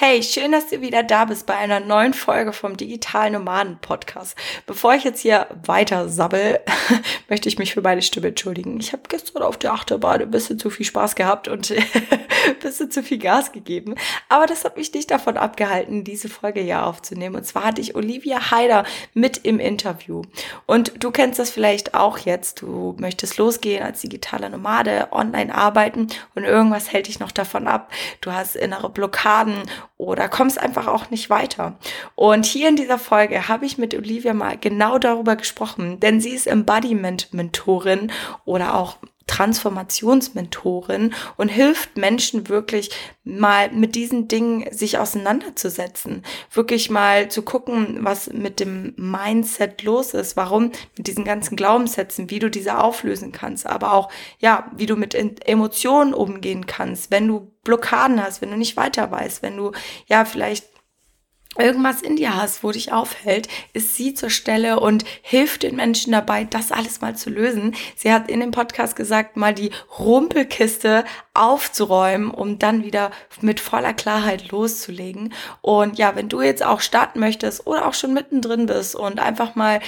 Hey, 0.00 0.22
schön, 0.22 0.52
dass 0.52 0.68
du 0.68 0.80
wieder 0.80 1.02
da 1.02 1.24
bist 1.24 1.44
bei 1.44 1.56
einer 1.56 1.80
neuen 1.80 2.14
Folge 2.14 2.52
vom 2.52 2.76
Digital 2.76 3.32
Nomaden 3.32 3.78
Podcast. 3.80 4.36
Bevor 4.64 4.94
ich 4.94 5.02
jetzt 5.02 5.22
hier 5.22 5.48
weiter 5.66 6.08
sabbel, 6.08 6.60
möchte 7.28 7.48
ich 7.48 7.58
mich 7.58 7.74
für 7.74 7.82
meine 7.82 8.02
Stimme 8.02 8.28
entschuldigen. 8.28 8.78
Ich 8.78 8.92
habe 8.92 9.02
gestern 9.08 9.42
auf 9.42 9.56
der 9.56 9.72
Achterbahn 9.72 10.22
ein 10.22 10.30
bisschen 10.30 10.56
zu 10.56 10.70
viel 10.70 10.86
Spaß 10.86 11.16
gehabt 11.16 11.48
und 11.48 11.72
ein 12.48 12.58
bisschen 12.60 12.92
zu 12.92 13.02
viel 13.02 13.18
Gas 13.18 13.50
gegeben. 13.50 13.96
Aber 14.28 14.46
das 14.46 14.64
hat 14.64 14.76
mich 14.76 14.94
nicht 14.94 15.10
davon 15.10 15.36
abgehalten, 15.36 16.04
diese 16.04 16.28
Folge 16.28 16.60
hier 16.60 16.86
aufzunehmen. 16.86 17.34
Und 17.34 17.44
zwar 17.44 17.64
hatte 17.64 17.80
ich 17.80 17.96
Olivia 17.96 18.52
Heider 18.52 18.84
mit 19.14 19.38
im 19.38 19.58
Interview. 19.58 20.22
Und 20.66 20.92
du 21.02 21.10
kennst 21.10 21.40
das 21.40 21.50
vielleicht 21.50 21.94
auch 21.94 22.18
jetzt. 22.18 22.62
Du 22.62 22.94
möchtest 23.00 23.36
losgehen 23.36 23.82
als 23.82 24.02
digitaler 24.02 24.48
Nomade, 24.48 25.08
online 25.10 25.52
arbeiten 25.52 26.06
und 26.36 26.44
irgendwas 26.44 26.92
hält 26.92 27.08
dich 27.08 27.18
noch 27.18 27.32
davon 27.32 27.66
ab. 27.66 27.90
Du 28.20 28.30
hast 28.32 28.54
innere 28.54 28.90
Blockaden 28.90 29.62
oder 29.98 30.28
kommst 30.28 30.58
einfach 30.58 30.86
auch 30.86 31.10
nicht 31.10 31.28
weiter. 31.28 31.76
Und 32.14 32.46
hier 32.46 32.68
in 32.68 32.76
dieser 32.76 32.98
Folge 32.98 33.48
habe 33.48 33.66
ich 33.66 33.76
mit 33.76 33.94
Olivia 33.94 34.32
mal 34.32 34.56
genau 34.56 34.98
darüber 34.98 35.36
gesprochen, 35.36 36.00
denn 36.00 36.20
sie 36.20 36.30
ist 36.30 36.46
Embodiment-Mentorin 36.46 38.12
oder 38.44 38.76
auch 38.76 38.96
Transformationsmentorin 39.28 41.14
und 41.36 41.48
hilft 41.48 41.96
Menschen 41.96 42.48
wirklich 42.48 42.90
mal 43.22 43.70
mit 43.70 43.94
diesen 43.94 44.26
Dingen 44.26 44.66
sich 44.72 44.98
auseinanderzusetzen, 44.98 46.24
wirklich 46.50 46.90
mal 46.90 47.30
zu 47.30 47.42
gucken, 47.42 47.98
was 48.00 48.32
mit 48.32 48.58
dem 48.58 48.94
Mindset 48.96 49.82
los 49.84 50.14
ist, 50.14 50.36
warum 50.36 50.72
mit 50.96 51.06
diesen 51.06 51.24
ganzen 51.24 51.54
Glaubenssätzen, 51.54 52.30
wie 52.30 52.40
du 52.40 52.50
diese 52.50 52.78
auflösen 52.78 53.30
kannst, 53.30 53.66
aber 53.66 53.92
auch 53.92 54.10
ja, 54.38 54.70
wie 54.76 54.86
du 54.86 54.96
mit 54.96 55.14
Emotionen 55.14 56.14
umgehen 56.14 56.66
kannst, 56.66 57.10
wenn 57.10 57.28
du 57.28 57.52
Blockaden 57.62 58.22
hast, 58.22 58.40
wenn 58.40 58.50
du 58.50 58.56
nicht 58.56 58.76
weiter 58.76 59.10
weißt, 59.10 59.42
wenn 59.42 59.56
du 59.56 59.72
ja 60.06 60.24
vielleicht 60.24 60.64
irgendwas 61.56 62.02
in 62.02 62.16
dir 62.16 62.36
hast, 62.36 62.62
wo 62.62 62.70
dich 62.70 62.92
aufhält, 62.92 63.48
ist 63.72 63.96
sie 63.96 64.14
zur 64.14 64.30
Stelle 64.30 64.80
und 64.80 65.04
hilft 65.22 65.62
den 65.62 65.76
Menschen 65.76 66.12
dabei, 66.12 66.44
das 66.44 66.72
alles 66.72 67.00
mal 67.00 67.16
zu 67.16 67.30
lösen. 67.30 67.74
Sie 67.96 68.12
hat 68.12 68.30
in 68.30 68.40
dem 68.40 68.50
Podcast 68.50 68.96
gesagt, 68.96 69.36
mal 69.36 69.54
die 69.54 69.70
Rumpelkiste 69.98 71.04
aufzuräumen, 71.34 72.30
um 72.30 72.58
dann 72.58 72.84
wieder 72.84 73.10
mit 73.40 73.60
voller 73.60 73.94
Klarheit 73.94 74.50
loszulegen. 74.50 75.32
Und 75.62 75.98
ja, 75.98 76.14
wenn 76.16 76.28
du 76.28 76.42
jetzt 76.42 76.64
auch 76.64 76.80
starten 76.80 77.20
möchtest 77.20 77.66
oder 77.66 77.86
auch 77.86 77.94
schon 77.94 78.14
mittendrin 78.14 78.66
bist 78.66 78.94
und 78.94 79.18
einfach 79.18 79.54
mal 79.54 79.80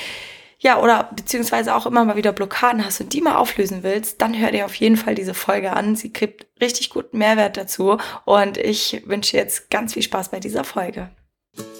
ja, 0.62 0.78
oder 0.78 1.08
beziehungsweise 1.16 1.74
auch 1.74 1.86
immer 1.86 2.04
mal 2.04 2.16
wieder 2.16 2.32
Blockaden 2.32 2.84
hast 2.84 3.00
und 3.00 3.14
die 3.14 3.22
mal 3.22 3.36
auflösen 3.36 3.82
willst, 3.82 4.20
dann 4.20 4.38
hör 4.38 4.50
dir 4.50 4.66
auf 4.66 4.74
jeden 4.74 4.98
Fall 4.98 5.14
diese 5.14 5.32
Folge 5.32 5.72
an. 5.72 5.96
Sie 5.96 6.12
gibt 6.12 6.46
richtig 6.60 6.90
guten 6.90 7.16
Mehrwert 7.16 7.56
dazu 7.56 7.96
und 8.26 8.58
ich 8.58 9.02
wünsche 9.06 9.38
jetzt 9.38 9.70
ganz 9.70 9.94
viel 9.94 10.02
Spaß 10.02 10.28
bei 10.28 10.38
dieser 10.38 10.64
Folge. 10.64 11.08
you 11.56 11.79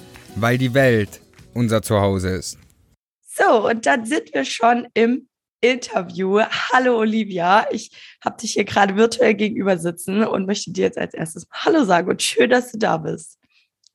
weil 0.35 0.57
die 0.57 0.73
Welt 0.73 1.21
unser 1.53 1.81
Zuhause 1.81 2.29
ist. 2.29 2.57
So, 3.27 3.67
und 3.69 3.85
dann 3.85 4.05
sind 4.05 4.33
wir 4.33 4.45
schon 4.45 4.87
im 4.93 5.27
Interview. 5.61 6.39
Hallo 6.71 6.97
Olivia, 6.97 7.65
ich 7.71 7.91
habe 8.23 8.37
dich 8.41 8.53
hier 8.53 8.65
gerade 8.65 8.95
virtuell 8.95 9.35
gegenüber 9.35 9.77
sitzen 9.77 10.23
und 10.23 10.47
möchte 10.47 10.71
dir 10.71 10.85
jetzt 10.85 10.97
als 10.97 11.13
erstes 11.13 11.47
Hallo 11.51 11.83
sagen 11.83 12.09
und 12.09 12.21
schön, 12.21 12.49
dass 12.49 12.71
du 12.71 12.77
da 12.77 12.97
bist. 12.97 13.37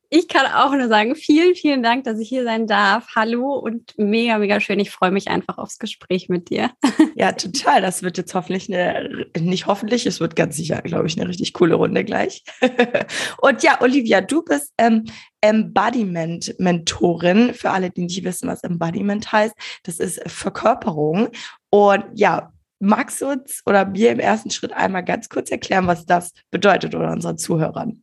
Ich 0.08 0.28
kann 0.28 0.46
auch 0.46 0.72
nur 0.72 0.88
sagen, 0.88 1.16
vielen, 1.16 1.56
vielen 1.56 1.82
Dank, 1.82 2.04
dass 2.04 2.20
ich 2.20 2.28
hier 2.28 2.44
sein 2.44 2.68
darf. 2.68 3.08
Hallo 3.16 3.54
und 3.54 3.92
mega, 3.96 4.38
mega 4.38 4.60
schön. 4.60 4.78
Ich 4.78 4.90
freue 4.90 5.10
mich 5.10 5.28
einfach 5.28 5.58
aufs 5.58 5.78
Gespräch 5.78 6.28
mit 6.28 6.50
dir. 6.50 6.70
Ja, 7.18 7.32
total. 7.32 7.80
Das 7.80 8.02
wird 8.02 8.18
jetzt 8.18 8.34
hoffentlich 8.34 8.70
eine, 8.70 9.26
nicht 9.38 9.66
hoffentlich, 9.66 10.04
es 10.04 10.20
wird 10.20 10.36
ganz 10.36 10.56
sicher, 10.56 10.82
glaube 10.82 11.06
ich, 11.06 11.18
eine 11.18 11.26
richtig 11.26 11.54
coole 11.54 11.74
Runde 11.74 12.04
gleich. 12.04 12.44
Und 13.40 13.62
ja, 13.62 13.80
Olivia, 13.80 14.20
du 14.20 14.42
bist 14.42 14.74
ähm, 14.76 15.06
Embodiment-Mentorin. 15.40 17.54
Für 17.54 17.70
alle, 17.70 17.88
die 17.88 18.02
nicht 18.02 18.22
wissen, 18.22 18.50
was 18.50 18.64
Embodiment 18.64 19.32
heißt, 19.32 19.54
das 19.84 19.98
ist 19.98 20.20
Verkörperung. 20.30 21.30
Und 21.70 22.04
ja, 22.12 22.52
magst 22.80 23.22
du 23.22 23.28
uns 23.28 23.62
oder 23.64 23.86
mir 23.86 24.10
im 24.10 24.20
ersten 24.20 24.50
Schritt 24.50 24.74
einmal 24.74 25.02
ganz 25.02 25.30
kurz 25.30 25.50
erklären, 25.50 25.86
was 25.86 26.04
das 26.04 26.32
bedeutet 26.50 26.94
oder 26.94 27.12
unseren 27.12 27.38
Zuhörern? 27.38 28.02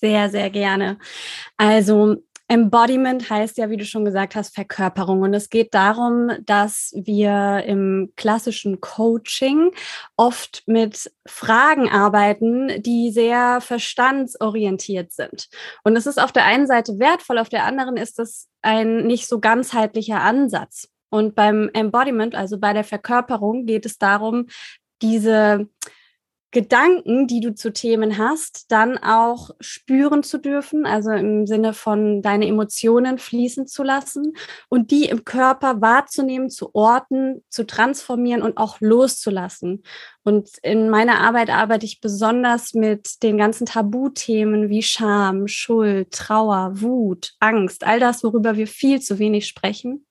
Sehr, 0.00 0.30
sehr 0.30 0.48
gerne. 0.50 0.98
Also 1.58 2.16
Embodiment 2.48 3.30
heißt 3.30 3.58
ja, 3.58 3.70
wie 3.70 3.76
du 3.76 3.84
schon 3.84 4.04
gesagt 4.04 4.34
hast, 4.34 4.54
Verkörperung. 4.54 5.20
Und 5.20 5.34
es 5.34 5.50
geht 5.50 5.72
darum, 5.72 6.32
dass 6.46 6.92
wir 6.96 7.62
im 7.66 8.12
klassischen 8.16 8.80
Coaching 8.80 9.70
oft 10.16 10.64
mit 10.66 11.12
Fragen 11.26 11.88
arbeiten, 11.88 12.82
die 12.82 13.12
sehr 13.12 13.60
verstandsorientiert 13.60 15.12
sind. 15.12 15.48
Und 15.84 15.94
es 15.96 16.06
ist 16.06 16.20
auf 16.20 16.32
der 16.32 16.44
einen 16.44 16.66
Seite 16.66 16.98
wertvoll, 16.98 17.38
auf 17.38 17.50
der 17.50 17.64
anderen 17.66 17.96
ist 17.96 18.18
es 18.18 18.48
ein 18.62 19.06
nicht 19.06 19.28
so 19.28 19.38
ganzheitlicher 19.38 20.20
Ansatz. 20.20 20.88
Und 21.08 21.36
beim 21.36 21.70
Embodiment, 21.72 22.34
also 22.34 22.58
bei 22.58 22.72
der 22.72 22.84
Verkörperung, 22.84 23.66
geht 23.66 23.86
es 23.86 23.98
darum, 23.98 24.46
diese 25.02 25.68
Gedanken, 26.52 27.28
die 27.28 27.40
du 27.40 27.54
zu 27.54 27.72
Themen 27.72 28.18
hast, 28.18 28.72
dann 28.72 28.98
auch 28.98 29.50
spüren 29.60 30.24
zu 30.24 30.38
dürfen, 30.38 30.84
also 30.84 31.12
im 31.12 31.46
Sinne 31.46 31.74
von 31.74 32.22
deine 32.22 32.48
Emotionen 32.48 33.18
fließen 33.18 33.68
zu 33.68 33.84
lassen 33.84 34.34
und 34.68 34.90
die 34.90 35.04
im 35.04 35.24
Körper 35.24 35.80
wahrzunehmen, 35.80 36.50
zu 36.50 36.74
orten, 36.74 37.44
zu 37.50 37.66
transformieren 37.66 38.42
und 38.42 38.56
auch 38.56 38.80
loszulassen. 38.80 39.84
Und 40.24 40.50
in 40.62 40.90
meiner 40.90 41.20
Arbeit 41.20 41.50
arbeite 41.50 41.86
ich 41.86 42.00
besonders 42.00 42.74
mit 42.74 43.22
den 43.22 43.38
ganzen 43.38 43.66
Tabuthemen 43.66 44.68
wie 44.68 44.82
Scham, 44.82 45.46
Schuld, 45.46 46.10
Trauer, 46.10 46.80
Wut, 46.80 47.34
Angst, 47.38 47.84
all 47.84 48.00
das, 48.00 48.24
worüber 48.24 48.56
wir 48.56 48.66
viel 48.66 49.00
zu 49.00 49.18
wenig 49.18 49.46
sprechen. 49.46 50.04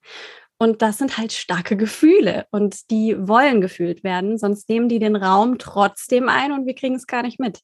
Und 0.62 0.82
das 0.82 0.98
sind 0.98 1.16
halt 1.16 1.32
starke 1.32 1.74
Gefühle 1.74 2.46
und 2.50 2.90
die 2.90 3.16
wollen 3.18 3.62
gefühlt 3.62 4.04
werden, 4.04 4.36
sonst 4.36 4.68
nehmen 4.68 4.90
die 4.90 4.98
den 4.98 5.16
Raum 5.16 5.56
trotzdem 5.58 6.28
ein 6.28 6.52
und 6.52 6.66
wir 6.66 6.74
kriegen 6.74 6.96
es 6.96 7.06
gar 7.06 7.22
nicht 7.22 7.40
mit. 7.40 7.62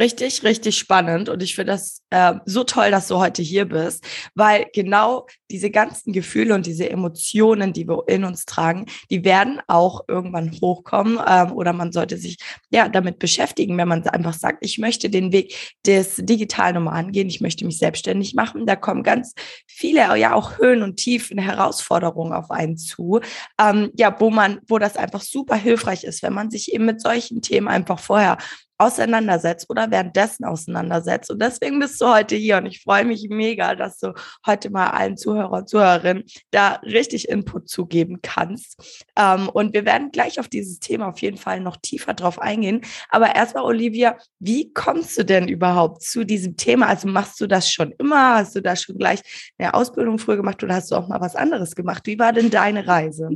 Richtig, 0.00 0.42
richtig 0.44 0.78
spannend. 0.78 1.28
Und 1.28 1.42
ich 1.42 1.54
finde 1.54 1.72
das 1.72 2.00
äh, 2.08 2.32
so 2.46 2.64
toll, 2.64 2.90
dass 2.90 3.06
du 3.08 3.18
heute 3.18 3.42
hier 3.42 3.66
bist, 3.66 4.02
weil 4.34 4.64
genau 4.72 5.26
diese 5.50 5.70
ganzen 5.70 6.14
Gefühle 6.14 6.54
und 6.54 6.64
diese 6.64 6.88
Emotionen, 6.88 7.74
die 7.74 7.86
wir 7.86 8.04
in 8.08 8.24
uns 8.24 8.46
tragen, 8.46 8.86
die 9.10 9.24
werden 9.26 9.60
auch 9.66 10.00
irgendwann 10.08 10.52
hochkommen. 10.62 11.20
Ähm, 11.28 11.52
oder 11.52 11.74
man 11.74 11.92
sollte 11.92 12.16
sich 12.16 12.38
ja 12.70 12.88
damit 12.88 13.18
beschäftigen, 13.18 13.76
wenn 13.76 13.88
man 13.88 14.08
einfach 14.08 14.32
sagt, 14.32 14.64
ich 14.64 14.78
möchte 14.78 15.10
den 15.10 15.32
Weg 15.32 15.54
des 15.84 16.16
digitalen 16.16 16.76
Nomaden 16.76 17.12
gehen, 17.12 17.28
ich 17.28 17.42
möchte 17.42 17.66
mich 17.66 17.76
selbstständig 17.76 18.34
machen. 18.34 18.64
Da 18.64 18.76
kommen 18.76 19.02
ganz 19.02 19.34
viele, 19.66 20.16
ja 20.16 20.32
auch 20.32 20.56
Höhen 20.56 20.82
und 20.82 20.96
Tiefen, 20.96 21.36
Herausforderungen 21.36 22.32
auf 22.32 22.50
einen 22.50 22.78
zu. 22.78 23.20
Ähm, 23.60 23.90
ja, 23.98 24.16
wo 24.18 24.30
man, 24.30 24.60
wo 24.66 24.78
das 24.78 24.96
einfach 24.96 25.20
super 25.20 25.56
hilfreich 25.56 26.04
ist, 26.04 26.22
wenn 26.22 26.32
man 26.32 26.50
sich 26.50 26.72
eben 26.72 26.86
mit 26.86 27.02
solchen 27.02 27.42
Themen 27.42 27.68
einfach 27.68 27.98
vorher 27.98 28.38
auseinandersetzt 28.80 29.68
oder 29.68 29.90
währenddessen 29.90 30.44
auseinandersetzt. 30.44 31.30
Und 31.30 31.40
deswegen 31.42 31.78
bist 31.78 32.00
du 32.00 32.06
heute 32.06 32.34
hier 32.34 32.56
und 32.56 32.66
ich 32.66 32.82
freue 32.82 33.04
mich 33.04 33.28
mega, 33.28 33.74
dass 33.74 33.98
du 33.98 34.14
heute 34.46 34.70
mal 34.70 34.88
allen 34.88 35.16
Zuhörer 35.16 35.52
und 35.52 35.68
Zuhörerinnen 35.68 36.24
da 36.50 36.80
richtig 36.82 37.28
Input 37.28 37.68
zugeben 37.68 38.20
kannst. 38.22 39.04
Ähm, 39.16 39.50
und 39.50 39.74
wir 39.74 39.84
werden 39.84 40.10
gleich 40.12 40.40
auf 40.40 40.48
dieses 40.48 40.80
Thema 40.80 41.08
auf 41.08 41.20
jeden 41.20 41.36
Fall 41.36 41.60
noch 41.60 41.76
tiefer 41.76 42.14
drauf 42.14 42.40
eingehen. 42.40 42.80
Aber 43.10 43.34
erstmal, 43.34 43.64
Olivia, 43.64 44.16
wie 44.38 44.72
kommst 44.72 45.18
du 45.18 45.24
denn 45.24 45.48
überhaupt 45.48 46.02
zu 46.02 46.24
diesem 46.24 46.56
Thema? 46.56 46.86
Also 46.86 47.06
machst 47.06 47.38
du 47.40 47.46
das 47.46 47.70
schon 47.70 47.92
immer? 47.98 48.36
Hast 48.36 48.56
du 48.56 48.62
da 48.62 48.76
schon 48.76 48.96
gleich 48.96 49.20
eine 49.58 49.74
Ausbildung 49.74 50.18
früher 50.18 50.36
gemacht 50.36 50.62
oder 50.64 50.74
hast 50.74 50.90
du 50.90 50.96
auch 50.96 51.08
mal 51.08 51.20
was 51.20 51.36
anderes 51.36 51.74
gemacht? 51.74 52.06
Wie 52.06 52.18
war 52.18 52.32
denn 52.32 52.50
deine 52.50 52.86
Reise? 52.86 53.28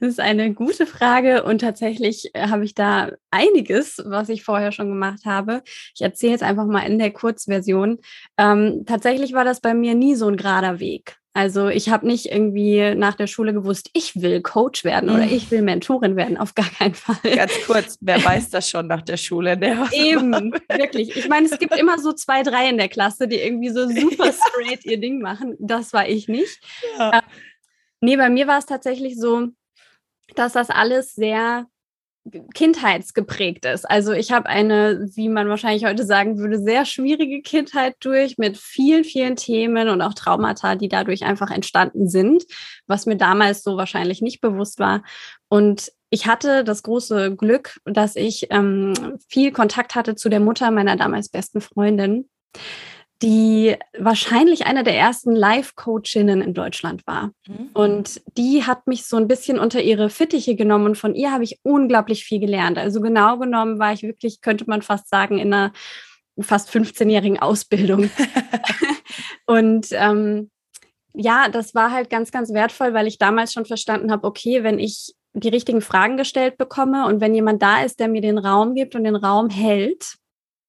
Das 0.00 0.08
ist 0.10 0.20
eine 0.20 0.54
gute 0.54 0.86
Frage 0.86 1.44
und 1.44 1.60
tatsächlich 1.60 2.30
habe 2.34 2.64
ich 2.64 2.74
da 2.74 3.10
einiges, 3.30 4.02
was 4.04 4.28
ich 4.30 4.44
vorher 4.44 4.72
schon 4.72 4.77
schon 4.78 4.88
gemacht 4.88 5.24
habe. 5.24 5.62
Ich 5.94 6.00
erzähle 6.00 6.34
es 6.34 6.42
einfach 6.42 6.66
mal 6.66 6.86
in 6.86 6.98
der 6.98 7.12
Kurzversion. 7.12 7.98
Ähm, 8.36 8.84
tatsächlich 8.86 9.32
war 9.32 9.44
das 9.44 9.60
bei 9.60 9.74
mir 9.74 9.94
nie 9.94 10.14
so 10.14 10.28
ein 10.28 10.36
gerader 10.36 10.80
Weg. 10.80 11.16
Also 11.34 11.68
ich 11.68 11.88
habe 11.88 12.06
nicht 12.06 12.26
irgendwie 12.26 12.96
nach 12.96 13.14
der 13.14 13.28
Schule 13.28 13.52
gewusst, 13.52 13.90
ich 13.92 14.20
will 14.20 14.42
Coach 14.42 14.82
werden 14.82 15.08
oder 15.08 15.24
mhm. 15.24 15.32
ich 15.32 15.50
will 15.52 15.62
Mentorin 15.62 16.16
werden, 16.16 16.36
auf 16.36 16.56
gar 16.56 16.68
keinen 16.68 16.94
Fall. 16.94 17.16
Ganz 17.36 17.52
kurz, 17.64 17.96
wer 18.00 18.24
weiß 18.24 18.50
das 18.50 18.68
schon 18.68 18.88
nach 18.88 19.02
der 19.02 19.18
Schule? 19.18 19.56
Der 19.56 19.88
Eben, 19.92 20.52
wirklich. 20.68 21.16
Ich 21.16 21.28
meine, 21.28 21.46
es 21.46 21.56
gibt 21.58 21.78
immer 21.78 22.00
so 22.00 22.12
zwei, 22.12 22.42
drei 22.42 22.68
in 22.68 22.76
der 22.76 22.88
Klasse, 22.88 23.28
die 23.28 23.36
irgendwie 23.36 23.68
so 23.68 23.86
super 23.88 24.32
straight 24.32 24.84
ihr 24.84 24.98
Ding 24.98 25.20
machen. 25.20 25.54
Das 25.60 25.92
war 25.92 26.08
ich 26.08 26.26
nicht. 26.26 26.58
Ja. 26.98 27.18
Äh, 27.18 27.22
nee, 28.00 28.16
bei 28.16 28.30
mir 28.30 28.48
war 28.48 28.58
es 28.58 28.66
tatsächlich 28.66 29.16
so, 29.16 29.48
dass 30.34 30.54
das 30.54 30.70
alles 30.70 31.14
sehr 31.14 31.66
kindheitsgeprägt 32.54 33.64
ist. 33.64 33.84
Also 33.84 34.12
ich 34.12 34.32
habe 34.32 34.48
eine, 34.48 35.08
wie 35.14 35.28
man 35.28 35.48
wahrscheinlich 35.48 35.84
heute 35.84 36.04
sagen 36.04 36.38
würde, 36.38 36.58
sehr 36.58 36.84
schwierige 36.84 37.42
Kindheit 37.42 37.96
durch 38.00 38.38
mit 38.38 38.56
vielen, 38.56 39.04
vielen 39.04 39.36
Themen 39.36 39.88
und 39.88 40.02
auch 40.02 40.14
Traumata, 40.14 40.74
die 40.74 40.88
dadurch 40.88 41.24
einfach 41.24 41.50
entstanden 41.50 42.08
sind, 42.08 42.44
was 42.86 43.06
mir 43.06 43.16
damals 43.16 43.62
so 43.62 43.76
wahrscheinlich 43.76 44.22
nicht 44.22 44.40
bewusst 44.40 44.78
war. 44.78 45.02
Und 45.48 45.92
ich 46.10 46.26
hatte 46.26 46.64
das 46.64 46.82
große 46.82 47.36
Glück, 47.36 47.78
dass 47.84 48.16
ich 48.16 48.46
ähm, 48.50 49.18
viel 49.28 49.52
Kontakt 49.52 49.94
hatte 49.94 50.14
zu 50.14 50.28
der 50.28 50.40
Mutter 50.40 50.70
meiner 50.70 50.96
damals 50.96 51.28
besten 51.28 51.60
Freundin 51.60 52.28
die 53.22 53.74
wahrscheinlich 53.98 54.66
eine 54.66 54.84
der 54.84 54.96
ersten 54.96 55.34
Live-Coachinnen 55.34 56.40
in 56.40 56.54
Deutschland 56.54 57.06
war. 57.06 57.32
Mhm. 57.46 57.70
Und 57.74 58.20
die 58.36 58.64
hat 58.64 58.86
mich 58.86 59.06
so 59.06 59.16
ein 59.16 59.26
bisschen 59.26 59.58
unter 59.58 59.82
ihre 59.82 60.08
Fittiche 60.08 60.54
genommen 60.54 60.86
und 60.86 60.98
von 60.98 61.14
ihr 61.14 61.32
habe 61.32 61.42
ich 61.42 61.58
unglaublich 61.64 62.24
viel 62.24 62.38
gelernt. 62.38 62.78
Also 62.78 63.00
genau 63.00 63.38
genommen 63.38 63.78
war 63.78 63.92
ich 63.92 64.02
wirklich, 64.02 64.40
könnte 64.40 64.64
man 64.68 64.82
fast 64.82 65.08
sagen, 65.08 65.38
in 65.38 65.52
einer 65.52 65.72
fast 66.40 66.70
15-jährigen 66.70 67.40
Ausbildung. 67.40 68.08
und 69.46 69.88
ähm, 69.90 70.50
ja, 71.12 71.48
das 71.48 71.74
war 71.74 71.90
halt 71.90 72.10
ganz, 72.10 72.30
ganz 72.30 72.52
wertvoll, 72.52 72.94
weil 72.94 73.08
ich 73.08 73.18
damals 73.18 73.52
schon 73.52 73.64
verstanden 73.64 74.12
habe, 74.12 74.26
okay, 74.26 74.62
wenn 74.62 74.78
ich 74.78 75.14
die 75.32 75.48
richtigen 75.48 75.80
Fragen 75.80 76.16
gestellt 76.16 76.56
bekomme 76.56 77.06
und 77.06 77.20
wenn 77.20 77.34
jemand 77.34 77.62
da 77.62 77.82
ist, 77.82 77.98
der 77.98 78.06
mir 78.06 78.20
den 78.20 78.38
Raum 78.38 78.74
gibt 78.74 78.94
und 78.94 79.02
den 79.02 79.16
Raum 79.16 79.50
hält, 79.50 80.14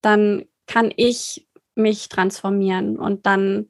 dann 0.02 0.46
kann 0.66 0.92
ich 0.96 1.48
mich 1.80 2.10
transformieren 2.10 2.98
und 3.00 3.26
dann 3.26 3.70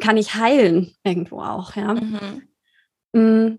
kann 0.00 0.16
ich 0.16 0.34
heilen 0.34 0.94
irgendwo 1.04 1.40
auch, 1.40 1.76
ja. 1.76 1.94
Mhm. 1.94 2.42
Mm, 3.12 3.58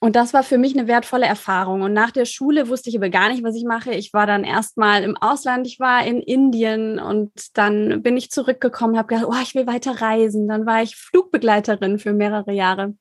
und 0.00 0.14
das 0.14 0.32
war 0.32 0.44
für 0.44 0.58
mich 0.58 0.78
eine 0.78 0.86
wertvolle 0.86 1.26
Erfahrung. 1.26 1.82
Und 1.82 1.92
nach 1.92 2.12
der 2.12 2.24
Schule 2.24 2.68
wusste 2.68 2.88
ich 2.88 2.96
aber 2.96 3.10
gar 3.10 3.30
nicht, 3.30 3.42
was 3.42 3.56
ich 3.56 3.64
mache. 3.64 3.92
Ich 3.92 4.12
war 4.12 4.26
dann 4.26 4.44
erstmal 4.44 5.02
im 5.02 5.16
Ausland, 5.16 5.66
ich 5.66 5.80
war 5.80 6.06
in 6.06 6.20
Indien 6.20 7.00
und 7.00 7.32
dann 7.54 8.00
bin 8.02 8.16
ich 8.16 8.30
zurückgekommen, 8.30 8.96
habe 8.96 9.08
gedacht, 9.08 9.26
oh, 9.28 9.42
ich 9.42 9.56
will 9.56 9.66
weiter 9.66 10.00
reisen. 10.00 10.46
Dann 10.46 10.66
war 10.66 10.82
ich 10.82 10.94
Flugbegleiterin 10.94 11.98
für 11.98 12.12
mehrere 12.12 12.52
Jahre. 12.52 12.94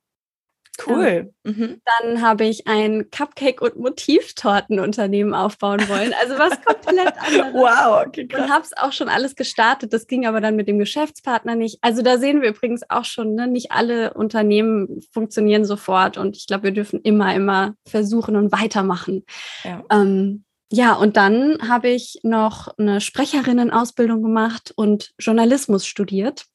Cool. 0.85 1.33
Mhm. 1.43 1.81
Dann 1.85 2.21
habe 2.21 2.45
ich 2.45 2.67
ein 2.67 3.09
Cupcake- 3.09 3.61
und 3.61 3.77
Motivtortenunternehmen 3.77 5.33
aufbauen 5.33 5.87
wollen. 5.89 6.13
Also 6.21 6.37
was 6.37 6.61
komplett 6.65 7.13
anderes. 7.17 7.53
wow, 7.53 8.05
okay, 8.05 8.27
krass. 8.27 8.41
Und 8.41 8.53
habe 8.53 8.63
es 8.63 8.77
auch 8.77 8.91
schon 8.91 9.09
alles 9.09 9.35
gestartet. 9.35 9.93
Das 9.93 10.07
ging 10.07 10.27
aber 10.27 10.41
dann 10.41 10.55
mit 10.55 10.67
dem 10.67 10.77
Geschäftspartner 10.77 11.55
nicht. 11.55 11.79
Also 11.81 12.01
da 12.01 12.17
sehen 12.17 12.41
wir 12.41 12.49
übrigens 12.49 12.83
auch 12.89 13.05
schon, 13.05 13.33
ne, 13.33 13.47
nicht 13.47 13.71
alle 13.71 14.13
Unternehmen 14.13 15.01
funktionieren 15.11 15.65
sofort. 15.65 16.17
Und 16.17 16.37
ich 16.37 16.47
glaube, 16.47 16.63
wir 16.65 16.71
dürfen 16.71 17.01
immer, 17.01 17.33
immer 17.33 17.73
versuchen 17.87 18.35
und 18.35 18.51
weitermachen. 18.51 19.25
Ja. 19.63 19.83
Ähm, 19.91 20.43
ja, 20.71 20.93
und 20.93 21.15
dann 21.15 21.57
habe 21.67 21.87
ich 21.87 22.19
noch 22.23 22.67
eine 22.77 22.99
Sprecherinnenausbildung 22.99 24.21
gemacht 24.21 24.73
und 24.75 25.13
Journalismus 25.17 25.87
studiert. 25.87 26.45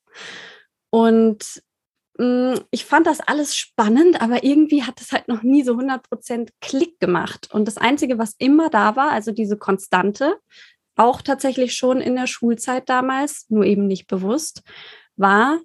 Und 0.90 1.62
ich 2.18 2.84
fand 2.84 3.06
das 3.06 3.20
alles 3.20 3.56
spannend, 3.56 4.20
aber 4.20 4.44
irgendwie 4.44 4.82
hat 4.82 5.00
es 5.00 5.12
halt 5.12 5.28
noch 5.28 5.42
nie 5.42 5.62
so 5.62 5.74
100% 5.74 6.50
Klick 6.60 7.00
gemacht. 7.00 7.48
Und 7.52 7.66
das 7.66 7.78
Einzige, 7.78 8.18
was 8.18 8.34
immer 8.38 8.68
da 8.68 8.96
war, 8.96 9.10
also 9.12 9.32
diese 9.32 9.56
Konstante, 9.56 10.36
auch 10.94 11.22
tatsächlich 11.22 11.74
schon 11.74 12.00
in 12.00 12.14
der 12.14 12.26
Schulzeit 12.26 12.88
damals, 12.88 13.46
nur 13.48 13.64
eben 13.64 13.86
nicht 13.86 14.06
bewusst, 14.08 14.62
war, 15.16 15.58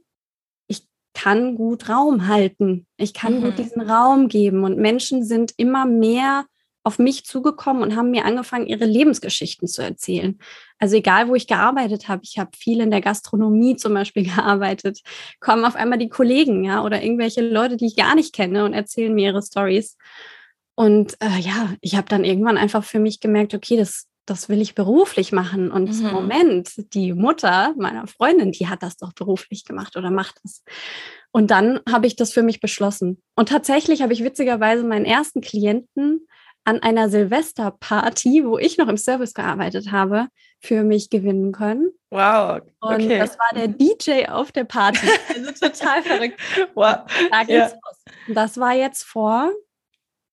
ich 0.67 0.87
kann 1.13 1.55
gut 1.55 1.89
Raum 1.89 2.27
halten. 2.27 2.87
Ich 2.95 3.13
kann 3.13 3.39
mhm. 3.39 3.43
gut 3.43 3.57
diesen 3.57 3.81
Raum 3.81 4.29
geben. 4.29 4.63
Und 4.63 4.77
Menschen 4.77 5.25
sind 5.25 5.53
immer 5.57 5.85
mehr 5.85 6.45
auf 6.87 6.99
mich 6.99 7.25
zugekommen 7.25 7.83
und 7.83 7.97
haben 7.97 8.11
mir 8.11 8.23
angefangen, 8.23 8.65
ihre 8.65 8.85
Lebensgeschichten 8.85 9.67
zu 9.67 9.83
erzählen. 9.83 10.39
Also 10.79 10.95
egal, 10.95 11.27
wo 11.27 11.35
ich 11.35 11.45
gearbeitet 11.45 12.07
habe, 12.07 12.21
ich 12.23 12.39
habe 12.39 12.51
viel 12.57 12.79
in 12.79 12.91
der 12.91 13.01
Gastronomie 13.01 13.75
zum 13.75 13.93
Beispiel 13.93 14.23
gearbeitet, 14.35 15.01
kommen 15.41 15.65
auf 15.65 15.75
einmal 15.75 15.99
die 15.99 16.07
Kollegen, 16.07 16.63
ja, 16.63 16.83
oder 16.83 17.03
irgendwelche 17.03 17.41
Leute, 17.41 17.75
die 17.75 17.87
ich 17.87 17.97
gar 17.97 18.15
nicht 18.15 18.33
kenne 18.33 18.63
und 18.63 18.73
erzählen 18.73 19.13
mir 19.13 19.31
ihre 19.31 19.41
Stories. 19.41 19.97
Und 20.75 21.17
äh, 21.21 21.39
ja, 21.39 21.73
ich 21.81 21.97
habe 21.97 22.07
dann 22.07 22.23
irgendwann 22.23 22.57
einfach 22.57 22.85
für 22.85 22.99
mich 22.99 23.19
gemerkt, 23.19 23.53
okay, 23.53 23.75
das, 23.75 24.07
das 24.25 24.47
will 24.47 24.61
ich 24.61 24.73
beruflich 24.73 25.33
machen. 25.33 25.69
Und 25.69 26.01
mhm. 26.01 26.09
Moment, 26.11 26.71
die 26.93 27.11
Mutter 27.11 27.73
meiner 27.77 28.07
Freundin, 28.07 28.53
die 28.53 28.69
hat 28.69 28.81
das 28.81 28.95
doch 28.95 29.11
beruflich 29.11 29.65
gemacht 29.65 29.97
oder 29.97 30.09
macht 30.09 30.39
es. 30.45 30.63
Und 31.31 31.51
dann 31.51 31.81
habe 31.89 32.07
ich 32.07 32.15
das 32.15 32.31
für 32.31 32.43
mich 32.43 32.61
beschlossen. 32.61 33.21
Und 33.35 33.49
tatsächlich 33.49 34.01
habe 34.01 34.13
ich 34.13 34.23
witzigerweise 34.23 34.85
meinen 34.85 35.05
ersten 35.05 35.41
Klienten 35.41 36.27
an 36.67 36.81
einer 36.81 37.09
Silvesterparty, 37.09 38.43
wo 38.43 38.57
ich 38.57 38.77
noch 38.77 38.89
im 38.89 38.97
Service 38.97 39.33
gearbeitet 39.33 39.93
habe, 39.93 40.27
für 40.59 40.83
mich 40.83 41.09
gewinnen 41.09 41.53
können. 41.53 41.91
Wow. 42.09 42.59
Okay. 42.81 43.03
Und 43.03 43.09
das 43.09 43.39
war 43.39 43.49
der 43.55 43.69
DJ 43.69 44.25
auf 44.25 44.51
der 44.51 44.65
Party. 44.65 45.07
Also 45.29 45.51
total 45.51 46.03
verrückt. 46.03 46.37
Wow. 46.75 47.05
Da 47.31 47.41
ja. 47.43 47.71
Das 48.27 48.57
war 48.59 48.73
jetzt 48.73 49.03
vor, 49.03 49.53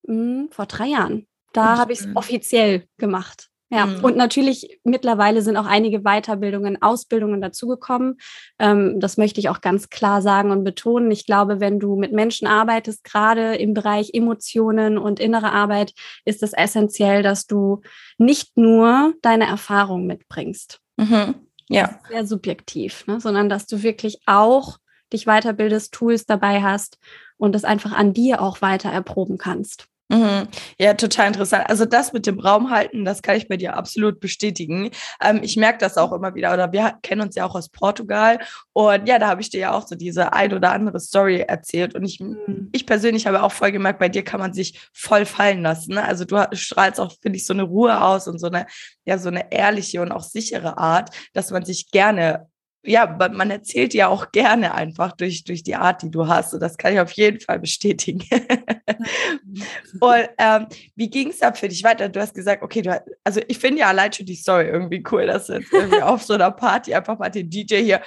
mh, 0.03 0.15
hm, 0.15 0.49
vor 0.51 0.67
drei 0.67 0.87
Jahren. 0.89 1.29
Da 1.53 1.79
habe 1.79 1.93
ich 1.93 2.01
es 2.01 2.09
offiziell 2.17 2.89
gemacht. 2.99 3.49
Ja, 3.75 3.87
mhm. 3.87 4.05
und 4.05 4.17
natürlich 4.17 4.79
mittlerweile 4.85 5.43
sind 5.43 5.57
auch 5.57 5.67
einige 5.67 6.03
Weiterbildungen, 6.03 6.81
Ausbildungen 6.81 7.41
dazugekommen. 7.41 8.19
Ähm, 8.61 9.01
das 9.01 9.17
möchte 9.17 9.41
ich 9.41 9.49
auch 9.49 9.61
ganz 9.61 9.91
klar 9.91 10.23
sagen 10.23 10.53
und 10.53 10.63
betonen. 10.63 11.11
Ich 11.11 11.27
glaube, 11.27 11.59
wenn 11.59 11.81
du 11.81 11.97
mit 11.97 12.13
Menschen 12.13 12.47
arbeitest, 12.47 13.03
gerade 13.03 13.57
im 13.57 13.75
Bereich 13.75 14.11
Emotionen 14.15 14.97
und 14.97 15.19
innere 15.19 15.51
Arbeit, 15.51 15.93
ist 16.25 16.45
es 16.45 16.53
essentiell, 16.53 17.25
dass 17.25 17.49
du 17.49 17.81
nicht 18.17 18.57
nur 18.57 19.15
deine 19.23 19.49
Erfahrung 19.49 20.07
mitbringst. 20.07 20.81
Mhm. 20.97 21.35
Ja. 21.69 21.99
Sehr 22.09 22.27
subjektiv, 22.27 23.05
ne? 23.09 23.21
sondern 23.21 23.49
dass 23.49 23.67
du 23.67 23.83
wirklich 23.83 24.21
auch 24.27 24.79
dich 25.13 25.25
weiterbildest, 25.25 25.93
Tools 25.93 26.27
dabei 26.27 26.63
hast 26.63 26.99
und 27.39 27.57
das 27.57 27.65
einfach 27.65 27.91
an 27.91 28.13
dir 28.13 28.41
auch 28.41 28.63
weiter 28.63 28.91
erproben 28.91 29.37
kannst. 29.37 29.89
Mhm. 30.15 30.49
Ja, 30.79 30.95
total 30.95 31.29
interessant. 31.29 31.69
Also 31.69 31.85
das 31.85 32.13
mit 32.13 32.27
dem 32.27 32.39
Raum 32.39 32.71
halten, 32.71 33.05
das 33.05 33.23
kann 33.23 33.37
ich 33.37 33.49
bei 33.49 33.57
dir 33.57 33.77
absolut 33.77 34.21
bestätigen. 34.21 34.91
Ähm, 35.21 35.41
ich 35.43 35.57
merke 35.57 35.79
das 35.79 35.97
auch 35.97 36.13
immer 36.13 36.35
wieder, 36.35 36.53
oder 36.53 36.73
wir 36.73 36.95
kennen 37.03 37.23
uns 37.23 37.35
ja 37.35 37.45
auch 37.45 37.55
aus 37.55 37.69
Portugal. 37.69 38.39
Und 38.73 39.09
ja, 39.09 39.19
da 39.19 39.29
habe 39.29 39.41
ich 39.41 39.51
dir 39.51 39.61
ja 39.61 39.73
auch 39.73 39.87
so 39.87 39.95
diese 39.97 40.33
ein 40.33 40.53
oder 40.53 40.73
andere 40.73 41.01
Story 41.01 41.41
erzählt. 41.41 41.95
Und 41.95 42.05
ich, 42.05 42.21
mhm. 42.21 42.71
ich 42.73 42.87
persönlich 42.87 43.27
habe 43.27 43.43
auch 43.43 43.53
voll 43.53 43.73
gemerkt, 43.73 43.99
bei 43.99 44.09
dir 44.09 44.23
kann 44.23 44.41
man 44.41 44.53
sich 44.53 44.89
voll 44.93 45.27
fallen 45.27 45.63
lassen. 45.63 45.95
Ne? 45.95 46.05
Also 46.05 46.25
du 46.25 46.37
strahlst 46.53 47.01
auch, 47.01 47.13
finde 47.21 47.37
ich, 47.37 47.47
so 47.47 47.53
eine 47.53 47.65
Ruhe 47.65 48.03
aus 48.03 48.29
und 48.29 48.39
so 48.39 48.47
eine, 48.47 48.67
ja, 49.05 49.19
so 49.19 49.29
eine 49.29 49.53
ehrliche 49.53 50.01
und 50.01 50.13
auch 50.13 50.23
sichere 50.23 50.79
Art, 50.79 51.11
dass 51.33 51.51
man 51.51 51.65
sich 51.65 51.91
gerne 51.91 52.49
ja, 52.85 53.07
man 53.07 53.51
erzählt 53.51 53.95
ja 53.95 54.09
auch 54.09 54.31
gerne 54.33 54.75
einfach 54.75 55.13
durch, 55.13 55.45
durch 55.45 55.63
die 55.63 55.75
Art, 55.75 56.03
die 56.03 56.11
du 56.11 56.29
hast. 56.29 56.53
Und 56.55 56.61
das 56.61 56.77
kann 56.77 56.93
ich 56.93 57.01
auf 57.01 57.13
jeden 57.13 57.41
Fall 57.41 57.59
bestätigen. 57.59 58.23
und 60.01 60.29
ähm, 60.39 60.67
wie 60.95 61.09
ging 61.09 61.31
es 61.31 61.39
da 61.39 61.53
für 61.53 61.69
dich 61.69 61.83
weiter? 61.83 62.09
Du 62.09 62.21
hast 62.21 62.35
gesagt, 62.35 62.63
okay, 62.63 62.83
du, 62.83 63.03
also 63.25 63.41
ich 63.49 63.59
finde 63.59 63.81
ja 63.81 63.89
allein 63.89 64.13
schon 64.13 64.27
die 64.27 64.35
Story 64.35 64.67
irgendwie 64.67 65.03
cool, 65.11 65.27
dass 65.27 65.47
du 65.47 65.55
jetzt 65.55 65.73
irgendwie 65.73 66.03
auf 66.03 66.23
so 66.23 66.35
einer 66.35 66.51
Party 66.51 66.95
einfach 66.95 67.19
mal 67.19 67.31
den 67.31 67.49
DJ 67.49 67.77
hier, 67.83 68.03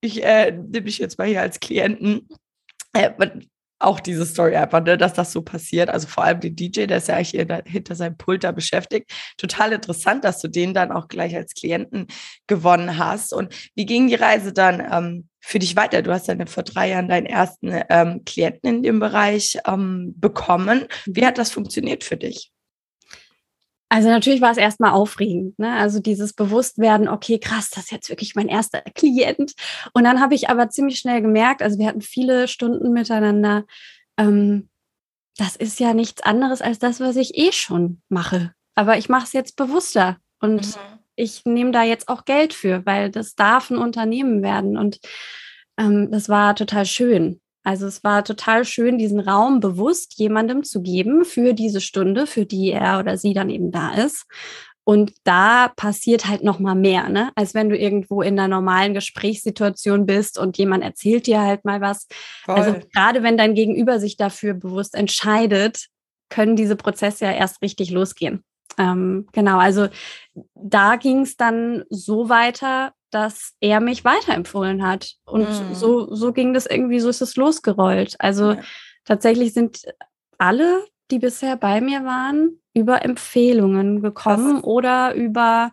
ich 0.00 0.22
äh, 0.22 0.52
nehme 0.52 0.82
dich 0.82 0.98
jetzt 0.98 1.18
mal 1.18 1.28
hier 1.28 1.42
als 1.42 1.60
Klienten. 1.60 2.28
Äh, 2.92 3.10
auch 3.78 4.00
diese 4.00 4.24
Story 4.24 4.56
einfach, 4.56 4.82
ne, 4.82 4.96
dass 4.96 5.12
das 5.12 5.32
so 5.32 5.42
passiert. 5.42 5.90
Also 5.90 6.08
vor 6.08 6.24
allem 6.24 6.40
den 6.40 6.56
DJ, 6.56 6.86
der 6.86 6.98
ist 6.98 7.08
ja 7.08 7.16
hier 7.16 7.44
da, 7.44 7.60
hinter 7.64 7.94
seinem 7.94 8.16
Pult 8.16 8.44
da 8.44 8.52
beschäftigt. 8.52 9.10
Total 9.36 9.72
interessant, 9.72 10.24
dass 10.24 10.40
du 10.40 10.48
den 10.48 10.74
dann 10.74 10.92
auch 10.92 11.08
gleich 11.08 11.36
als 11.36 11.54
Klienten 11.54 12.06
gewonnen 12.46 12.98
hast. 12.98 13.32
Und 13.32 13.54
wie 13.74 13.86
ging 13.86 14.08
die 14.08 14.14
Reise 14.14 14.52
dann 14.52 14.80
ähm, 14.90 15.28
für 15.40 15.58
dich 15.58 15.76
weiter? 15.76 16.02
Du 16.02 16.12
hast 16.12 16.28
dann 16.28 16.46
vor 16.46 16.62
drei 16.62 16.90
Jahren 16.90 17.08
deinen 17.08 17.26
ersten 17.26 17.70
ähm, 17.90 18.22
Klienten 18.24 18.76
in 18.76 18.82
dem 18.82 19.00
Bereich 19.00 19.58
ähm, 19.66 20.14
bekommen. 20.16 20.86
Wie 21.04 21.26
hat 21.26 21.38
das 21.38 21.50
funktioniert 21.50 22.02
für 22.02 22.16
dich? 22.16 22.52
Also 23.88 24.08
natürlich 24.08 24.40
war 24.40 24.50
es 24.50 24.56
erstmal 24.56 24.92
aufregend, 24.92 25.58
ne? 25.58 25.72
Also 25.74 26.00
dieses 26.00 26.32
Bewusstwerden, 26.32 27.08
okay, 27.08 27.38
krass, 27.38 27.70
das 27.70 27.84
ist 27.84 27.92
jetzt 27.92 28.08
wirklich 28.08 28.34
mein 28.34 28.48
erster 28.48 28.80
Klient. 28.94 29.54
Und 29.92 30.04
dann 30.04 30.20
habe 30.20 30.34
ich 30.34 30.50
aber 30.50 30.70
ziemlich 30.70 30.98
schnell 30.98 31.22
gemerkt, 31.22 31.62
also 31.62 31.78
wir 31.78 31.86
hatten 31.86 32.00
viele 32.00 32.48
Stunden 32.48 32.92
miteinander, 32.92 33.64
ähm, 34.18 34.68
das 35.36 35.54
ist 35.54 35.78
ja 35.78 35.94
nichts 35.94 36.22
anderes 36.22 36.62
als 36.62 36.78
das, 36.78 36.98
was 37.00 37.16
ich 37.16 37.36
eh 37.36 37.52
schon 37.52 38.00
mache. 38.08 38.52
Aber 38.74 38.98
ich 38.98 39.08
mache 39.08 39.24
es 39.24 39.32
jetzt 39.32 39.56
bewusster. 39.56 40.16
Und 40.40 40.66
mhm. 40.66 40.80
ich 41.14 41.44
nehme 41.44 41.70
da 41.70 41.82
jetzt 41.82 42.08
auch 42.08 42.24
Geld 42.24 42.54
für, 42.54 42.84
weil 42.86 43.10
das 43.10 43.34
darf 43.34 43.70
ein 43.70 43.78
Unternehmen 43.78 44.42
werden. 44.42 44.76
Und 44.76 44.98
ähm, 45.78 46.10
das 46.10 46.28
war 46.28 46.56
total 46.56 46.86
schön. 46.86 47.40
Also 47.66 47.88
es 47.88 48.04
war 48.04 48.22
total 48.22 48.64
schön, 48.64 48.96
diesen 48.96 49.18
Raum 49.18 49.58
bewusst 49.58 50.20
jemandem 50.20 50.62
zu 50.62 50.82
geben 50.82 51.24
für 51.24 51.52
diese 51.52 51.80
Stunde, 51.80 52.28
für 52.28 52.46
die 52.46 52.70
er 52.70 53.00
oder 53.00 53.18
sie 53.18 53.34
dann 53.34 53.50
eben 53.50 53.72
da 53.72 53.92
ist. 53.94 54.24
Und 54.84 55.14
da 55.24 55.72
passiert 55.74 56.28
halt 56.28 56.44
noch 56.44 56.60
mal 56.60 56.76
mehr, 56.76 57.08
ne? 57.08 57.32
als 57.34 57.54
wenn 57.54 57.68
du 57.68 57.76
irgendwo 57.76 58.22
in 58.22 58.38
einer 58.38 58.46
normalen 58.46 58.94
Gesprächssituation 58.94 60.06
bist 60.06 60.38
und 60.38 60.56
jemand 60.58 60.84
erzählt 60.84 61.26
dir 61.26 61.42
halt 61.42 61.64
mal 61.64 61.80
was. 61.80 62.06
Also 62.46 62.62
Voll. 62.62 62.74
Also 62.74 62.88
gerade 62.94 63.24
wenn 63.24 63.36
dein 63.36 63.56
Gegenüber 63.56 63.98
sich 63.98 64.16
dafür 64.16 64.54
bewusst 64.54 64.94
entscheidet, 64.94 65.88
können 66.30 66.54
diese 66.54 66.76
Prozesse 66.76 67.24
ja 67.24 67.32
erst 67.32 67.62
richtig 67.62 67.90
losgehen. 67.90 68.44
Ähm, 68.78 69.26
genau, 69.32 69.58
also 69.58 69.88
da 70.54 70.94
ging 70.94 71.22
es 71.22 71.36
dann 71.36 71.82
so 71.90 72.28
weiter, 72.28 72.92
dass 73.10 73.54
er 73.60 73.80
mich 73.80 74.04
weiterempfohlen 74.04 74.86
hat. 74.86 75.14
Und 75.24 75.48
mhm. 75.48 75.74
so, 75.74 76.14
so 76.14 76.32
ging 76.32 76.52
das 76.54 76.66
irgendwie, 76.66 77.00
so 77.00 77.08
ist 77.08 77.22
es 77.22 77.36
losgerollt. 77.36 78.16
Also 78.18 78.52
ja. 78.52 78.60
tatsächlich 79.04 79.52
sind 79.52 79.82
alle, 80.38 80.84
die 81.10 81.18
bisher 81.18 81.56
bei 81.56 81.80
mir 81.80 82.04
waren, 82.04 82.60
über 82.74 83.04
Empfehlungen 83.04 84.02
gekommen 84.02 84.56
Krass. 84.56 84.64
oder 84.64 85.14
über 85.14 85.72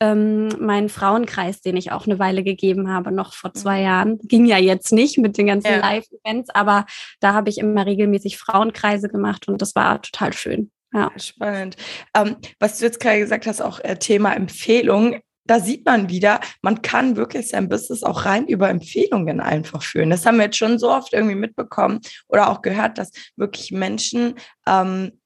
ähm, 0.00 0.48
meinen 0.58 0.88
Frauenkreis, 0.88 1.60
den 1.60 1.76
ich 1.76 1.92
auch 1.92 2.06
eine 2.06 2.18
Weile 2.18 2.42
gegeben 2.42 2.90
habe, 2.90 3.12
noch 3.12 3.34
vor 3.34 3.54
zwei 3.54 3.78
mhm. 3.78 3.84
Jahren. 3.84 4.18
Ging 4.24 4.46
ja 4.46 4.58
jetzt 4.58 4.92
nicht 4.92 5.18
mit 5.18 5.38
den 5.38 5.46
ganzen 5.46 5.70
ja. 5.70 5.78
Live-Events, 5.78 6.50
aber 6.50 6.86
da 7.20 7.34
habe 7.34 7.50
ich 7.50 7.58
immer 7.58 7.86
regelmäßig 7.86 8.36
Frauenkreise 8.36 9.08
gemacht 9.08 9.46
und 9.46 9.62
das 9.62 9.76
war 9.76 10.02
total 10.02 10.32
schön. 10.32 10.72
Ja. 10.92 11.10
Spannend. 11.16 11.76
Ähm, 12.14 12.36
was 12.58 12.78
du 12.78 12.84
jetzt 12.84 13.00
gerade 13.00 13.20
gesagt 13.20 13.46
hast, 13.46 13.62
auch 13.62 13.78
äh, 13.80 13.96
Thema 13.96 14.34
Empfehlung 14.34 15.20
da 15.52 15.60
sieht 15.60 15.84
man 15.84 16.08
wieder, 16.08 16.40
man 16.62 16.80
kann 16.80 17.16
wirklich 17.16 17.48
sein 17.48 17.68
Business 17.68 18.02
auch 18.02 18.24
rein 18.24 18.46
über 18.48 18.70
Empfehlungen 18.70 19.38
einfach 19.38 19.82
führen. 19.82 20.08
Das 20.08 20.24
haben 20.24 20.38
wir 20.38 20.46
jetzt 20.46 20.56
schon 20.56 20.78
so 20.78 20.90
oft 20.90 21.12
irgendwie 21.12 21.34
mitbekommen 21.34 22.00
oder 22.26 22.48
auch 22.48 22.62
gehört, 22.62 22.96
dass 22.96 23.10
wirklich 23.36 23.70
Menschen 23.70 24.36
ähm, 24.66 25.20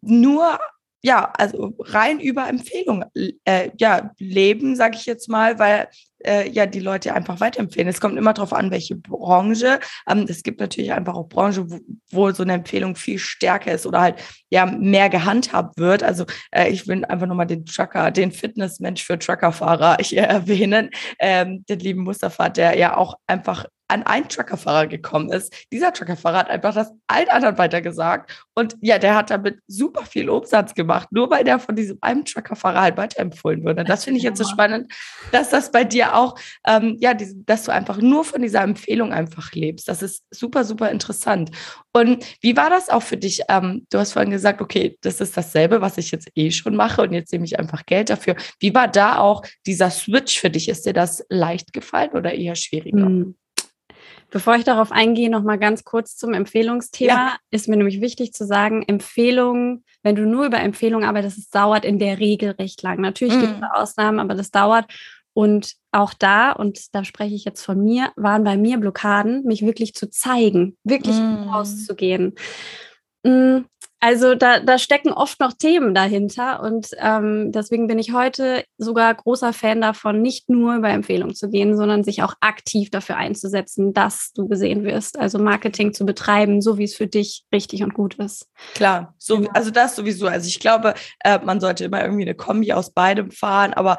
nur 0.00 0.60
ja, 1.02 1.32
also 1.36 1.74
rein 1.80 2.20
über 2.20 2.48
Empfehlungen 2.48 3.10
äh, 3.44 3.70
ja, 3.76 4.12
leben, 4.18 4.76
sage 4.76 4.96
ich 4.96 5.04
jetzt 5.04 5.28
mal, 5.28 5.58
weil 5.58 5.88
äh, 6.24 6.48
ja 6.48 6.66
die 6.66 6.80
Leute 6.80 7.14
einfach 7.14 7.40
weiterempfehlen. 7.40 7.88
Es 7.88 8.00
kommt 8.00 8.18
immer 8.18 8.34
darauf 8.34 8.52
an, 8.52 8.70
welche 8.70 8.96
Branche. 8.96 9.80
Ähm, 10.08 10.26
es 10.28 10.42
gibt 10.42 10.60
natürlich 10.60 10.92
einfach 10.92 11.14
auch 11.14 11.28
Branchen, 11.28 11.70
wo, 11.70 11.78
wo 12.10 12.30
so 12.32 12.42
eine 12.42 12.54
Empfehlung 12.54 12.96
viel 12.96 13.18
stärker 13.18 13.72
ist 13.72 13.86
oder 13.86 14.00
halt 14.00 14.16
ja 14.50 14.66
mehr 14.66 15.08
gehandhabt 15.08 15.78
wird. 15.78 16.02
Also 16.02 16.24
äh, 16.50 16.70
ich 16.70 16.86
will 16.86 17.04
einfach 17.04 17.26
nochmal 17.26 17.46
den 17.46 17.64
Trucker, 17.64 18.10
den 18.10 18.32
Fitnessmensch 18.32 19.04
für 19.04 19.18
Truckerfahrer 19.18 19.98
hier 20.00 20.22
erwähnen, 20.22 20.90
ähm, 21.18 21.64
den 21.68 21.78
lieben 21.80 22.02
Mustafa, 22.02 22.48
der 22.48 22.76
ja 22.76 22.96
auch 22.96 23.16
einfach 23.26 23.66
an 23.88 24.02
einen 24.04 24.28
Truckerfahrer 24.28 24.86
gekommen 24.86 25.30
ist. 25.30 25.52
Dieser 25.72 25.92
Truckerfahrer 25.92 26.38
hat 26.38 26.50
einfach 26.50 26.74
das 26.74 26.92
allen 27.06 27.28
anderen 27.28 27.58
weitergesagt. 27.58 28.46
Und 28.54 28.76
ja, 28.80 28.98
der 28.98 29.14
hat 29.14 29.30
damit 29.30 29.58
super 29.66 30.06
viel 30.06 30.30
Umsatz 30.30 30.74
gemacht, 30.74 31.08
nur 31.10 31.30
weil 31.30 31.44
der 31.44 31.58
von 31.58 31.76
diesem 31.76 31.98
einen 32.00 32.24
Truckerfahrer 32.24 32.80
halt 32.80 32.96
weiterempfohlen 32.96 33.64
wurde. 33.64 33.84
Das 33.84 34.04
finde 34.04 34.18
ich 34.18 34.24
jetzt 34.24 34.38
so 34.38 34.44
spannend, 34.44 34.92
dass 35.32 35.50
das 35.50 35.70
bei 35.70 35.84
dir 35.84 36.16
auch, 36.16 36.36
ähm, 36.66 36.96
ja, 36.98 37.14
die, 37.14 37.44
dass 37.44 37.64
du 37.64 37.72
einfach 37.72 37.98
nur 37.98 38.24
von 38.24 38.42
dieser 38.42 38.62
Empfehlung 38.62 39.12
einfach 39.12 39.52
lebst. 39.52 39.88
Das 39.88 40.02
ist 40.02 40.24
super, 40.30 40.64
super 40.64 40.90
interessant. 40.90 41.50
Und 41.92 42.24
wie 42.40 42.56
war 42.56 42.70
das 42.70 42.88
auch 42.88 43.02
für 43.02 43.16
dich? 43.16 43.42
Ähm, 43.48 43.86
du 43.90 43.98
hast 43.98 44.12
vorhin 44.12 44.30
gesagt, 44.30 44.60
okay, 44.60 44.96
das 45.02 45.20
ist 45.20 45.36
dasselbe, 45.36 45.80
was 45.80 45.98
ich 45.98 46.10
jetzt 46.10 46.28
eh 46.34 46.50
schon 46.50 46.74
mache 46.74 47.02
und 47.02 47.12
jetzt 47.12 47.32
nehme 47.32 47.44
ich 47.44 47.58
einfach 47.58 47.84
Geld 47.86 48.10
dafür. 48.10 48.36
Wie 48.60 48.74
war 48.74 48.88
da 48.88 49.18
auch 49.18 49.42
dieser 49.66 49.90
Switch 49.90 50.40
für 50.40 50.50
dich? 50.50 50.68
Ist 50.68 50.86
dir 50.86 50.92
das 50.92 51.24
leicht 51.28 51.72
gefallen 51.72 52.10
oder 52.12 52.32
eher 52.32 52.56
schwieriger? 52.56 53.08
Mhm. 53.08 53.36
Bevor 54.30 54.56
ich 54.56 54.64
darauf 54.64 54.92
eingehe, 54.92 55.30
noch 55.30 55.42
mal 55.42 55.58
ganz 55.58 55.84
kurz 55.84 56.16
zum 56.16 56.32
Empfehlungsthema. 56.32 57.12
Ja. 57.12 57.36
Ist 57.50 57.68
mir 57.68 57.76
nämlich 57.76 58.00
wichtig 58.00 58.32
zu 58.32 58.46
sagen, 58.46 58.82
Empfehlungen, 58.82 59.84
wenn 60.02 60.16
du 60.16 60.26
nur 60.26 60.46
über 60.46 60.58
Empfehlungen 60.58 61.08
arbeitest, 61.08 61.38
es 61.38 61.50
dauert 61.50 61.84
in 61.84 61.98
der 61.98 62.18
Regel 62.18 62.52
recht 62.52 62.82
lang. 62.82 63.00
Natürlich 63.00 63.34
mhm. 63.34 63.40
gibt 63.40 63.52
es 63.54 63.80
Ausnahmen, 63.80 64.20
aber 64.20 64.34
das 64.34 64.50
dauert. 64.50 64.86
Und 65.34 65.74
auch 65.90 66.14
da, 66.14 66.52
und 66.52 66.94
da 66.94 67.04
spreche 67.04 67.34
ich 67.34 67.44
jetzt 67.44 67.64
von 67.64 67.82
mir, 67.82 68.12
waren 68.14 68.44
bei 68.44 68.56
mir 68.56 68.78
Blockaden, 68.78 69.44
mich 69.44 69.66
wirklich 69.66 69.94
zu 69.94 70.08
zeigen, 70.08 70.76
wirklich 70.84 71.16
mm. 71.16 71.48
rauszugehen. 71.48 72.34
Also 74.04 74.34
da, 74.34 74.60
da 74.60 74.76
stecken 74.76 75.14
oft 75.14 75.40
noch 75.40 75.54
Themen 75.54 75.94
dahinter 75.94 76.62
und 76.62 76.88
ähm, 76.98 77.52
deswegen 77.52 77.86
bin 77.86 77.98
ich 77.98 78.12
heute 78.12 78.62
sogar 78.76 79.14
großer 79.14 79.54
Fan 79.54 79.80
davon, 79.80 80.20
nicht 80.20 80.50
nur 80.50 80.74
über 80.74 80.90
Empfehlungen 80.90 81.34
zu 81.34 81.48
gehen, 81.48 81.74
sondern 81.74 82.04
sich 82.04 82.22
auch 82.22 82.34
aktiv 82.40 82.90
dafür 82.90 83.16
einzusetzen, 83.16 83.94
dass 83.94 84.32
du 84.34 84.46
gesehen 84.46 84.84
wirst. 84.84 85.18
Also 85.18 85.38
Marketing 85.38 85.94
zu 85.94 86.04
betreiben, 86.04 86.60
so 86.60 86.76
wie 86.76 86.84
es 86.84 86.94
für 86.94 87.06
dich 87.06 87.46
richtig 87.50 87.82
und 87.82 87.94
gut 87.94 88.16
ist. 88.16 88.46
Klar, 88.74 89.14
so, 89.16 89.38
genau. 89.38 89.50
also 89.54 89.70
das 89.70 89.96
sowieso. 89.96 90.26
Also 90.26 90.48
ich 90.48 90.60
glaube, 90.60 90.92
äh, 91.20 91.38
man 91.42 91.58
sollte 91.58 91.86
immer 91.86 92.02
irgendwie 92.02 92.24
eine 92.24 92.34
Kombi 92.34 92.74
aus 92.74 92.92
beidem 92.92 93.30
fahren, 93.30 93.72
aber 93.72 93.96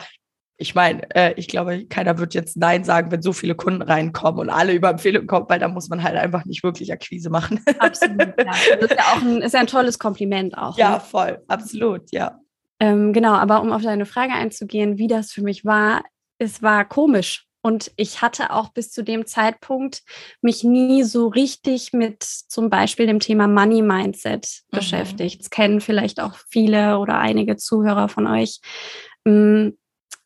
ich 0.58 0.74
meine, 0.74 1.04
äh, 1.16 1.34
ich 1.36 1.48
glaube, 1.48 1.86
keiner 1.86 2.18
wird 2.18 2.34
jetzt 2.34 2.56
Nein 2.58 2.84
sagen, 2.84 3.12
wenn 3.12 3.22
so 3.22 3.34
viele 3.34 3.56
Kunden 3.56 3.82
reinkommen 3.82 4.40
und 4.40 4.50
alle 4.50 4.74
über 4.74 4.90
Empfehlungen 4.90 5.28
kommen, 5.28 5.48
weil 5.50 5.60
da 5.60 5.68
muss 5.68 5.90
man 5.90 6.02
halt 6.02 6.16
einfach 6.16 6.46
nicht 6.46 6.64
wirklich 6.64 6.92
Akquise 6.94 7.30
machen. 7.30 7.60
Absolut, 7.80 8.20
ja. 8.38 8.54
Das 8.80 8.92
ist 8.92 8.98
ja 8.98 9.04
auch 9.14 9.22
ein, 9.22 9.42
ist 9.42 9.54
ja 9.54 9.60
ein 9.60 9.68
tolles 9.68 10.00
Kompliment 10.00 10.58
auch. 10.58 10.78
Ja, 10.78 10.94
ne? 10.94 11.00
voll, 11.02 11.42
absolut, 11.48 12.12
ja. 12.12 12.40
Ähm, 12.80 13.14
genau, 13.14 13.34
aber 13.34 13.62
um 13.62 13.72
auf 13.72 13.82
deine 13.82 14.06
Frage 14.06 14.34
einzugehen, 14.34 14.98
wie 14.98 15.08
das 15.08 15.32
für 15.32 15.42
mich 15.42 15.66
war, 15.66 16.04
es 16.38 16.62
war 16.62 16.86
komisch. 16.86 17.46
Und 17.62 17.92
ich 17.96 18.22
hatte 18.22 18.52
auch 18.52 18.70
bis 18.70 18.92
zu 18.92 19.04
dem 19.04 19.26
Zeitpunkt 19.26 20.04
mich 20.42 20.64
nie 20.64 21.02
so 21.02 21.28
richtig 21.28 21.94
mit 21.94 22.22
zum 22.22 22.70
Beispiel 22.70 23.08
dem 23.08 23.20
Thema 23.20 23.48
Money 23.48 23.82
Mindset 23.82 24.62
mhm. 24.72 24.78
beschäftigt. 24.78 25.40
Das 25.40 25.50
kennen 25.50 25.82
vielleicht 25.82 26.22
auch 26.22 26.36
viele 26.50 27.00
oder 27.00 27.18
einige 27.18 27.56
Zuhörer 27.56 28.08
von 28.08 28.28
euch. 28.28 28.60
Mm, 29.26 29.70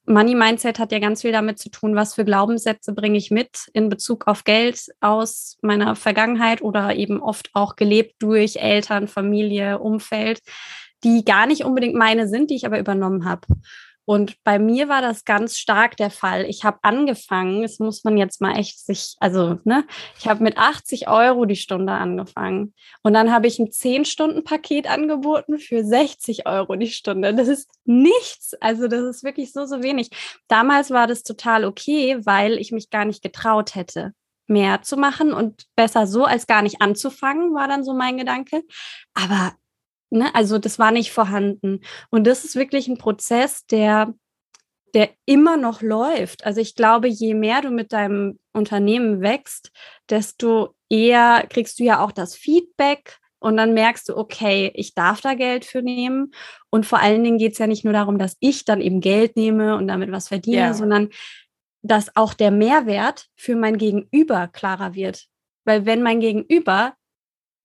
Money 0.10 0.34
Mindset 0.34 0.80
hat 0.80 0.92
ja 0.92 0.98
ganz 0.98 1.22
viel 1.22 1.32
damit 1.32 1.60
zu 1.60 1.70
tun, 1.70 1.96
was 1.96 2.16
für 2.16 2.26
Glaubenssätze 2.26 2.94
bringe 2.94 3.20
ich 3.20 3.30
mit 3.30 3.68
in 3.74 3.90
Bezug 3.90 4.26
auf 4.26 4.44
Geld 4.44 4.88
aus 5.02 5.60
meiner 5.62 5.96
Vergangenheit 5.96 6.64
oder 6.64 6.96
eben 6.96 7.22
oft 7.22 7.52
auch 7.54 7.76
gelebt 7.76 8.16
durch 8.18 8.56
Eltern, 8.56 9.08
Familie, 9.08 9.78
Umfeld, 9.78 10.42
die 11.04 11.24
gar 11.24 11.46
nicht 11.46 11.64
unbedingt 11.64 11.94
meine 11.94 12.28
sind, 12.28 12.50
die 12.50 12.56
ich 12.56 12.66
aber 12.66 12.80
übernommen 12.80 13.26
habe. 13.26 13.48
Und 14.10 14.44
bei 14.44 14.58
mir 14.58 14.90
war 14.90 15.04
das 15.04 15.24
ganz 15.24 15.60
stark 15.60 15.96
der 15.96 16.10
Fall. 16.10 16.46
Ich 16.46 16.64
habe 16.64 16.80
angefangen, 16.82 17.62
das 17.62 17.78
muss 17.78 18.04
man 18.04 18.18
jetzt 18.18 18.42
mal 18.42 18.58
echt 18.58 18.84
sich, 18.84 19.16
also, 19.20 19.60
ne, 19.66 19.86
ich 20.18 20.28
habe 20.28 20.42
mit 20.42 20.58
80 20.58 21.08
Euro 21.08 21.46
die 21.46 21.56
Stunde 21.56 21.94
angefangen. 21.94 22.74
Und 23.04 23.14
dann 23.14 23.32
habe 23.32 23.46
ich 23.46 23.60
ein 23.60 23.68
10-Stunden-Paket 23.68 24.90
angeboten 24.90 25.60
für 25.60 25.84
60 25.84 26.48
Euro 26.48 26.76
die 26.76 26.90
Stunde. 26.90 27.36
Das 27.36 27.48
ist 27.48 27.70
nichts. 27.86 28.56
Also, 28.60 28.88
das 28.88 29.04
ist 29.04 29.24
wirklich 29.24 29.54
so, 29.54 29.68
so 29.68 29.84
wenig. 29.84 30.10
Damals 30.48 30.90
war 30.90 31.06
das 31.06 31.22
total 31.22 31.64
okay, 31.64 32.18
weil 32.26 32.58
ich 32.58 32.72
mich 32.72 32.90
gar 32.90 33.06
nicht 33.06 33.22
getraut 33.22 33.76
hätte 33.76 34.14
mehr 34.48 34.82
zu 34.82 34.98
machen 34.98 35.32
und 35.32 35.68
besser 35.76 36.08
so 36.08 36.26
als 36.26 36.48
gar 36.48 36.64
nicht 36.64 36.82
anzufangen, 36.82 37.54
war 37.54 37.68
dann 37.68 37.84
so 37.84 37.94
mein 37.94 38.18
Gedanke. 38.18 38.64
Aber 39.14 39.54
Ne? 40.10 40.34
Also 40.34 40.58
das 40.58 40.80
war 40.80 40.92
nicht 40.92 41.12
vorhanden. 41.12 41.82
Und 42.10 42.26
das 42.26 42.46
ist 42.46 42.56
wirklich 42.56 42.88
ein 42.88 42.98
Prozess, 42.98 43.66
der, 43.66 44.14
der 44.94 45.10
immer 45.26 45.58
noch 45.58 45.82
läuft. 45.82 46.46
Also 46.46 46.62
ich 46.62 46.76
glaube, 46.76 47.08
je 47.08 47.34
mehr 47.34 47.62
du 47.62 47.70
mit 47.70 47.94
deinem 47.94 48.40
Unternehmen 48.54 49.22
wächst, 49.22 49.72
desto 50.10 50.76
eher 50.90 51.46
kriegst 51.50 51.80
du 51.80 51.84
ja 51.84 52.04
auch 52.04 52.12
das 52.12 52.36
Feedback 52.36 53.20
und 53.40 53.56
dann 53.56 53.74
merkst 53.74 54.10
du, 54.10 54.18
okay, 54.18 54.72
ich 54.76 54.94
darf 54.94 55.22
da 55.22 55.34
Geld 55.34 55.64
für 55.64 55.82
nehmen. 55.82 56.32
Und 56.70 56.86
vor 56.86 57.00
allen 57.00 57.24
Dingen 57.24 57.38
geht 57.38 57.54
es 57.54 57.58
ja 57.58 57.68
nicht 57.68 57.86
nur 57.86 57.94
darum, 57.94 58.18
dass 58.18 58.36
ich 58.40 58.66
dann 58.66 58.82
eben 58.82 59.00
Geld 59.00 59.36
nehme 59.38 59.78
und 59.78 59.88
damit 59.88 60.12
was 60.12 60.28
verdiene, 60.28 60.58
yeah. 60.58 60.74
sondern 60.74 61.10
dass 61.82 62.16
auch 62.16 62.34
der 62.34 62.52
Mehrwert 62.52 63.28
für 63.38 63.56
mein 63.56 63.78
Gegenüber 63.78 64.50
klarer 64.50 64.94
wird. 64.94 65.28
Weil 65.64 65.86
wenn 65.86 66.04
mein 66.04 66.20
Gegenüber 66.20 66.96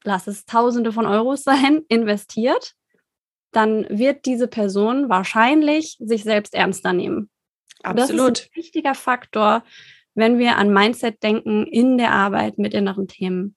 lass 0.05 0.27
es 0.27 0.45
Tausende 0.45 0.93
von 0.93 1.07
Euros 1.07 1.43
sein, 1.43 1.83
investiert, 1.89 2.75
dann 3.53 3.87
wird 3.89 4.27
diese 4.27 4.49
Person 4.49 5.09
wahrscheinlich 5.09 5.97
sich 6.01 6.25
selbst 6.25 6.55
ernster 6.55 6.93
nehmen. 6.93 7.31
Absolut. 7.83 8.39
Das 8.39 8.41
ist 8.41 8.51
ein 8.53 8.57
wichtiger 8.57 8.95
Faktor, 8.95 9.65
wenn 10.15 10.39
wir 10.39 10.57
an 10.57 10.73
Mindset 10.73 11.23
denken 11.23 11.67
in 11.67 11.99
der 11.99 12.13
Arbeit 12.13 12.59
mit 12.59 12.75
inneren 12.75 13.09
Themen. 13.09 13.57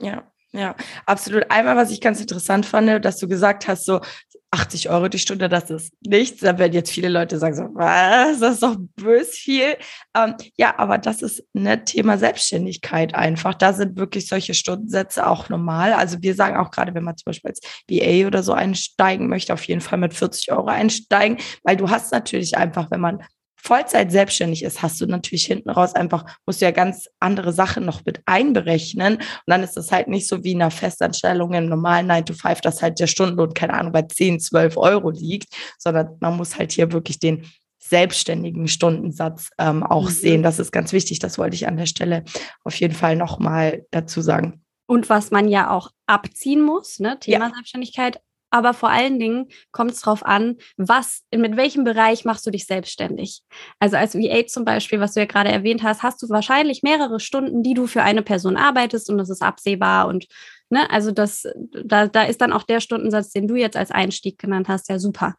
Ja, 0.00 0.30
ja, 0.52 0.74
absolut. 1.04 1.50
Einmal, 1.50 1.76
was 1.76 1.90
ich 1.90 2.00
ganz 2.00 2.20
interessant 2.20 2.64
fand, 2.64 3.04
dass 3.04 3.18
du 3.18 3.28
gesagt 3.28 3.68
hast, 3.68 3.84
so 3.84 4.00
80 4.50 4.88
Euro 4.88 5.08
die 5.08 5.18
Stunde, 5.18 5.48
das 5.48 5.70
ist 5.70 5.92
nichts. 6.06 6.40
Da 6.40 6.58
werden 6.58 6.72
jetzt 6.72 6.90
viele 6.90 7.08
Leute 7.08 7.38
sagen, 7.38 7.54
so, 7.54 7.62
was, 7.74 8.40
das 8.40 8.54
ist 8.54 8.62
doch 8.62 8.76
bös 8.96 9.30
viel. 9.30 9.76
Ähm, 10.16 10.34
ja, 10.56 10.78
aber 10.78 10.96
das 10.96 11.22
ist 11.22 11.40
ein 11.54 11.62
ne 11.64 11.84
Thema 11.84 12.16
Selbstständigkeit 12.16 13.14
einfach. 13.14 13.54
Da 13.54 13.72
sind 13.74 13.98
wirklich 13.98 14.26
solche 14.26 14.54
Stundensätze 14.54 15.26
auch 15.26 15.48
normal. 15.50 15.92
Also 15.92 16.22
wir 16.22 16.34
sagen 16.34 16.56
auch 16.56 16.70
gerade, 16.70 16.94
wenn 16.94 17.04
man 17.04 17.16
zum 17.16 17.26
Beispiel 17.26 17.50
als 17.50 17.60
VA 17.90 18.26
oder 18.26 18.42
so 18.42 18.52
einsteigen 18.52 19.28
möchte, 19.28 19.52
auf 19.52 19.64
jeden 19.64 19.82
Fall 19.82 19.98
mit 19.98 20.14
40 20.14 20.50
Euro 20.52 20.68
einsteigen, 20.68 21.38
weil 21.62 21.76
du 21.76 21.90
hast 21.90 22.12
natürlich 22.12 22.56
einfach, 22.56 22.90
wenn 22.90 23.00
man 23.00 23.22
Vollzeit 23.62 24.10
selbstständig 24.10 24.62
ist, 24.62 24.82
hast 24.82 25.00
du 25.00 25.06
natürlich 25.06 25.44
hinten 25.44 25.70
raus 25.70 25.94
einfach, 25.94 26.24
musst 26.46 26.60
du 26.60 26.64
ja 26.64 26.70
ganz 26.70 27.08
andere 27.20 27.52
Sachen 27.52 27.84
noch 27.84 28.04
mit 28.04 28.22
einberechnen. 28.24 29.16
Und 29.16 29.24
dann 29.46 29.62
ist 29.62 29.76
das 29.76 29.92
halt 29.92 30.08
nicht 30.08 30.28
so 30.28 30.44
wie 30.44 30.52
in 30.52 30.62
einer 30.62 30.70
Festanstellung 30.70 31.52
im 31.52 31.66
normalen 31.66 32.06
9 32.06 32.26
to 32.26 32.34
5, 32.34 32.60
dass 32.60 32.82
halt 32.82 33.00
der 33.00 33.08
Stundenlohn, 33.08 33.54
keine 33.54 33.74
Ahnung, 33.74 33.92
bei 33.92 34.02
10, 34.02 34.40
12 34.40 34.76
Euro 34.76 35.10
liegt, 35.10 35.52
sondern 35.78 36.16
man 36.20 36.36
muss 36.36 36.58
halt 36.58 36.72
hier 36.72 36.92
wirklich 36.92 37.18
den 37.18 37.44
selbstständigen 37.78 38.68
Stundensatz 38.68 39.50
ähm, 39.58 39.82
auch 39.82 40.08
mhm. 40.08 40.14
sehen. 40.14 40.42
Das 40.42 40.58
ist 40.58 40.72
ganz 40.72 40.92
wichtig. 40.92 41.18
Das 41.18 41.38
wollte 41.38 41.56
ich 41.56 41.66
an 41.66 41.76
der 41.76 41.86
Stelle 41.86 42.24
auf 42.64 42.74
jeden 42.76 42.94
Fall 42.94 43.16
nochmal 43.16 43.86
dazu 43.90 44.20
sagen. 44.20 44.62
Und 44.86 45.10
was 45.10 45.30
man 45.30 45.48
ja 45.48 45.70
auch 45.70 45.90
abziehen 46.06 46.62
muss, 46.62 46.98
ne? 46.98 47.18
Thema 47.20 47.46
ja. 47.46 47.54
Selbstständigkeit, 47.54 48.20
aber 48.50 48.74
vor 48.74 48.90
allen 48.90 49.18
Dingen 49.18 49.48
kommt 49.72 49.92
es 49.92 50.00
darauf 50.00 50.24
an, 50.24 50.56
was, 50.76 51.22
mit 51.34 51.56
welchem 51.56 51.84
Bereich 51.84 52.24
machst 52.24 52.46
du 52.46 52.50
dich 52.50 52.66
selbstständig? 52.66 53.42
Also 53.78 53.96
als 53.96 54.14
VA 54.14 54.46
zum 54.46 54.64
Beispiel, 54.64 55.00
was 55.00 55.14
du 55.14 55.20
ja 55.20 55.26
gerade 55.26 55.50
erwähnt 55.50 55.82
hast, 55.82 56.02
hast 56.02 56.22
du 56.22 56.28
wahrscheinlich 56.28 56.82
mehrere 56.82 57.20
Stunden, 57.20 57.62
die 57.62 57.74
du 57.74 57.86
für 57.86 58.02
eine 58.02 58.22
Person 58.22 58.56
arbeitest 58.56 59.10
und 59.10 59.18
das 59.18 59.30
ist 59.30 59.42
absehbar 59.42 60.08
und 60.08 60.26
ne, 60.70 60.90
also 60.90 61.10
das, 61.10 61.46
da, 61.84 62.06
da 62.06 62.22
ist 62.22 62.40
dann 62.40 62.52
auch 62.52 62.62
der 62.62 62.80
Stundensatz, 62.80 63.30
den 63.30 63.48
du 63.48 63.56
jetzt 63.56 63.76
als 63.76 63.90
Einstieg 63.90 64.38
genannt 64.38 64.68
hast, 64.68 64.88
ja 64.88 64.98
super. 64.98 65.34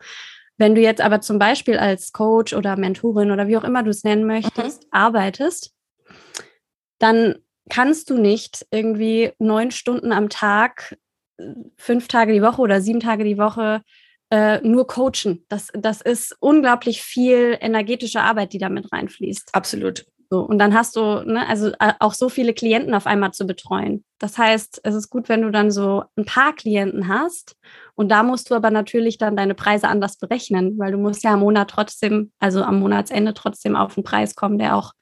Wenn 0.57 0.75
du 0.75 0.81
jetzt 0.81 1.01
aber 1.01 1.21
zum 1.21 1.39
Beispiel 1.39 1.77
als 1.77 2.11
Coach 2.11 2.53
oder 2.53 2.75
Mentorin 2.75 3.31
oder 3.31 3.47
wie 3.47 3.57
auch 3.57 3.63
immer 3.63 3.81
du 3.81 3.89
es 3.89 4.03
nennen 4.03 4.25
möchtest, 4.25 4.83
mhm. 4.83 4.89
arbeitest, 4.91 5.73
dann 6.99 7.35
kannst 7.69 8.09
du 8.09 8.17
nicht 8.17 8.65
irgendwie 8.71 9.31
neun 9.39 9.71
Stunden 9.71 10.11
am 10.11 10.27
Tag 10.27 10.97
fünf 11.77 12.08
Tage 12.08 12.34
die 12.34 12.41
Woche 12.41 12.62
oder 12.62 12.81
sieben 12.81 13.00
Tage 13.00 13.24
die 13.24 13.38
Woche 13.38 13.81
äh, 14.29 14.60
nur 14.62 14.88
coachen. 14.88 15.46
Das, 15.50 15.69
das 15.74 16.01
ist 16.01 16.36
unglaublich 16.39 17.01
viel 17.01 17.58
energetische 17.60 18.22
Arbeit, 18.22 18.53
die 18.53 18.60
damit 18.60 18.91
reinfließt. 18.91 19.50
Absolut. 19.53 20.05
So, 20.31 20.41
und 20.41 20.60
dann 20.60 20.75
hast 20.75 20.96
du, 20.96 21.24
ne, 21.25 21.48
also 21.48 21.69
äh, 21.79 21.93
auch 22.00 22.13
so 22.13 22.29
viele 22.29 22.53
Klienten 22.53 22.93
auf 22.93 23.08
einmal 23.08 23.31
zu 23.31 23.48
betreuen. 23.48 24.05
Das 24.19 24.38
heißt, 24.38 24.81
es 24.84 24.93
ist 24.93 25.10
gut, 25.10 25.27
wenn 25.27 25.41
du 25.41 25.50
dann 25.50 25.72
so 25.72 26.03
ein 26.15 26.25
paar 26.25 26.53
Klienten 26.53 27.08
hast. 27.08 27.55
Und 27.96 28.10
da 28.10 28.22
musst 28.22 28.51
du 28.51 28.55
aber 28.55 28.69
natürlich 28.69 29.17
dann 29.17 29.36
deine 29.36 29.55
Preise 29.55 29.88
anders 29.88 30.17
berechnen, 30.17 30.77
weil 30.77 30.91
du 30.91 31.00
musst 31.00 31.24
ja 31.24 31.34
am 31.34 31.39
Monat 31.39 31.72
trotzdem, 31.72 32.31
also 32.38 32.62
am 32.62 32.79
Monatsende 32.79 33.34
trotzdem 33.34 33.75
auf 33.75 33.98
einen 33.98 34.03
Preis 34.03 34.36
kommen, 34.36 34.60
der 34.60 34.75
auch 34.75 34.93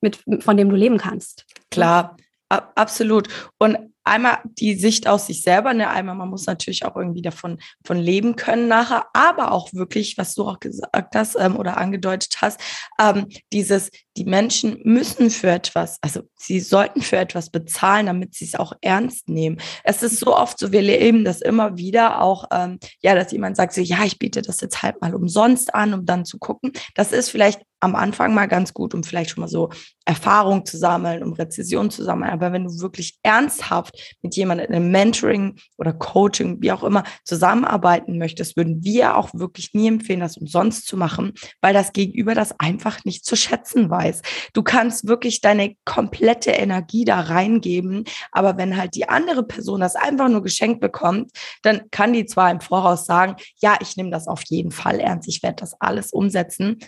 mit, 0.00 0.20
von 0.38 0.56
dem 0.56 0.68
du 0.68 0.76
leben 0.76 0.98
kannst. 0.98 1.44
Klar, 1.72 2.16
absolut. 2.48 3.26
Und 3.58 3.76
einmal 4.06 4.38
die 4.44 4.74
Sicht 4.74 5.06
aus 5.08 5.26
sich 5.26 5.42
selber, 5.42 5.74
ne? 5.74 5.90
einmal 5.90 6.14
man 6.14 6.28
muss 6.28 6.46
natürlich 6.46 6.84
auch 6.84 6.96
irgendwie 6.96 7.22
davon 7.22 7.58
von 7.84 7.98
leben 7.98 8.36
können 8.36 8.68
nachher, 8.68 9.06
aber 9.12 9.52
auch 9.52 9.72
wirklich, 9.72 10.16
was 10.16 10.34
du 10.34 10.44
auch 10.44 10.60
gesagt 10.60 11.14
hast 11.14 11.36
ähm, 11.38 11.56
oder 11.56 11.76
angedeutet 11.76 12.38
hast, 12.40 12.60
ähm, 13.00 13.26
dieses, 13.52 13.90
die 14.16 14.24
Menschen 14.24 14.80
müssen 14.84 15.30
für 15.30 15.50
etwas, 15.50 15.98
also 16.00 16.22
sie 16.36 16.60
sollten 16.60 17.02
für 17.02 17.16
etwas 17.16 17.50
bezahlen, 17.50 18.06
damit 18.06 18.34
sie 18.34 18.46
es 18.46 18.54
auch 18.54 18.72
ernst 18.80 19.28
nehmen. 19.28 19.58
Es 19.84 20.02
ist 20.02 20.20
so 20.20 20.36
oft 20.36 20.58
so, 20.58 20.72
wir 20.72 20.82
leben 20.82 21.24
das 21.24 21.40
immer 21.40 21.76
wieder 21.76 22.22
auch, 22.22 22.46
ähm, 22.52 22.78
ja, 23.00 23.14
dass 23.14 23.32
jemand 23.32 23.56
sagt 23.56 23.74
so, 23.74 23.80
ja, 23.80 24.04
ich 24.04 24.18
biete 24.18 24.42
das 24.42 24.60
jetzt 24.60 24.82
halt 24.82 25.00
mal 25.00 25.14
umsonst 25.14 25.74
an, 25.74 25.94
um 25.94 26.06
dann 26.06 26.24
zu 26.24 26.38
gucken. 26.38 26.72
Das 26.94 27.12
ist 27.12 27.30
vielleicht 27.30 27.60
am 27.80 27.94
Anfang 27.94 28.34
mal 28.34 28.46
ganz 28.46 28.72
gut, 28.72 28.94
um 28.94 29.04
vielleicht 29.04 29.30
schon 29.30 29.42
mal 29.42 29.48
so 29.48 29.70
Erfahrung 30.06 30.64
zu 30.64 30.78
sammeln, 30.78 31.22
um 31.22 31.32
Rezession 31.34 31.90
zu 31.90 32.04
sammeln. 32.04 32.30
Aber 32.30 32.52
wenn 32.52 32.64
du 32.64 32.80
wirklich 32.80 33.18
ernsthaft 33.22 34.16
mit 34.22 34.34
jemandem 34.34 34.68
einem 34.68 34.90
Mentoring 34.90 35.56
oder 35.76 35.92
Coaching, 35.92 36.62
wie 36.62 36.72
auch 36.72 36.84
immer, 36.84 37.04
zusammenarbeiten 37.24 38.18
möchtest, 38.18 38.56
würden 38.56 38.82
wir 38.82 39.16
auch 39.16 39.30
wirklich 39.34 39.74
nie 39.74 39.88
empfehlen, 39.88 40.20
das 40.20 40.38
umsonst 40.38 40.86
zu 40.86 40.96
machen, 40.96 41.32
weil 41.60 41.74
das 41.74 41.92
Gegenüber 41.92 42.34
das 42.34 42.58
einfach 42.58 43.04
nicht 43.04 43.24
zu 43.24 43.36
schätzen 43.36 43.90
weiß. 43.90 44.05
Du 44.52 44.62
kannst 44.62 45.06
wirklich 45.06 45.40
deine 45.40 45.76
komplette 45.84 46.50
Energie 46.50 47.04
da 47.04 47.20
reingeben, 47.20 48.04
aber 48.32 48.56
wenn 48.56 48.76
halt 48.76 48.94
die 48.94 49.08
andere 49.08 49.44
Person 49.44 49.80
das 49.80 49.96
einfach 49.96 50.28
nur 50.28 50.42
geschenkt 50.42 50.80
bekommt, 50.80 51.30
dann 51.62 51.82
kann 51.90 52.12
die 52.12 52.26
zwar 52.26 52.50
im 52.50 52.60
Voraus 52.60 53.06
sagen, 53.06 53.36
ja, 53.60 53.76
ich 53.80 53.96
nehme 53.96 54.10
das 54.10 54.28
auf 54.28 54.42
jeden 54.46 54.70
Fall 54.70 55.00
ernst, 55.00 55.28
ich 55.28 55.42
werde 55.42 55.56
das 55.56 55.80
alles 55.80 56.12
umsetzen, 56.12 56.78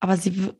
aber 0.00 0.16
sie 0.16 0.52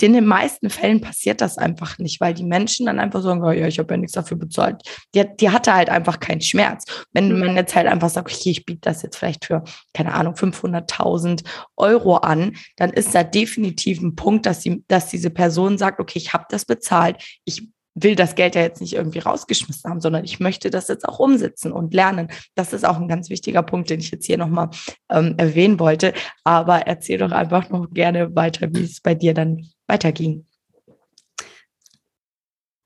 in 0.00 0.12
den 0.14 0.26
meisten 0.26 0.70
Fällen 0.70 1.00
passiert 1.00 1.40
das 1.40 1.58
einfach 1.58 1.98
nicht, 1.98 2.20
weil 2.20 2.34
die 2.34 2.44
Menschen 2.44 2.86
dann 2.86 2.98
einfach 2.98 3.22
sagen, 3.22 3.44
oh 3.44 3.50
ja, 3.50 3.66
ich 3.66 3.78
habe 3.78 3.94
ja 3.94 3.98
nichts 3.98 4.14
dafür 4.14 4.36
bezahlt. 4.36 4.82
Die, 5.14 5.24
die 5.40 5.50
hatte 5.50 5.74
halt 5.74 5.90
einfach 5.90 6.18
keinen 6.18 6.40
Schmerz. 6.40 6.84
Wenn 7.12 7.32
mhm. 7.32 7.40
man 7.40 7.56
jetzt 7.56 7.74
halt 7.74 7.86
einfach 7.86 8.08
sagt, 8.08 8.32
okay, 8.32 8.50
ich 8.50 8.64
biete 8.64 8.80
das 8.82 9.02
jetzt 9.02 9.16
vielleicht 9.16 9.44
für, 9.44 9.62
keine 9.92 10.14
Ahnung, 10.14 10.34
500.000 10.34 11.44
Euro 11.76 12.16
an, 12.16 12.56
dann 12.76 12.90
ist 12.90 13.14
da 13.14 13.22
definitiv 13.22 14.00
ein 14.00 14.16
Punkt, 14.16 14.46
dass, 14.46 14.60
die, 14.60 14.84
dass 14.88 15.08
diese 15.08 15.30
Person 15.30 15.78
sagt, 15.78 16.00
okay, 16.00 16.18
ich 16.18 16.32
habe 16.32 16.46
das 16.48 16.64
bezahlt, 16.64 17.22
ich 17.44 17.68
will 17.94 18.14
das 18.14 18.34
Geld 18.34 18.54
ja 18.54 18.62
jetzt 18.62 18.80
nicht 18.80 18.94
irgendwie 18.94 19.18
rausgeschmissen 19.18 19.90
haben, 19.90 20.00
sondern 20.00 20.24
ich 20.24 20.40
möchte 20.40 20.70
das 20.70 20.88
jetzt 20.88 21.06
auch 21.06 21.18
umsetzen 21.18 21.72
und 21.72 21.92
lernen. 21.92 22.28
Das 22.54 22.72
ist 22.72 22.84
auch 22.84 22.96
ein 22.96 23.08
ganz 23.08 23.28
wichtiger 23.30 23.62
Punkt, 23.62 23.90
den 23.90 24.00
ich 24.00 24.10
jetzt 24.10 24.26
hier 24.26 24.38
nochmal 24.38 24.70
ähm, 25.10 25.34
erwähnen 25.36 25.78
wollte. 25.78 26.14
Aber 26.44 26.86
erzähl 26.86 27.18
doch 27.18 27.32
einfach 27.32 27.68
noch 27.68 27.90
gerne 27.90 28.34
weiter, 28.34 28.68
wie 28.72 28.84
es 28.84 29.00
bei 29.00 29.14
dir 29.14 29.34
dann 29.34 29.66
weiterging. 29.86 30.46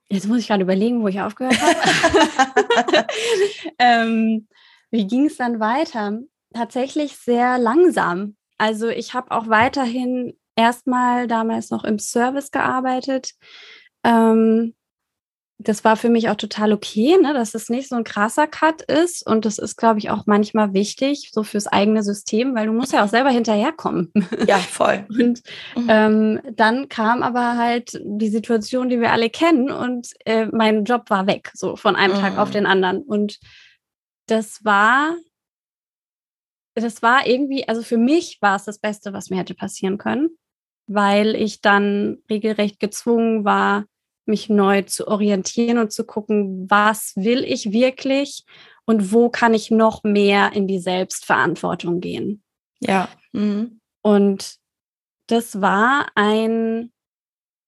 Jetzt 0.09 0.27
muss 0.29 0.38
ich 0.38 0.49
gerade 0.49 0.62
überlegen, 0.62 1.03
wo 1.03 1.09
ich 1.09 1.21
aufgehört 1.21 1.61
habe. 1.61 3.07
ähm, 3.79 4.47
wie 4.90 5.07
ging 5.07 5.27
es 5.27 5.37
dann 5.37 5.59
weiter? 5.59 6.21
Tatsächlich 6.55 7.16
sehr 7.16 7.59
langsam. 7.59 8.37
Also 8.59 8.88
ich 8.88 9.14
habe 9.14 9.31
auch 9.33 9.49
weiterhin 9.49 10.37
erstmal 10.55 11.27
damals 11.27 11.71
noch 11.71 11.85
im 11.85 11.99
Service 11.99 12.51
gearbeitet. 12.51 13.33
Ähm, 14.05 14.75
das 15.59 15.85
war 15.85 15.97
für 15.97 16.11
mich 16.11 16.29
auch 16.29 16.37
total 16.37 16.73
okay, 16.73 17.16
ne, 17.16 17.33
dass 17.33 17.55
es 17.55 17.71
nicht 17.71 17.88
so 17.88 17.97
ein 17.97 18.05
krasser 18.05 18.47
Cut 18.47 18.83
ist. 18.83 19.27
Und 19.27 19.47
das 19.47 19.59
ist, 19.59 19.77
glaube 19.77 19.99
ich, 19.99 20.11
auch 20.11 20.25
manchmal 20.27 20.75
wichtig, 20.75 21.31
so 21.33 21.42
fürs 21.42 21.66
eigene 21.66 22.03
System, 22.03 22.55
weil 22.55 22.66
du 22.66 22.73
musst 22.73 22.92
ja 22.92 23.03
auch 23.03 23.09
selber 23.09 23.31
hinterherkommen. 23.31 24.12
Ja, 24.47 24.59
voll. 24.59 25.07
und 25.09 25.42
mhm. 25.75 25.87
ähm, 25.88 26.40
dann 26.53 26.88
kam 26.88 27.23
aber 27.23 27.57
halt 27.57 27.99
die 28.05 28.29
Situation, 28.29 28.90
die 28.90 29.01
wir 29.01 29.12
alle 29.12 29.31
kennen, 29.31 29.71
und 29.71 30.09
äh, 30.27 30.47
mein 30.47 30.85
Job 30.85 31.09
war 31.09 31.27
weg, 31.27 31.51
so 31.55 31.77
von 31.77 31.97
einem 31.97 32.16
mhm. 32.16 32.21
Tag 32.21 32.38
auf 32.38 32.51
mhm. 32.51 32.53
den 32.53 32.66
anderen. 32.66 33.03
Und 33.03 33.38
das 34.27 34.62
war, 34.62 35.16
das 36.75 37.01
war 37.03 37.27
irgendwie, 37.27 37.66
also 37.66 37.83
für 37.83 37.99
mich 37.99 38.38
war 38.42 38.57
es 38.57 38.64
das 38.64 38.79
Beste, 38.79 39.14
was 39.14 39.31
mir 39.31 39.38
hätte 39.38 39.55
passieren 39.55 39.97
können, 39.97 40.29
weil 40.87 41.35
ich 41.35 41.62
dann 41.62 42.19
regelrecht 42.29 42.79
gezwungen 42.79 43.47
war, 43.47 43.87
mich 44.29 44.49
neu 44.49 44.83
zu 44.83 45.09
orientieren 45.09 45.79
und 45.79 45.93
zu 45.93 46.05
gucken, 46.05 46.69
was 46.69 47.12
will 47.17 47.45
ich 47.45 47.73
wirklich 47.73 48.45
und 48.85 49.12
wo 49.12 49.29
kann 49.29 49.55
ich 49.55 49.71
noch 49.71 50.03
mehr 50.05 50.53
in 50.53 50.67
die 50.67 50.79
Selbstverantwortung 50.79 52.01
gehen. 52.01 52.43
Ja. 52.81 53.09
Mhm. 53.33 53.81
Und 54.03 54.57
das 55.27 55.61
war 55.61 56.07
ein, 56.15 56.93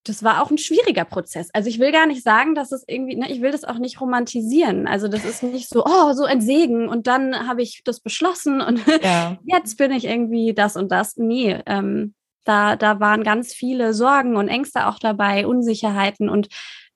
das 0.05 0.23
war 0.23 0.43
auch 0.43 0.51
ein 0.51 0.59
schwieriger 0.59 1.05
Prozess. 1.05 1.51
Also 1.53 1.69
ich 1.69 1.81
will 1.81 1.93
gar 1.93 2.07
nicht 2.07 2.23
sagen, 2.23 2.55
dass 2.55 2.73
es 2.73 2.85
irgendwie, 2.87 3.17
ne, 3.17 3.31
ich 3.31 3.43
will 3.43 3.51
das 3.51 3.65
auch 3.65 3.79
nicht 3.79 4.01
romantisieren. 4.01 4.87
Also 4.87 5.09
das 5.09 5.25
ist 5.25 5.43
nicht 5.43 5.69
so, 5.69 5.85
oh, 5.85 6.13
so 6.13 6.25
ein 6.25 6.41
Segen 6.41 6.89
und 6.89 7.07
dann 7.07 7.49
habe 7.49 7.63
ich 7.63 7.83
das 7.85 8.01
beschlossen 8.01 8.61
und 8.61 8.81
ja. 9.03 9.37
jetzt 9.45 9.77
bin 9.77 9.91
ich 9.91 10.05
irgendwie 10.05 10.55
das 10.55 10.77
und 10.77 10.93
das. 10.93 11.17
Nee, 11.17 11.61
ähm, 11.67 12.15
da, 12.49 12.77
da 12.77 12.99
waren 12.99 13.23
ganz 13.23 13.53
viele 13.53 13.93
Sorgen 13.93 14.37
und 14.37 14.49
Ängste 14.49 14.87
auch 14.87 14.99
dabei, 14.99 15.47
Unsicherheiten 15.47 16.29
und 16.29 16.49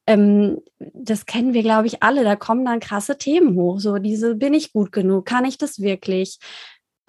ähm, 0.06 0.58
das 0.78 1.26
kennen 1.26 1.54
wir, 1.54 1.62
glaube 1.62 1.86
ich, 1.86 2.02
alle. 2.02 2.24
Da 2.24 2.34
kommen 2.36 2.64
dann 2.64 2.80
krasse 2.80 3.18
Themen 3.18 3.54
hoch. 3.54 3.78
So 3.78 3.98
diese, 3.98 4.34
bin 4.34 4.54
ich 4.54 4.72
gut 4.72 4.90
genug? 4.90 5.26
Kann 5.26 5.44
ich 5.44 5.58
das 5.58 5.80
wirklich? 5.80 6.38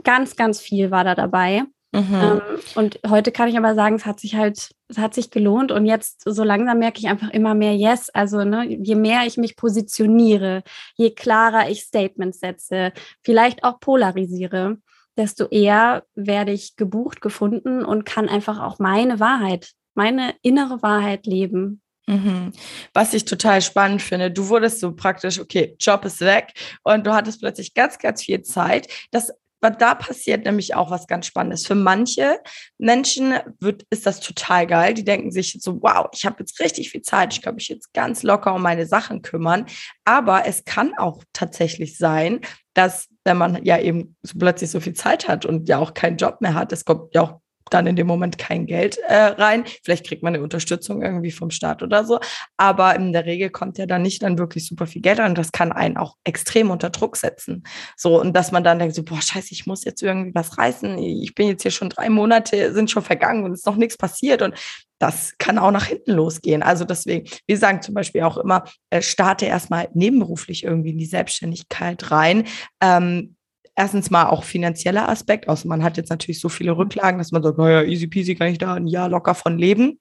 Ganz, 0.04 0.36
ganz 0.36 0.60
viel 0.60 0.92
war 0.92 1.04
da 1.04 1.16
dabei. 1.16 1.64
Mhm. 1.92 2.14
Ähm, 2.22 2.42
und 2.76 3.00
heute 3.08 3.32
kann 3.32 3.50
ich 3.50 3.58
aber 3.58 3.76
sagen, 3.76 3.96
es 3.96 4.06
hat 4.06 4.20
sich 4.20 4.36
halt, 4.36 4.72
es 4.90 4.98
hat 4.98 5.14
sich 5.14 5.32
gelohnt. 5.32 5.72
Und 5.72 5.86
jetzt 5.86 6.24
so 6.26 6.44
langsam 6.44 6.80
merke 6.80 7.00
ich 7.00 7.08
einfach 7.08 7.30
immer 7.30 7.56
mehr 7.56 7.76
Yes. 7.76 8.10
Also 8.10 8.44
ne, 8.44 8.66
je 8.66 8.96
mehr 8.96 9.26
ich 9.26 9.38
mich 9.38 9.56
positioniere, 9.56 10.64
je 10.96 11.12
klarer 11.12 11.70
ich 11.70 11.82
Statements 11.82 12.40
setze, 12.40 12.94
vielleicht 13.24 13.64
auch 13.64 13.80
polarisiere, 13.80 14.78
desto 15.18 15.48
eher 15.48 16.04
werde 16.16 16.52
ich 16.52 16.76
gebucht, 16.76 17.22
gefunden 17.22 17.86
und 17.86 18.06
kann 18.06 18.30
einfach 18.30 18.60
auch 18.60 18.80
meine 18.80 19.20
Wahrheit, 19.20 19.72
meine 19.94 20.36
innere 20.42 20.82
Wahrheit 20.82 21.26
leben. 21.26 21.82
Mhm. 22.08 22.52
Was 22.94 23.14
ich 23.14 23.26
total 23.26 23.62
spannend 23.62 24.02
finde, 24.02 24.30
du 24.30 24.50
wurdest 24.50 24.80
so 24.80 24.94
praktisch, 24.94 25.40
okay, 25.40 25.76
Job 25.80 26.04
ist 26.06 26.20
weg 26.22 26.54
und 26.84 27.06
du 27.06 27.14
hattest 27.14 27.40
plötzlich 27.40 27.74
ganz, 27.74 27.98
ganz 27.98 28.24
viel 28.24 28.42
Zeit. 28.42 28.88
Das 29.12 29.32
da 29.72 29.96
passiert 29.96 30.46
nämlich 30.46 30.76
auch 30.76 30.92
was 30.92 31.08
ganz 31.08 31.26
Spannendes. 31.26 31.66
Für 31.66 31.76
manche 31.76 32.40
Menschen 32.78 33.36
wird, 33.60 33.86
ist 33.90 34.06
das 34.06 34.20
total 34.20 34.68
geil. 34.68 34.94
Die 34.94 35.04
denken 35.04 35.32
sich 35.32 35.58
so, 35.60 35.82
wow, 35.82 36.08
ich 36.14 36.26
habe 36.26 36.38
jetzt 36.40 36.60
richtig 36.60 36.90
viel 36.90 37.02
Zeit. 37.02 37.34
Ich 37.34 37.42
kann 37.42 37.56
mich 37.56 37.70
jetzt 37.70 37.94
ganz 37.94 38.24
locker 38.24 38.54
um 38.54 38.62
meine 38.62 38.86
Sachen 38.86 39.22
kümmern. 39.22 39.66
Aber 40.06 40.46
es 40.46 40.66
kann 40.66 40.94
auch 40.98 41.24
tatsächlich 41.34 41.98
sein, 41.98 42.42
dass 42.74 43.08
wenn 43.24 43.38
man 43.38 43.64
ja 43.64 43.80
eben 43.80 44.16
so 44.24 44.38
plötzlich 44.38 44.70
so 44.72 44.80
viel 44.80 44.94
Zeit 44.94 45.28
hat 45.28 45.46
und 45.46 45.70
ja 45.70 45.78
auch 45.78 45.94
keinen 45.94 46.18
Job 46.18 46.42
mehr 46.42 46.54
hat, 46.54 46.72
es 46.72 46.86
kommt 46.86 47.14
ja 47.14 47.22
auch 47.22 47.40
dann 47.70 47.88
in 47.88 47.96
dem 47.96 48.08
Moment 48.08 48.38
kein 48.38 48.66
Geld 48.66 48.98
äh, 49.08 49.16
rein. 49.16 49.64
Vielleicht 49.84 50.06
kriegt 50.06 50.24
man 50.24 50.34
eine 50.34 50.44
Unterstützung 50.44 51.02
irgendwie 51.02 51.32
vom 51.32 51.50
Staat 51.50 51.82
oder 51.82 52.06
so. 52.06 52.20
Aber 52.58 52.96
in 52.96 53.14
der 53.14 53.26
Regel 53.26 53.50
kommt 53.50 53.78
ja 53.78 53.86
dann 53.86 54.02
nicht 54.02 54.24
dann 54.24 54.38
wirklich 54.38 54.68
super 54.68 54.86
viel 54.86 55.02
Geld 55.02 55.20
an. 55.20 55.36
Das 55.36 55.52
kann 55.52 55.72
einen 55.72 55.98
auch 55.98 56.16
extrem 56.24 56.72
unter 56.72 56.90
Druck 56.90 57.18
setzen. 57.18 57.64
So, 57.96 58.20
und 58.20 58.34
dass 58.36 58.52
man 58.52 58.64
dann 58.64 58.80
denkt, 58.80 58.96
so, 58.96 59.04
boah, 59.04 59.22
scheiße, 59.22 59.52
ich 59.52 59.66
muss 59.66 59.86
jetzt 59.86 60.04
irgendwie 60.04 60.36
was 60.36 60.58
reißen. 60.58 60.98
Ich 61.00 61.34
bin 61.36 61.48
jetzt 61.48 61.64
hier 61.64 61.72
schon 61.72 61.90
drei 61.90 62.10
Monate, 62.10 62.74
sind 62.74 62.92
schon 62.92 63.04
vergangen 63.04 63.44
und 63.44 63.54
ist 63.54 63.66
noch 63.66 63.76
nichts 63.76 63.98
passiert. 63.98 64.42
Und 64.42 64.56
das 65.04 65.38
kann 65.38 65.58
auch 65.58 65.72
nach 65.72 65.88
hinten 65.88 66.14
losgehen. 66.14 66.64
Also 66.64 66.86
deswegen, 66.86 67.28
wir 67.46 67.58
sagen 67.58 67.82
zum 67.82 67.94
Beispiel 67.94 68.22
auch 68.22 68.38
immer, 68.38 68.64
äh, 68.90 69.02
starte 69.02 69.46
erstmal 69.46 69.90
nebenberuflich 69.94 70.64
irgendwie 70.64 70.92
in 70.92 70.98
die 70.98 71.06
Selbstständigkeit 71.06 72.10
rein. 72.10 72.46
Ähm, 72.82 73.36
erstens 73.76 74.10
mal 74.10 74.28
auch 74.28 74.46
finanzieller 74.46 75.10
Aspekt, 75.10 75.50
außer 75.50 75.68
man 75.68 75.84
hat 75.84 75.98
jetzt 75.98 76.10
natürlich 76.10 76.40
so 76.40 76.48
viele 76.48 76.78
Rücklagen, 76.78 77.18
dass 77.18 77.34
man 77.34 77.44
sagt, 77.44 77.58
naja, 77.58 77.84
easy 77.84 78.08
peasy 78.08 78.36
kann 78.36 78.48
ich 78.48 78.60
da 78.60 78.76
ein 78.76 78.88
Jahr 78.88 79.10
locker 79.10 79.36
von 79.36 79.58
leben. 79.58 80.00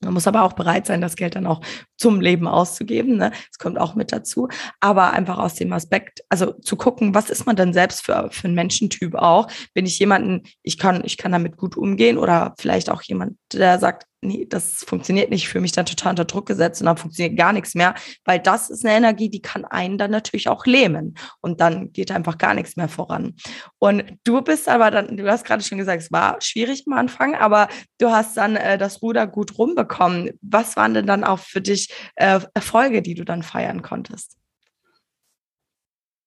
Man 0.00 0.14
muss 0.14 0.28
aber 0.28 0.44
auch 0.44 0.52
bereit 0.52 0.86
sein, 0.86 1.00
das 1.00 1.16
Geld 1.16 1.34
dann 1.34 1.46
auch 1.46 1.60
zum 1.96 2.20
Leben 2.20 2.46
auszugeben. 2.46 3.16
Ne? 3.16 3.30
Das 3.30 3.58
kommt 3.58 3.78
auch 3.78 3.96
mit 3.96 4.12
dazu. 4.12 4.48
Aber 4.80 5.12
einfach 5.12 5.38
aus 5.38 5.56
dem 5.56 5.72
Aspekt, 5.72 6.22
also 6.28 6.52
zu 6.52 6.76
gucken, 6.76 7.14
was 7.14 7.30
ist 7.30 7.46
man 7.46 7.56
denn 7.56 7.72
selbst 7.72 8.04
für, 8.04 8.28
für 8.30 8.46
ein 8.46 8.54
Menschentyp 8.54 9.16
auch? 9.16 9.48
Bin 9.74 9.86
ich 9.86 9.98
jemanden, 9.98 10.44
ich 10.62 10.78
kann, 10.78 11.02
ich 11.04 11.16
kann 11.16 11.32
damit 11.32 11.56
gut 11.56 11.76
umgehen 11.76 12.16
oder 12.16 12.54
vielleicht 12.58 12.90
auch 12.90 13.02
jemand, 13.02 13.36
der 13.52 13.80
sagt, 13.80 14.06
nee, 14.20 14.46
das 14.48 14.84
funktioniert 14.86 15.30
nicht, 15.30 15.44
ich 15.44 15.48
fühle 15.48 15.62
mich 15.62 15.72
dann 15.72 15.86
total 15.86 16.10
unter 16.10 16.24
Druck 16.24 16.46
gesetzt 16.46 16.80
und 16.80 16.86
dann 16.86 16.96
funktioniert 16.96 17.38
gar 17.38 17.52
nichts 17.52 17.74
mehr, 17.74 17.94
weil 18.24 18.40
das 18.40 18.70
ist 18.70 18.84
eine 18.84 18.96
Energie, 18.96 19.30
die 19.30 19.42
kann 19.42 19.64
einen 19.64 19.98
dann 19.98 20.10
natürlich 20.10 20.48
auch 20.48 20.66
lähmen 20.66 21.14
und 21.40 21.60
dann 21.60 21.92
geht 21.92 22.10
einfach 22.10 22.38
gar 22.38 22.54
nichts 22.54 22.76
mehr 22.76 22.88
voran. 22.88 23.34
Und 23.78 24.04
du 24.24 24.42
bist 24.42 24.68
aber 24.68 24.90
dann, 24.90 25.16
du 25.16 25.30
hast 25.30 25.44
gerade 25.44 25.62
schon 25.62 25.78
gesagt, 25.78 26.02
es 26.02 26.12
war 26.12 26.40
schwierig 26.40 26.84
am 26.86 26.94
Anfang, 26.94 27.34
aber 27.34 27.68
du 27.98 28.10
hast 28.10 28.36
dann 28.36 28.56
äh, 28.56 28.78
das 28.78 29.02
Ruder 29.02 29.26
gut 29.26 29.58
rumbekommen. 29.58 30.30
Was 30.40 30.76
waren 30.76 30.94
denn 30.94 31.06
dann 31.06 31.24
auch 31.24 31.38
für 31.38 31.60
dich 31.60 31.92
äh, 32.16 32.40
Erfolge, 32.54 33.02
die 33.02 33.14
du 33.14 33.24
dann 33.24 33.42
feiern 33.42 33.82
konntest? 33.82 34.36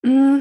Mm, 0.02 0.40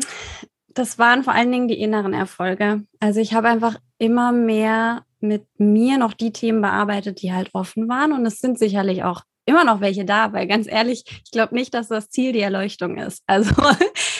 das 0.69 0.97
waren 0.97 1.23
vor 1.23 1.33
allen 1.33 1.51
Dingen 1.51 1.67
die 1.67 1.79
inneren 1.79 2.13
Erfolge. 2.13 2.83
Also 2.99 3.19
ich 3.19 3.33
habe 3.33 3.49
einfach 3.49 3.75
immer 3.97 4.31
mehr 4.31 5.03
mit 5.23 5.45
mir 5.57 5.97
noch 5.97 6.13
die 6.13 6.31
Themen 6.31 6.61
bearbeitet, 6.61 7.21
die 7.21 7.33
halt 7.33 7.49
offen 7.53 7.87
waren. 7.87 8.11
Und 8.11 8.25
es 8.25 8.39
sind 8.39 8.59
sicherlich 8.59 9.03
auch 9.03 9.21
immer 9.45 9.63
noch 9.63 9.81
welche 9.81 10.05
da, 10.05 10.33
weil 10.33 10.47
ganz 10.47 10.67
ehrlich, 10.67 11.03
ich 11.07 11.31
glaube 11.31 11.55
nicht, 11.55 11.73
dass 11.73 11.87
das 11.87 12.09
Ziel 12.09 12.31
die 12.33 12.41
Erleuchtung 12.41 12.97
ist. 12.97 13.23
Also 13.27 13.51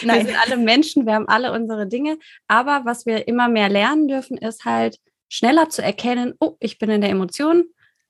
Nein. 0.04 0.26
wir 0.26 0.32
sind 0.32 0.42
alle 0.44 0.56
Menschen, 0.56 1.06
wir 1.06 1.14
haben 1.14 1.28
alle 1.28 1.52
unsere 1.52 1.86
Dinge. 1.86 2.18
Aber 2.48 2.82
was 2.84 3.06
wir 3.06 3.28
immer 3.28 3.48
mehr 3.48 3.68
lernen 3.68 4.08
dürfen, 4.08 4.36
ist 4.36 4.64
halt 4.64 4.98
schneller 5.28 5.68
zu 5.68 5.82
erkennen, 5.82 6.34
oh, 6.40 6.56
ich 6.60 6.78
bin 6.78 6.90
in 6.90 7.00
der 7.00 7.10
Emotion. 7.10 7.66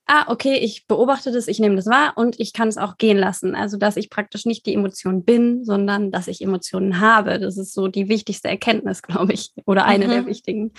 Ah, 0.06 0.24
okay, 0.28 0.56
ich 0.56 0.86
beobachte 0.86 1.30
das, 1.30 1.46
ich 1.46 1.60
nehme 1.60 1.76
das 1.76 1.86
wahr 1.86 2.14
und 2.16 2.40
ich 2.40 2.52
kann 2.52 2.68
es 2.68 2.78
auch 2.78 2.96
gehen 2.96 3.18
lassen. 3.18 3.54
Also, 3.54 3.76
dass 3.76 3.96
ich 3.96 4.10
praktisch 4.10 4.46
nicht 4.46 4.66
die 4.66 4.74
Emotion 4.74 5.24
bin, 5.24 5.64
sondern 5.64 6.10
dass 6.10 6.26
ich 6.26 6.42
Emotionen 6.42 6.98
habe. 6.98 7.38
Das 7.38 7.56
ist 7.56 7.72
so 7.72 7.86
die 7.86 8.08
wichtigste 8.08 8.48
Erkenntnis, 8.48 9.02
glaube 9.02 9.32
ich, 9.32 9.52
oder 9.64 9.84
eine 9.84 10.06
mhm. 10.06 10.10
der 10.10 10.26
wichtigen. 10.26 10.72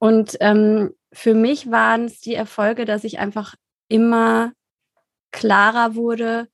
Und 0.00 0.38
ähm, 0.40 0.94
für 1.12 1.34
mich 1.34 1.70
waren 1.70 2.06
es 2.06 2.20
die 2.20 2.34
Erfolge, 2.34 2.86
dass 2.86 3.04
ich 3.04 3.18
einfach 3.18 3.54
immer 3.88 4.52
klarer 5.30 5.94
wurde 5.94 6.48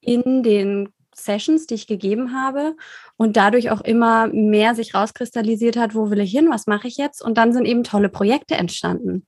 in 0.00 0.42
den 0.42 0.88
Sessions, 1.14 1.66
die 1.66 1.74
ich 1.74 1.86
gegeben 1.86 2.34
habe 2.34 2.76
und 3.16 3.36
dadurch 3.36 3.70
auch 3.70 3.80
immer 3.80 4.26
mehr 4.28 4.74
sich 4.74 4.94
rauskristallisiert 4.94 5.76
hat, 5.76 5.94
wo 5.94 6.10
will 6.10 6.20
ich 6.20 6.30
hin, 6.30 6.48
was 6.50 6.66
mache 6.66 6.88
ich 6.88 6.96
jetzt 6.96 7.22
und 7.22 7.38
dann 7.38 7.52
sind 7.52 7.66
eben 7.66 7.84
tolle 7.84 8.08
Projekte 8.08 8.56
entstanden. 8.56 9.26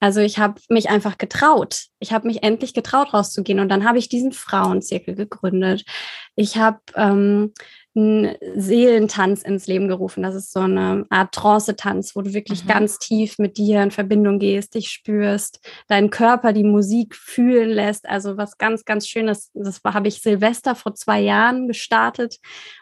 Also 0.00 0.20
ich 0.20 0.38
habe 0.38 0.60
mich 0.70 0.88
einfach 0.88 1.18
getraut. 1.18 1.84
Ich 1.98 2.12
habe 2.12 2.26
mich 2.26 2.42
endlich 2.42 2.72
getraut, 2.72 3.12
rauszugehen 3.12 3.60
und 3.60 3.68
dann 3.68 3.86
habe 3.86 3.98
ich 3.98 4.08
diesen 4.08 4.32
Frauenzirkel 4.32 5.14
gegründet. 5.14 5.84
Ich 6.36 6.56
habe 6.56 6.80
ähm, 6.94 7.52
einen 7.96 8.36
Seelentanz 8.54 9.42
ins 9.42 9.66
Leben 9.66 9.88
gerufen. 9.88 10.22
Das 10.22 10.34
ist 10.34 10.52
so 10.52 10.60
eine 10.60 11.06
Art 11.10 11.34
Trance-Tanz, 11.34 12.14
wo 12.14 12.22
du 12.22 12.32
wirklich 12.34 12.64
mhm. 12.64 12.68
ganz 12.68 12.98
tief 12.98 13.38
mit 13.38 13.56
dir 13.56 13.82
in 13.82 13.90
Verbindung 13.90 14.38
gehst, 14.38 14.74
dich 14.74 14.90
spürst, 14.90 15.60
deinen 15.88 16.10
Körper 16.10 16.52
die 16.52 16.64
Musik 16.64 17.16
fühlen 17.16 17.70
lässt. 17.70 18.08
Also 18.08 18.36
was 18.36 18.58
ganz, 18.58 18.84
ganz 18.84 19.08
Schönes. 19.08 19.50
Das 19.54 19.80
habe 19.84 20.08
ich 20.08 20.22
Silvester 20.22 20.74
vor 20.74 20.94
zwei 20.94 21.20
Jahren 21.20 21.66
gestartet. 21.66 22.38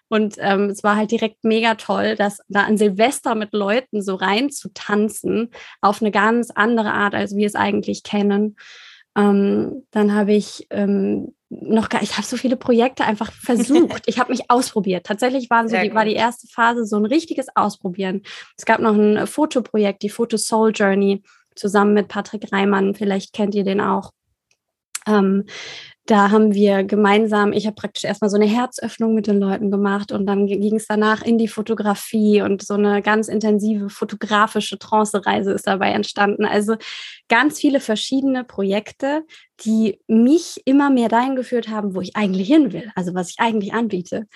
Und 0.09 0.37
ähm, 0.39 0.71
es 0.71 0.83
war 0.83 0.97
halt 0.97 1.11
direkt 1.11 1.45
mega 1.45 1.75
toll, 1.75 2.17
dass 2.17 2.41
da 2.49 2.63
an 2.63 2.79
Silvester 2.79 3.35
mit 3.35 3.53
Leuten 3.53 4.03
so 4.03 4.15
rein 4.15 4.51
zu 4.51 4.71
tanzen, 4.73 5.51
auf 5.81 6.01
eine 6.01 6.11
ganz 6.11 6.51
andere 6.51 6.93
Art, 6.93 7.15
als 7.15 7.37
wir 7.37 7.47
es 7.47 7.55
eigentlich 7.55 8.03
kennen. 8.03 8.57
Ähm, 9.19 9.85
dann 9.91 10.15
habe 10.15 10.33
ich 10.33 10.69
ähm, 10.71 11.35
noch 11.49 11.89
gar, 11.89 12.03
ich 12.03 12.17
habe 12.17 12.27
so 12.27 12.37
viele 12.37 12.57
Projekte 12.57 13.05
einfach 13.05 13.33
versucht. 13.33 14.03
ich 14.07 14.19
habe 14.19 14.31
mich 14.31 14.49
ausprobiert. 14.49 15.07
Tatsächlich 15.07 15.51
waren 15.51 15.69
so 15.69 15.77
die, 15.77 15.93
war 15.93 16.05
die 16.05 16.15
erste 16.15 16.47
Phase 16.47 16.85
so 16.85 16.97
ein 16.97 17.05
richtiges 17.05 17.49
Ausprobieren. 17.57 18.23
Es 18.57 18.65
gab 18.65 18.81
noch 18.81 18.95
ein 18.95 19.27
Fotoprojekt, 19.27 20.03
die 20.03 20.11
Photo 20.11 20.37
Soul 20.37 20.73
Journey, 20.73 21.23
zusammen 21.57 21.95
mit 21.95 22.07
Patrick 22.07 22.53
Reimann. 22.53 22.95
Vielleicht 22.95 23.33
kennt 23.33 23.57
ihr 23.57 23.65
den 23.65 23.81
auch. 23.81 24.13
Ähm, 25.07 25.45
da 26.09 26.31
haben 26.31 26.55
wir 26.55 26.85
gemeinsam, 26.85 27.53
ich 27.53 27.67
habe 27.67 27.75
praktisch 27.75 28.05
erstmal 28.05 28.31
so 28.31 28.37
eine 28.37 28.47
Herzöffnung 28.47 29.15
mit 29.15 29.27
den 29.27 29.39
Leuten 29.39 29.71
gemacht 29.71 30.11
und 30.11 30.25
dann 30.25 30.47
ging 30.47 30.77
es 30.77 30.87
danach 30.87 31.21
in 31.21 31.37
die 31.37 31.49
Fotografie 31.49 32.41
und 32.41 32.63
so 32.63 32.75
eine 32.75 33.03
ganz 33.03 33.29
intensive 33.29 33.91
fotografische 33.91 34.79
Trance-Reise 34.79 35.53
ist 35.53 35.67
dabei 35.67 35.91
entstanden. 35.91 36.47
Also 36.47 36.77
ganz 37.29 37.61
viele 37.61 37.79
verschiedene 37.79 38.43
Projekte, 38.43 39.23
die 39.67 40.01
mich 40.07 40.63
immer 40.65 40.89
mehr 40.89 41.11
dahin 41.11 41.37
geführt 41.37 41.69
haben, 41.69 41.95
wo 41.95 42.01
ich 42.01 42.17
eigentlich 42.17 42.49
hin 42.49 42.73
will, 42.73 42.91
also 42.95 43.13
was 43.15 43.29
ich 43.29 43.37
eigentlich 43.39 43.75
anbiete. 43.75 44.27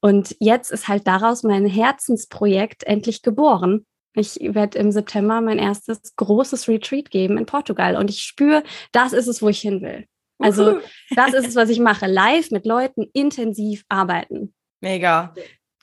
Und 0.00 0.36
jetzt 0.38 0.70
ist 0.70 0.86
halt 0.86 1.08
daraus 1.08 1.42
mein 1.42 1.66
Herzensprojekt 1.66 2.84
endlich 2.84 3.22
geboren. 3.22 3.84
Ich 4.14 4.38
werde 4.40 4.78
im 4.78 4.92
September 4.92 5.40
mein 5.40 5.58
erstes 5.58 6.14
großes 6.14 6.68
Retreat 6.68 7.10
geben 7.10 7.36
in 7.36 7.46
Portugal 7.46 7.96
und 7.96 8.10
ich 8.10 8.22
spüre, 8.22 8.62
das 8.92 9.12
ist 9.12 9.26
es, 9.26 9.42
wo 9.42 9.48
ich 9.48 9.58
hin 9.58 9.82
will. 9.82 10.06
Also 10.38 10.80
das 11.14 11.32
ist 11.32 11.48
es, 11.48 11.56
was 11.56 11.70
ich 11.70 11.80
mache. 11.80 12.06
Live 12.06 12.50
mit 12.50 12.66
Leuten 12.66 13.06
intensiv 13.12 13.84
arbeiten. 13.88 14.54
Mega. 14.80 15.34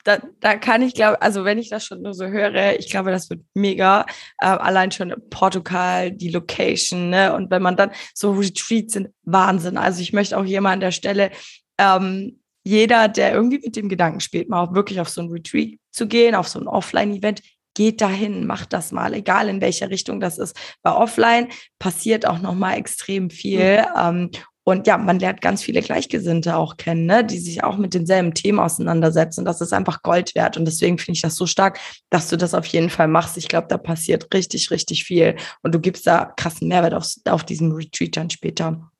Da, 0.04 0.18
da 0.40 0.56
kann 0.56 0.82
ich 0.82 0.94
glaube, 0.94 1.20
also 1.22 1.44
wenn 1.46 1.58
ich 1.58 1.70
das 1.70 1.86
schon 1.86 2.02
nur 2.02 2.12
so 2.12 2.26
höre, 2.26 2.78
ich 2.78 2.90
glaube, 2.90 3.10
das 3.10 3.30
wird 3.30 3.40
mega. 3.54 4.04
Äh, 4.38 4.46
allein 4.46 4.92
schon 4.92 5.14
Portugal, 5.30 6.12
die 6.12 6.28
Location, 6.28 7.08
ne? 7.08 7.34
Und 7.34 7.50
wenn 7.50 7.62
man 7.62 7.76
dann 7.76 7.90
so 8.12 8.32
Retreats 8.32 8.92
sind, 8.92 9.08
Wahnsinn. 9.22 9.78
Also 9.78 10.02
ich 10.02 10.12
möchte 10.12 10.36
auch 10.36 10.44
hier 10.44 10.60
mal 10.60 10.72
an 10.72 10.80
der 10.80 10.90
Stelle 10.90 11.30
ähm, 11.78 12.38
jeder, 12.64 13.08
der 13.08 13.34
irgendwie 13.34 13.58
mit 13.58 13.76
dem 13.76 13.88
Gedanken 13.88 14.20
spielt, 14.20 14.48
mal 14.48 14.62
auch 14.62 14.74
wirklich 14.74 15.00
auf 15.00 15.08
so 15.08 15.20
ein 15.20 15.28
Retreat 15.28 15.78
zu 15.90 16.06
gehen, 16.06 16.34
auf 16.34 16.48
so 16.48 16.58
ein 16.58 16.66
Offline-Event, 16.66 17.42
geht 17.74 18.00
dahin, 18.00 18.46
macht 18.46 18.72
das 18.72 18.92
mal, 18.92 19.14
egal 19.14 19.48
in 19.48 19.60
welcher 19.60 19.90
Richtung 19.90 20.20
das 20.20 20.38
ist. 20.38 20.56
Bei 20.82 20.92
Offline 20.92 21.48
passiert 21.78 22.26
auch 22.26 22.38
noch 22.38 22.54
mal 22.54 22.74
extrem 22.74 23.30
viel. 23.30 23.82
Mhm. 23.82 23.86
Ähm, 23.96 24.30
und 24.66 24.86
ja, 24.86 24.96
man 24.96 25.18
lernt 25.18 25.42
ganz 25.42 25.62
viele 25.62 25.82
Gleichgesinnte 25.82 26.56
auch 26.56 26.78
kennen, 26.78 27.04
ne, 27.04 27.22
die 27.22 27.38
sich 27.38 27.62
auch 27.62 27.76
mit 27.76 27.92
denselben 27.92 28.32
Themen 28.32 28.58
auseinandersetzen. 28.58 29.44
Das 29.44 29.60
ist 29.60 29.74
einfach 29.74 30.02
Gold 30.02 30.34
wert. 30.34 30.56
Und 30.56 30.64
deswegen 30.64 30.96
finde 30.96 31.16
ich 31.16 31.22
das 31.22 31.36
so 31.36 31.46
stark, 31.46 31.78
dass 32.08 32.30
du 32.30 32.38
das 32.38 32.54
auf 32.54 32.64
jeden 32.66 32.88
Fall 32.88 33.06
machst. 33.06 33.36
Ich 33.36 33.48
glaube, 33.48 33.66
da 33.68 33.76
passiert 33.76 34.32
richtig, 34.32 34.70
richtig 34.70 35.04
viel. 35.04 35.36
Und 35.62 35.74
du 35.74 35.80
gibst 35.80 36.06
da 36.06 36.32
krassen 36.36 36.68
Mehrwert 36.68 36.94
auf, 36.94 37.06
auf 37.28 37.44
diesem 37.44 37.72
Retreat 37.72 38.16
dann 38.16 38.30
später. 38.30 38.90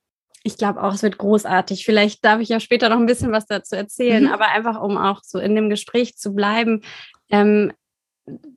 Ich 0.42 0.58
glaube 0.58 0.82
auch, 0.82 0.92
es 0.92 1.02
wird 1.02 1.16
großartig. 1.16 1.86
Vielleicht 1.86 2.22
darf 2.22 2.40
ich 2.40 2.50
ja 2.50 2.60
später 2.60 2.90
noch 2.90 2.98
ein 2.98 3.06
bisschen 3.06 3.32
was 3.32 3.46
dazu 3.46 3.74
erzählen, 3.74 4.24
mhm. 4.24 4.32
aber 4.32 4.48
einfach, 4.50 4.78
um 4.82 4.98
auch 4.98 5.22
so 5.24 5.38
in 5.38 5.54
dem 5.54 5.70
Gespräch 5.70 6.18
zu 6.18 6.34
bleiben. 6.34 6.82
Ähm, 7.30 7.72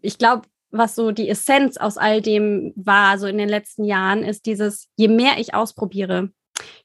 ich 0.01 0.17
glaube, 0.17 0.47
was 0.69 0.95
so 0.95 1.11
die 1.11 1.29
Essenz 1.29 1.77
aus 1.77 1.97
all 1.97 2.21
dem 2.21 2.73
war, 2.75 3.17
so 3.17 3.27
in 3.27 3.37
den 3.37 3.49
letzten 3.49 3.83
Jahren, 3.83 4.23
ist 4.23 4.45
dieses, 4.45 4.87
je 4.95 5.07
mehr 5.07 5.37
ich 5.37 5.53
ausprobiere, 5.53 6.29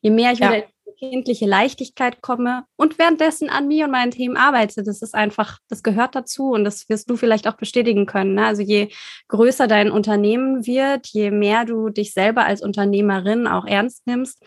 je 0.01 0.11
mehr 0.11 0.33
ich 0.33 0.38
ja. 0.38 0.49
wieder 0.49 0.64
in 0.64 0.71
die 0.87 1.11
kindliche 1.11 1.47
Leichtigkeit 1.47 2.23
komme 2.23 2.64
und 2.77 2.99
währenddessen 2.99 3.51
an 3.51 3.66
mir 3.66 3.87
und 3.87 3.90
meinen 3.90 4.12
Themen 4.12 4.37
arbeite, 4.37 4.83
das 4.83 5.03
ist 5.03 5.14
einfach, 5.14 5.59
das 5.68 5.83
gehört 5.83 6.14
dazu 6.14 6.51
und 6.51 6.64
das 6.64 6.88
wirst 6.88 7.11
du 7.11 7.16
vielleicht 7.16 7.49
auch 7.49 7.57
bestätigen 7.57 8.07
können. 8.07 8.35
Ne? 8.35 8.47
Also 8.47 8.62
je 8.62 8.88
größer 9.29 9.66
dein 9.66 9.90
Unternehmen 9.90 10.64
wird, 10.66 11.09
je 11.09 11.31
mehr 11.31 11.64
du 11.64 11.88
dich 11.88 12.12
selber 12.12 12.45
als 12.45 12.62
Unternehmerin 12.62 13.49
auch 13.49 13.66
ernst 13.66 14.07
nimmst, 14.07 14.45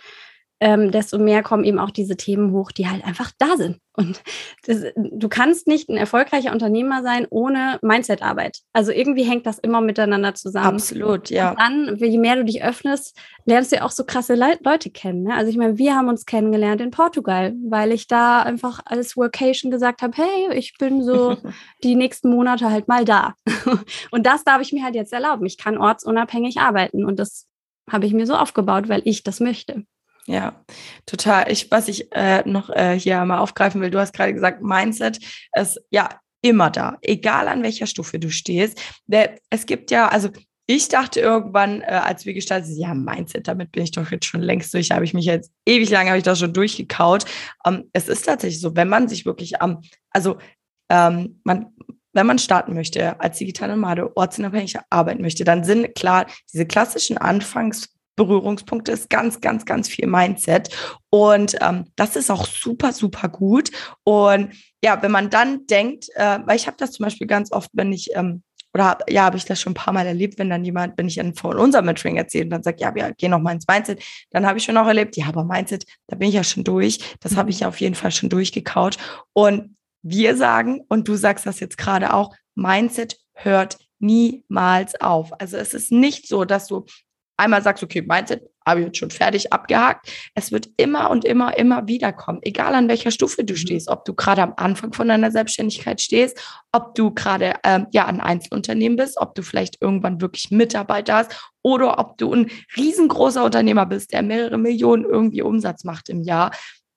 ähm, 0.61 0.91
desto 0.91 1.17
mehr 1.17 1.43
kommen 1.43 1.65
eben 1.65 1.79
auch 1.79 1.91
diese 1.91 2.15
Themen 2.15 2.51
hoch, 2.51 2.71
die 2.71 2.87
halt 2.87 3.03
einfach 3.03 3.31
da 3.37 3.57
sind. 3.57 3.79
Und 3.97 4.21
das, 4.65 4.83
du 4.95 5.29
kannst 5.29 5.67
nicht 5.67 5.89
ein 5.89 5.97
erfolgreicher 5.97 6.51
Unternehmer 6.51 7.01
sein 7.01 7.27
ohne 7.29 7.79
Mindset-Arbeit. 7.81 8.59
Also 8.73 8.91
irgendwie 8.91 9.23
hängt 9.23 9.45
das 9.45 9.59
immer 9.59 9.81
miteinander 9.81 10.33
zusammen. 10.33 10.75
Absolut, 10.75 11.29
ja. 11.29 11.51
Und 11.51 11.59
dann, 11.59 11.97
je 11.97 12.17
mehr 12.17 12.35
du 12.35 12.45
dich 12.45 12.63
öffnest, 12.63 13.17
lernst 13.45 13.71
du 13.71 13.77
ja 13.77 13.83
auch 13.83 13.91
so 13.91 14.03
krasse 14.03 14.35
Le 14.35 14.57
Leute 14.63 14.89
kennen. 14.89 15.23
Ne? 15.23 15.33
Also 15.33 15.49
ich 15.49 15.57
meine, 15.57 15.77
wir 15.77 15.95
haben 15.95 16.09
uns 16.09 16.25
kennengelernt 16.25 16.81
in 16.81 16.91
Portugal, 16.91 17.53
weil 17.67 17.91
ich 17.91 18.07
da 18.07 18.41
einfach 18.41 18.81
als 18.85 19.15
Workation 19.15 19.71
gesagt 19.71 20.01
habe, 20.01 20.13
hey, 20.15 20.57
ich 20.57 20.77
bin 20.77 21.03
so 21.03 21.37
die 21.83 21.95
nächsten 21.95 22.29
Monate 22.29 22.69
halt 22.69 22.87
mal 22.87 23.05
da. 23.05 23.35
Und 24.11 24.25
das 24.25 24.43
darf 24.43 24.61
ich 24.61 24.73
mir 24.73 24.83
halt 24.83 24.95
jetzt 24.95 25.13
erlauben. 25.13 25.45
Ich 25.45 25.57
kann 25.57 25.77
ortsunabhängig 25.77 26.59
arbeiten 26.59 27.05
und 27.05 27.19
das 27.19 27.47
habe 27.89 28.05
ich 28.05 28.13
mir 28.13 28.25
so 28.25 28.35
aufgebaut, 28.35 28.89
weil 28.89 29.01
ich 29.05 29.23
das 29.23 29.39
möchte. 29.39 29.85
Ja, 30.27 30.63
total. 31.05 31.51
Ich, 31.51 31.69
was 31.69 31.87
ich 31.87 32.11
äh, 32.11 32.41
noch 32.49 32.69
äh, 32.69 32.99
hier 32.99 33.23
mal 33.25 33.39
aufgreifen 33.39 33.81
will, 33.81 33.91
du 33.91 33.99
hast 33.99 34.13
gerade 34.13 34.33
gesagt, 34.33 34.61
Mindset 34.63 35.19
ist 35.53 35.79
ja 35.91 36.09
immer 36.41 36.69
da, 36.71 36.97
egal 37.01 37.47
an 37.47 37.63
welcher 37.63 37.87
Stufe 37.87 38.19
du 38.19 38.29
stehst. 38.29 38.81
Es 39.49 39.65
gibt 39.65 39.91
ja, 39.91 40.07
also 40.07 40.29
ich 40.67 40.89
dachte 40.89 41.19
irgendwann, 41.19 41.81
äh, 41.81 41.85
als 41.85 42.25
wir 42.25 42.33
gestartet 42.33 42.67
sind, 42.67 42.79
ja, 42.79 42.93
Mindset, 42.95 43.47
damit 43.47 43.71
bin 43.71 43.83
ich 43.83 43.91
doch 43.91 44.09
jetzt 44.09 44.25
schon 44.25 44.41
längst 44.41 44.73
durch, 44.73 44.89
habe 44.91 45.05
ich 45.05 45.13
mich 45.13 45.25
jetzt 45.25 45.51
ewig 45.67 45.89
lang, 45.91 46.07
habe 46.07 46.17
ich 46.17 46.23
das 46.23 46.39
schon 46.39 46.53
durchgekaut. 46.53 47.25
Ähm, 47.65 47.89
es 47.93 48.07
ist 48.07 48.25
tatsächlich 48.25 48.61
so, 48.61 48.75
wenn 48.75 48.89
man 48.89 49.07
sich 49.07 49.25
wirklich 49.25 49.61
am, 49.61 49.81
also 50.09 50.37
ähm, 50.89 51.39
man, 51.43 51.67
wenn 52.13 52.25
man 52.25 52.39
starten 52.39 52.73
möchte, 52.73 53.19
als 53.19 53.37
digitale 53.37 53.73
Nomade 53.73 54.15
ortsunabhängig 54.17 54.77
arbeiten 54.89 55.21
möchte, 55.21 55.43
dann 55.43 55.63
sind 55.63 55.93
klar 55.93 56.25
diese 56.51 56.65
klassischen 56.65 57.19
Anfangs- 57.19 57.94
Berührungspunkte 58.15 58.91
ist 58.91 59.09
ganz, 59.09 59.41
ganz, 59.41 59.65
ganz 59.65 59.87
viel 59.87 60.07
Mindset. 60.07 60.69
Und 61.09 61.55
ähm, 61.61 61.85
das 61.95 62.15
ist 62.15 62.31
auch 62.31 62.45
super, 62.45 62.93
super 62.93 63.29
gut. 63.29 63.71
Und 64.03 64.53
ja, 64.83 65.01
wenn 65.01 65.11
man 65.11 65.29
dann 65.29 65.65
denkt, 65.67 66.07
äh, 66.15 66.39
weil 66.45 66.55
ich 66.55 66.67
habe 66.67 66.77
das 66.77 66.91
zum 66.91 67.05
Beispiel 67.05 67.27
ganz 67.27 67.51
oft, 67.51 67.69
wenn 67.73 67.91
ich, 67.91 68.15
ähm, 68.15 68.43
oder 68.73 68.97
ja, 69.09 69.23
habe 69.23 69.37
ich 69.37 69.45
das 69.45 69.61
schon 69.61 69.71
ein 69.71 69.75
paar 69.75 69.93
Mal 69.93 70.05
erlebt, 70.05 70.37
wenn 70.37 70.49
dann 70.49 70.65
jemand, 70.65 70.97
wenn 70.97 71.07
ich 71.07 71.21
von 71.35 71.57
unserem 71.57 71.85
Mentoring 71.85 72.17
erzähle 72.17 72.45
und 72.45 72.49
dann 72.49 72.63
sagt, 72.63 72.81
ja, 72.81 72.93
wir 72.93 73.13
gehen 73.13 73.31
noch 73.31 73.39
mal 73.39 73.53
ins 73.53 73.67
Mindset, 73.67 74.03
dann 74.31 74.45
habe 74.45 74.57
ich 74.57 74.65
schon 74.65 74.77
auch 74.77 74.87
erlebt, 74.87 75.15
ja, 75.15 75.27
aber 75.27 75.45
Mindset, 75.45 75.85
da 76.07 76.17
bin 76.17 76.27
ich 76.27 76.35
ja 76.35 76.43
schon 76.43 76.65
durch. 76.65 76.99
Das 77.21 77.37
habe 77.37 77.49
ich 77.49 77.61
ja 77.61 77.69
auf 77.69 77.79
jeden 77.79 77.95
Fall 77.95 78.11
schon 78.11 78.29
durchgekaut. 78.29 78.97
Und 79.31 79.77
wir 80.01 80.35
sagen, 80.35 80.81
und 80.89 81.07
du 81.07 81.15
sagst 81.15 81.45
das 81.45 81.59
jetzt 81.61 81.77
gerade 81.77 82.13
auch, 82.13 82.35
Mindset 82.53 83.17
hört 83.33 83.77
niemals 83.99 84.99
auf. 85.01 85.39
Also 85.39 85.57
es 85.57 85.73
ist 85.73 85.91
nicht 85.91 86.27
so, 86.27 86.45
dass 86.45 86.67
du 86.67 86.85
einmal 87.37 87.61
sagst, 87.61 87.83
okay, 87.83 88.01
Mindset 88.01 88.43
habe 88.65 88.79
ich 88.79 88.87
jetzt 88.87 88.97
schon 88.97 89.11
fertig 89.11 89.53
abgehakt. 89.53 90.09
Es 90.33 90.51
wird 90.51 90.69
immer 90.77 91.09
und 91.11 91.23
immer, 91.23 91.57
immer 91.57 91.87
wieder 91.87 92.11
kommen, 92.11 92.39
egal 92.41 92.73
an 92.73 92.87
welcher 92.87 93.11
Stufe 93.11 93.43
du 93.43 93.53
mhm. 93.53 93.57
stehst, 93.57 93.89
ob 93.89 94.05
du 94.05 94.13
gerade 94.13 94.41
am 94.41 94.53
Anfang 94.57 94.93
von 94.93 95.07
deiner 95.07 95.31
Selbstständigkeit 95.31 96.01
stehst, 96.01 96.39
ob 96.71 96.95
du 96.95 97.13
gerade 97.13 97.53
ähm, 97.63 97.87
ja 97.91 98.05
ein 98.05 98.21
Einzelunternehmen 98.21 98.97
bist, 98.97 99.17
ob 99.19 99.35
du 99.35 99.43
vielleicht 99.43 99.81
irgendwann 99.81 100.21
wirklich 100.21 100.51
Mitarbeiter 100.51 101.15
hast 101.15 101.51
oder 101.61 101.99
ob 101.99 102.17
du 102.17 102.33
ein 102.33 102.51
riesengroßer 102.75 103.43
Unternehmer 103.43 103.85
bist, 103.85 104.13
der 104.13 104.23
mehrere 104.23 104.57
Millionen 104.57 105.03
irgendwie 105.03 105.41
Umsatz 105.41 105.83
macht 105.83 106.09
im 106.09 106.23
Jahr. 106.23 106.51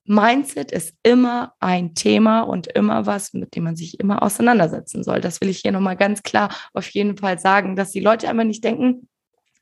Mindset 0.05 0.73
ist 0.73 0.95
immer 1.03 1.53
ein 1.61 1.95
Thema 1.95 2.41
und 2.41 2.67
immer 2.69 3.05
was, 3.05 3.35
mit 3.35 3.55
dem 3.55 3.65
man 3.65 3.77
sich 3.77 4.01
immer 4.01 4.23
auseinandersetzen 4.23 5.05
soll. 5.05 5.21
Das 5.21 5.43
will 5.43 5.51
ich 5.51 5.59
hier 5.59 5.73
nochmal 5.73 5.97
ganz 5.97 6.23
klar 6.23 6.49
auf 6.73 6.89
jeden 6.89 7.19
Fall 7.19 7.39
sagen, 7.39 7.77
dass 7.77 7.91
die 7.91 8.01
Leute 8.01 8.27
einmal 8.27 8.47
nicht 8.47 8.65
denken, 8.65 9.07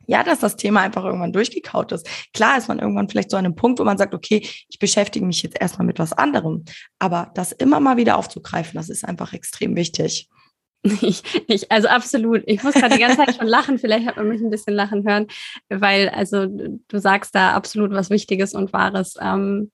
ja, 0.06 0.22
dass 0.22 0.40
das 0.40 0.56
Thema 0.56 0.80
einfach 0.80 1.04
irgendwann 1.04 1.32
durchgekaut 1.32 1.92
ist. 1.92 2.08
Klar 2.32 2.58
ist 2.58 2.68
man 2.68 2.78
irgendwann 2.78 3.08
vielleicht 3.08 3.30
so 3.30 3.36
an 3.36 3.44
einem 3.44 3.54
Punkt, 3.54 3.78
wo 3.78 3.84
man 3.84 3.98
sagt, 3.98 4.14
okay, 4.14 4.46
ich 4.68 4.78
beschäftige 4.78 5.24
mich 5.24 5.42
jetzt 5.42 5.60
erstmal 5.60 5.86
mit 5.86 5.98
was 5.98 6.12
anderem. 6.12 6.64
Aber 6.98 7.30
das 7.34 7.52
immer 7.52 7.80
mal 7.80 7.96
wieder 7.96 8.16
aufzugreifen, 8.16 8.76
das 8.76 8.88
ist 8.88 9.04
einfach 9.04 9.32
extrem 9.32 9.76
wichtig. 9.76 10.28
Ich, 11.02 11.22
ich, 11.48 11.72
also 11.72 11.88
absolut. 11.88 12.42
Ich 12.46 12.62
muss 12.62 12.74
gerade 12.74 12.94
die 12.94 13.00
ganze 13.00 13.16
Zeit 13.16 13.34
schon 13.36 13.46
lachen. 13.46 13.78
Vielleicht 13.78 14.06
hat 14.06 14.16
man 14.16 14.28
mich 14.28 14.40
ein 14.40 14.50
bisschen 14.50 14.74
lachen 14.74 15.06
hören, 15.08 15.26
weil 15.68 16.08
also 16.10 16.46
du 16.46 16.98
sagst 16.98 17.34
da 17.34 17.52
absolut 17.52 17.90
was 17.92 18.10
Wichtiges 18.10 18.54
und 18.54 18.72
Wahres. 18.72 19.16
Ähm, 19.20 19.72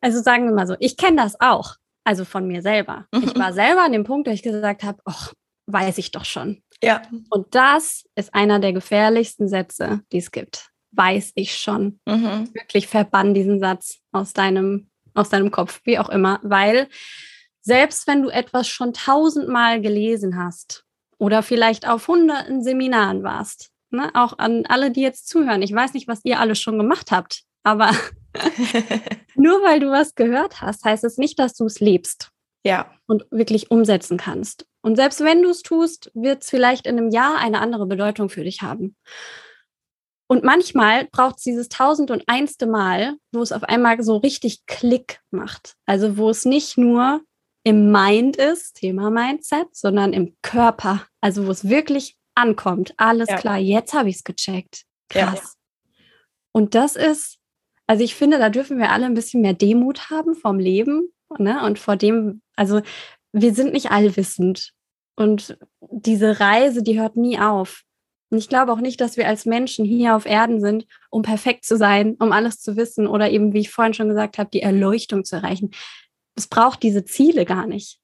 also 0.00 0.22
sagen 0.22 0.46
wir 0.46 0.54
mal 0.54 0.66
so, 0.66 0.76
ich 0.80 0.96
kenne 0.96 1.16
das 1.16 1.40
auch, 1.40 1.76
also 2.04 2.24
von 2.24 2.46
mir 2.46 2.62
selber. 2.62 3.06
Ich 3.12 3.34
war 3.38 3.52
selber 3.52 3.84
an 3.84 3.92
dem 3.92 4.04
Punkt, 4.04 4.28
wo 4.28 4.32
ich 4.32 4.42
gesagt 4.42 4.82
habe, 4.82 5.00
ach, 5.04 5.32
weiß 5.66 5.98
ich 5.98 6.10
doch 6.10 6.24
schon. 6.24 6.62
Ja. 6.82 7.02
Und 7.30 7.54
das 7.54 8.04
ist 8.14 8.34
einer 8.34 8.58
der 8.58 8.72
gefährlichsten 8.72 9.48
Sätze, 9.48 10.00
die 10.12 10.18
es 10.18 10.30
gibt. 10.30 10.70
Weiß 10.92 11.32
ich 11.34 11.56
schon. 11.56 12.00
Mhm. 12.06 12.50
Wirklich 12.54 12.86
verbann 12.86 13.34
diesen 13.34 13.60
Satz 13.60 13.98
aus 14.12 14.32
deinem, 14.32 14.88
aus 15.14 15.28
deinem 15.28 15.50
Kopf, 15.50 15.80
wie 15.84 15.98
auch 15.98 16.08
immer, 16.08 16.40
weil 16.42 16.88
selbst 17.62 18.06
wenn 18.06 18.22
du 18.22 18.28
etwas 18.28 18.68
schon 18.68 18.92
tausendmal 18.92 19.80
gelesen 19.80 20.38
hast 20.38 20.84
oder 21.18 21.42
vielleicht 21.42 21.88
auf 21.88 22.06
hunderten 22.06 22.62
Seminaren 22.62 23.24
warst, 23.24 23.70
ne, 23.90 24.10
auch 24.14 24.38
an 24.38 24.64
alle, 24.66 24.90
die 24.90 25.02
jetzt 25.02 25.28
zuhören, 25.28 25.62
ich 25.62 25.74
weiß 25.74 25.94
nicht, 25.94 26.06
was 26.06 26.24
ihr 26.24 26.38
alles 26.38 26.60
schon 26.60 26.78
gemacht 26.78 27.10
habt, 27.10 27.42
aber 27.64 27.90
nur 29.34 29.62
weil 29.62 29.80
du 29.80 29.90
was 29.90 30.14
gehört 30.14 30.60
hast, 30.60 30.84
heißt 30.84 31.02
es 31.04 31.18
nicht, 31.18 31.38
dass 31.38 31.54
du 31.54 31.66
es 31.66 31.80
lebst. 31.80 32.30
Ja. 32.64 32.90
Und 33.06 33.26
wirklich 33.30 33.70
umsetzen 33.70 34.16
kannst. 34.16 34.66
Und 34.86 34.94
selbst 34.94 35.18
wenn 35.18 35.42
du 35.42 35.50
es 35.50 35.62
tust, 35.62 36.12
wird 36.14 36.44
es 36.44 36.48
vielleicht 36.48 36.86
in 36.86 36.96
einem 36.96 37.10
Jahr 37.10 37.38
eine 37.38 37.58
andere 37.58 37.86
Bedeutung 37.86 38.28
für 38.28 38.44
dich 38.44 38.62
haben. 38.62 38.94
Und 40.28 40.44
manchmal 40.44 41.06
braucht 41.06 41.38
es 41.38 41.42
dieses 41.42 41.68
tausend 41.68 42.12
und 42.12 42.22
einste 42.28 42.68
Mal, 42.68 43.16
wo 43.32 43.42
es 43.42 43.50
auf 43.50 43.64
einmal 43.64 44.00
so 44.04 44.18
richtig 44.18 44.64
Klick 44.66 45.18
macht. 45.32 45.74
Also 45.86 46.16
wo 46.16 46.30
es 46.30 46.44
nicht 46.44 46.78
nur 46.78 47.20
im 47.64 47.90
Mind 47.90 48.36
ist, 48.36 48.76
Thema 48.76 49.10
Mindset, 49.10 49.66
sondern 49.72 50.12
im 50.12 50.36
Körper. 50.42 51.04
Also 51.20 51.48
wo 51.48 51.50
es 51.50 51.68
wirklich 51.68 52.16
ankommt. 52.36 52.94
Alles 52.96 53.28
ja. 53.28 53.38
klar, 53.38 53.58
jetzt 53.58 53.92
habe 53.92 54.08
ich 54.08 54.18
es 54.18 54.22
gecheckt. 54.22 54.84
Krass. 55.08 55.56
Ja. 55.88 55.98
Und 56.52 56.76
das 56.76 56.94
ist, 56.94 57.38
also 57.88 58.04
ich 58.04 58.14
finde, 58.14 58.38
da 58.38 58.50
dürfen 58.50 58.78
wir 58.78 58.92
alle 58.92 59.06
ein 59.06 59.14
bisschen 59.14 59.40
mehr 59.40 59.54
Demut 59.54 60.10
haben 60.10 60.36
vom 60.36 60.60
Leben 60.60 61.12
ne? 61.40 61.64
und 61.64 61.80
vor 61.80 61.96
dem, 61.96 62.40
also 62.54 62.82
wir 63.32 63.52
sind 63.52 63.72
nicht 63.72 63.90
allwissend. 63.90 64.75
Und 65.16 65.58
diese 65.80 66.40
Reise, 66.40 66.82
die 66.82 67.00
hört 67.00 67.16
nie 67.16 67.38
auf. 67.38 67.82
Und 68.30 68.38
ich 68.38 68.48
glaube 68.48 68.72
auch 68.72 68.80
nicht, 68.80 69.00
dass 69.00 69.16
wir 69.16 69.28
als 69.28 69.46
Menschen 69.46 69.84
hier 69.84 70.16
auf 70.16 70.26
Erden 70.26 70.60
sind, 70.60 70.86
um 71.10 71.22
perfekt 71.22 71.64
zu 71.64 71.76
sein, 71.76 72.16
um 72.18 72.32
alles 72.32 72.60
zu 72.60 72.76
wissen 72.76 73.06
oder 73.06 73.30
eben, 73.30 73.52
wie 73.52 73.60
ich 73.60 73.70
vorhin 73.70 73.94
schon 73.94 74.08
gesagt 74.08 74.38
habe, 74.38 74.50
die 74.52 74.62
Erleuchtung 74.62 75.24
zu 75.24 75.36
erreichen. 75.36 75.70
Es 76.34 76.48
braucht 76.48 76.82
diese 76.82 77.04
Ziele 77.04 77.44
gar 77.44 77.66
nicht. 77.66 77.98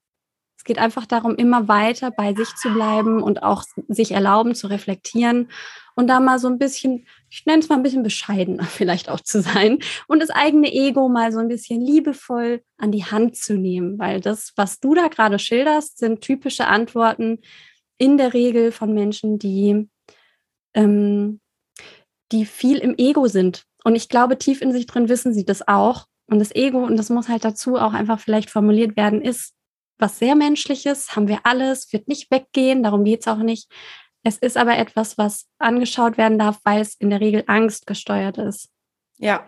Es 0.57 0.63
geht 0.63 0.79
einfach 0.79 1.05
darum, 1.05 1.35
immer 1.35 1.67
weiter 1.67 2.09
bei 2.09 2.33
sich 2.33 2.55
zu 2.55 2.73
bleiben 2.73 3.21
und 3.21 3.43
auch 3.43 3.63
sich 3.89 4.11
erlauben 4.11 4.55
zu 4.55 4.67
reflektieren 4.67 5.49
und 5.95 6.07
da 6.07 6.19
mal 6.19 6.39
so 6.39 6.47
ein 6.47 6.57
bisschen, 6.57 7.05
ich 7.29 7.45
nenne 7.45 7.59
es 7.59 7.69
mal 7.69 7.75
ein 7.75 7.83
bisschen 7.83 8.03
bescheidener 8.03 8.63
vielleicht 8.65 9.09
auch 9.09 9.19
zu 9.19 9.41
sein 9.41 9.79
und 10.07 10.21
das 10.21 10.29
eigene 10.29 10.71
Ego 10.71 11.09
mal 11.09 11.31
so 11.31 11.39
ein 11.39 11.47
bisschen 11.47 11.81
liebevoll 11.81 12.61
an 12.77 12.91
die 12.91 13.05
Hand 13.05 13.35
zu 13.35 13.55
nehmen, 13.55 13.99
weil 13.99 14.21
das, 14.21 14.53
was 14.55 14.79
du 14.79 14.93
da 14.93 15.07
gerade 15.07 15.39
schilderst, 15.39 15.97
sind 15.97 16.21
typische 16.21 16.67
Antworten 16.67 17.39
in 17.97 18.17
der 18.17 18.33
Regel 18.33 18.71
von 18.71 18.93
Menschen, 18.93 19.39
die, 19.39 19.89
ähm, 20.73 21.39
die 22.31 22.45
viel 22.45 22.77
im 22.79 22.95
Ego 22.97 23.27
sind. 23.27 23.65
Und 23.83 23.95
ich 23.95 24.09
glaube, 24.09 24.37
tief 24.37 24.61
in 24.61 24.71
sich 24.71 24.87
drin 24.87 25.09
wissen 25.09 25.33
sie 25.33 25.45
das 25.45 25.67
auch. 25.67 26.05
Und 26.27 26.39
das 26.39 26.55
Ego, 26.55 26.83
und 26.83 26.97
das 26.97 27.09
muss 27.09 27.29
halt 27.29 27.45
dazu 27.45 27.75
auch 27.75 27.93
einfach 27.93 28.19
vielleicht 28.19 28.49
formuliert 28.49 28.97
werden, 28.97 29.21
ist 29.21 29.53
was 29.99 30.19
sehr 30.19 30.35
Menschliches, 30.35 31.15
haben 31.15 31.27
wir 31.27 31.39
alles, 31.43 31.93
wird 31.93 32.07
nicht 32.07 32.31
weggehen, 32.31 32.83
darum 32.83 33.03
geht 33.03 33.21
es 33.21 33.27
auch 33.27 33.37
nicht. 33.37 33.71
Es 34.23 34.37
ist 34.37 34.57
aber 34.57 34.77
etwas, 34.77 35.17
was 35.17 35.47
angeschaut 35.59 36.17
werden 36.17 36.39
darf, 36.39 36.59
weil 36.63 36.81
es 36.81 36.95
in 36.95 37.09
der 37.09 37.19
Regel 37.19 37.43
Angst 37.47 37.85
gesteuert 37.85 38.37
ist. 38.37 38.69
Ja. 39.17 39.45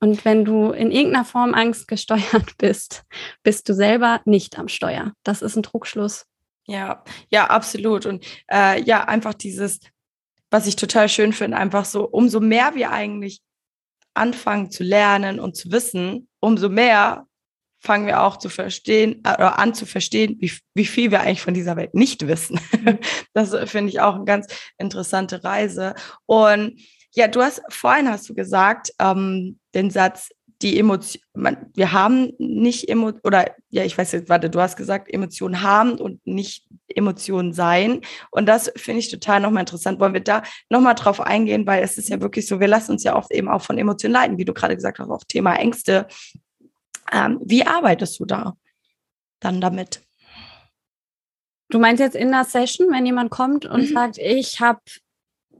Und 0.00 0.24
wenn 0.24 0.44
du 0.44 0.72
in 0.72 0.90
irgendeiner 0.90 1.24
Form 1.24 1.54
Angst 1.54 1.88
gesteuert 1.88 2.56
bist, 2.58 3.04
bist 3.42 3.68
du 3.68 3.74
selber 3.74 4.20
nicht 4.24 4.58
am 4.58 4.68
Steuer. 4.68 5.12
Das 5.22 5.42
ist 5.42 5.56
ein 5.56 5.62
Druckschluss. 5.62 6.26
Ja, 6.66 7.02
ja, 7.28 7.46
absolut. 7.48 8.06
Und 8.06 8.24
äh, 8.50 8.82
ja, 8.82 9.04
einfach 9.04 9.34
dieses, 9.34 9.80
was 10.50 10.66
ich 10.66 10.76
total 10.76 11.08
schön 11.08 11.32
finde, 11.32 11.56
einfach 11.56 11.84
so, 11.84 12.04
umso 12.04 12.40
mehr 12.40 12.74
wir 12.74 12.90
eigentlich 12.90 13.40
anfangen 14.14 14.70
zu 14.70 14.84
lernen 14.84 15.40
und 15.40 15.56
zu 15.56 15.72
wissen, 15.72 16.28
umso 16.40 16.68
mehr 16.68 17.26
fangen 17.82 18.06
wir 18.06 18.22
auch 18.22 18.36
zu 18.36 18.48
verstehen, 18.48 19.20
äh, 19.24 19.34
oder 19.34 19.58
an 19.58 19.74
zu 19.74 19.86
verstehen, 19.86 20.36
wie, 20.40 20.52
wie 20.74 20.86
viel 20.86 21.10
wir 21.10 21.20
eigentlich 21.20 21.42
von 21.42 21.54
dieser 21.54 21.76
Welt 21.76 21.94
nicht 21.94 22.26
wissen. 22.26 22.58
Mhm. 22.80 22.98
Das 23.34 23.54
finde 23.70 23.90
ich 23.90 24.00
auch 24.00 24.16
eine 24.16 24.24
ganz 24.24 24.46
interessante 24.76 25.42
Reise. 25.42 25.94
Und 26.26 26.78
ja, 27.14 27.28
du 27.28 27.40
hast 27.40 27.62
vorhin 27.70 28.08
hast 28.08 28.28
du 28.28 28.34
gesagt, 28.34 28.92
ähm, 28.98 29.58
den 29.74 29.90
Satz, 29.90 30.28
die 30.62 30.78
Emotion, 30.78 31.22
wir 31.74 31.92
haben 31.92 32.32
nicht 32.38 32.88
Emo 32.88 33.12
oder 33.24 33.50
ja, 33.70 33.84
ich 33.84 33.96
weiß 33.98 34.12
jetzt, 34.12 34.28
warte, 34.28 34.48
du 34.48 34.60
hast 34.60 34.76
gesagt, 34.76 35.12
Emotionen 35.12 35.62
haben 35.62 35.98
und 35.98 36.24
nicht 36.26 36.66
Emotionen 36.88 37.52
sein. 37.52 38.02
Und 38.30 38.46
das 38.46 38.70
finde 38.76 39.00
ich 39.00 39.10
total 39.10 39.40
nochmal 39.40 39.62
interessant. 39.62 39.98
Wollen 39.98 40.14
wir 40.14 40.22
da 40.22 40.42
nochmal 40.70 40.94
drauf 40.94 41.20
eingehen, 41.20 41.66
weil 41.66 41.82
es 41.82 41.98
ist 41.98 42.10
ja 42.10 42.20
wirklich 42.20 42.46
so, 42.46 42.60
wir 42.60 42.68
lassen 42.68 42.92
uns 42.92 43.02
ja 43.02 43.16
oft 43.16 43.32
eben 43.32 43.48
auch 43.48 43.62
von 43.62 43.78
Emotionen 43.78 44.12
leiten, 44.12 44.38
wie 44.38 44.44
du 44.44 44.52
gerade 44.52 44.76
gesagt 44.76 44.98
hast, 44.98 45.10
auch 45.10 45.24
Thema 45.26 45.54
Ängste. 45.56 46.06
Ähm, 47.12 47.40
wie 47.44 47.66
arbeitest 47.66 48.18
du 48.18 48.24
da 48.24 48.56
dann 49.40 49.60
damit? 49.60 50.00
Du 51.68 51.78
meinst 51.78 52.00
jetzt 52.00 52.16
in 52.16 52.30
der 52.32 52.44
Session, 52.44 52.88
wenn 52.90 53.06
jemand 53.06 53.30
kommt 53.30 53.64
und 53.64 53.90
mhm. 53.90 53.94
sagt, 53.94 54.18
ich 54.18 54.60
habe 54.60 54.80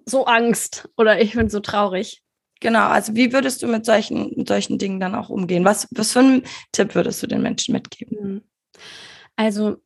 so 0.04 0.24
Angst 0.26 0.88
oder 0.96 1.20
ich 1.20 1.34
bin 1.34 1.48
so 1.48 1.60
traurig. 1.60 2.22
Genau, 2.60 2.88
also 2.88 3.14
wie 3.14 3.32
würdest 3.32 3.62
du 3.62 3.66
mit 3.66 3.84
solchen, 3.84 4.32
mit 4.36 4.48
solchen 4.48 4.78
Dingen 4.78 5.00
dann 5.00 5.14
auch 5.14 5.30
umgehen? 5.30 5.64
Was, 5.64 5.88
was 5.90 6.12
für 6.12 6.20
einen 6.20 6.42
Tipp 6.70 6.94
würdest 6.94 7.22
du 7.22 7.26
den 7.26 7.42
Menschen 7.42 7.72
mitgeben? 7.72 8.18
Mhm. 8.20 8.42
Also 9.36 9.78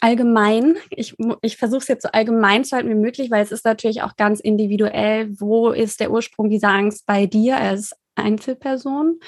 allgemein, 0.00 0.76
ich, 0.90 1.14
ich 1.42 1.56
versuche 1.56 1.80
es 1.80 1.88
jetzt 1.88 2.02
so 2.02 2.08
allgemein 2.12 2.64
zu 2.64 2.76
halten 2.76 2.88
wie 2.88 2.94
möglich, 2.94 3.30
weil 3.30 3.42
es 3.42 3.52
ist 3.52 3.64
natürlich 3.64 4.02
auch 4.02 4.16
ganz 4.16 4.40
individuell, 4.40 5.38
wo 5.38 5.70
ist 5.70 6.00
der 6.00 6.10
Ursprung 6.10 6.50
dieser 6.50 6.70
Angst 6.70 7.06
bei 7.06 7.26
dir 7.26 7.56
als 7.56 7.92
Einzelperson. 8.14 9.20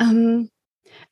Ähm, 0.00 0.50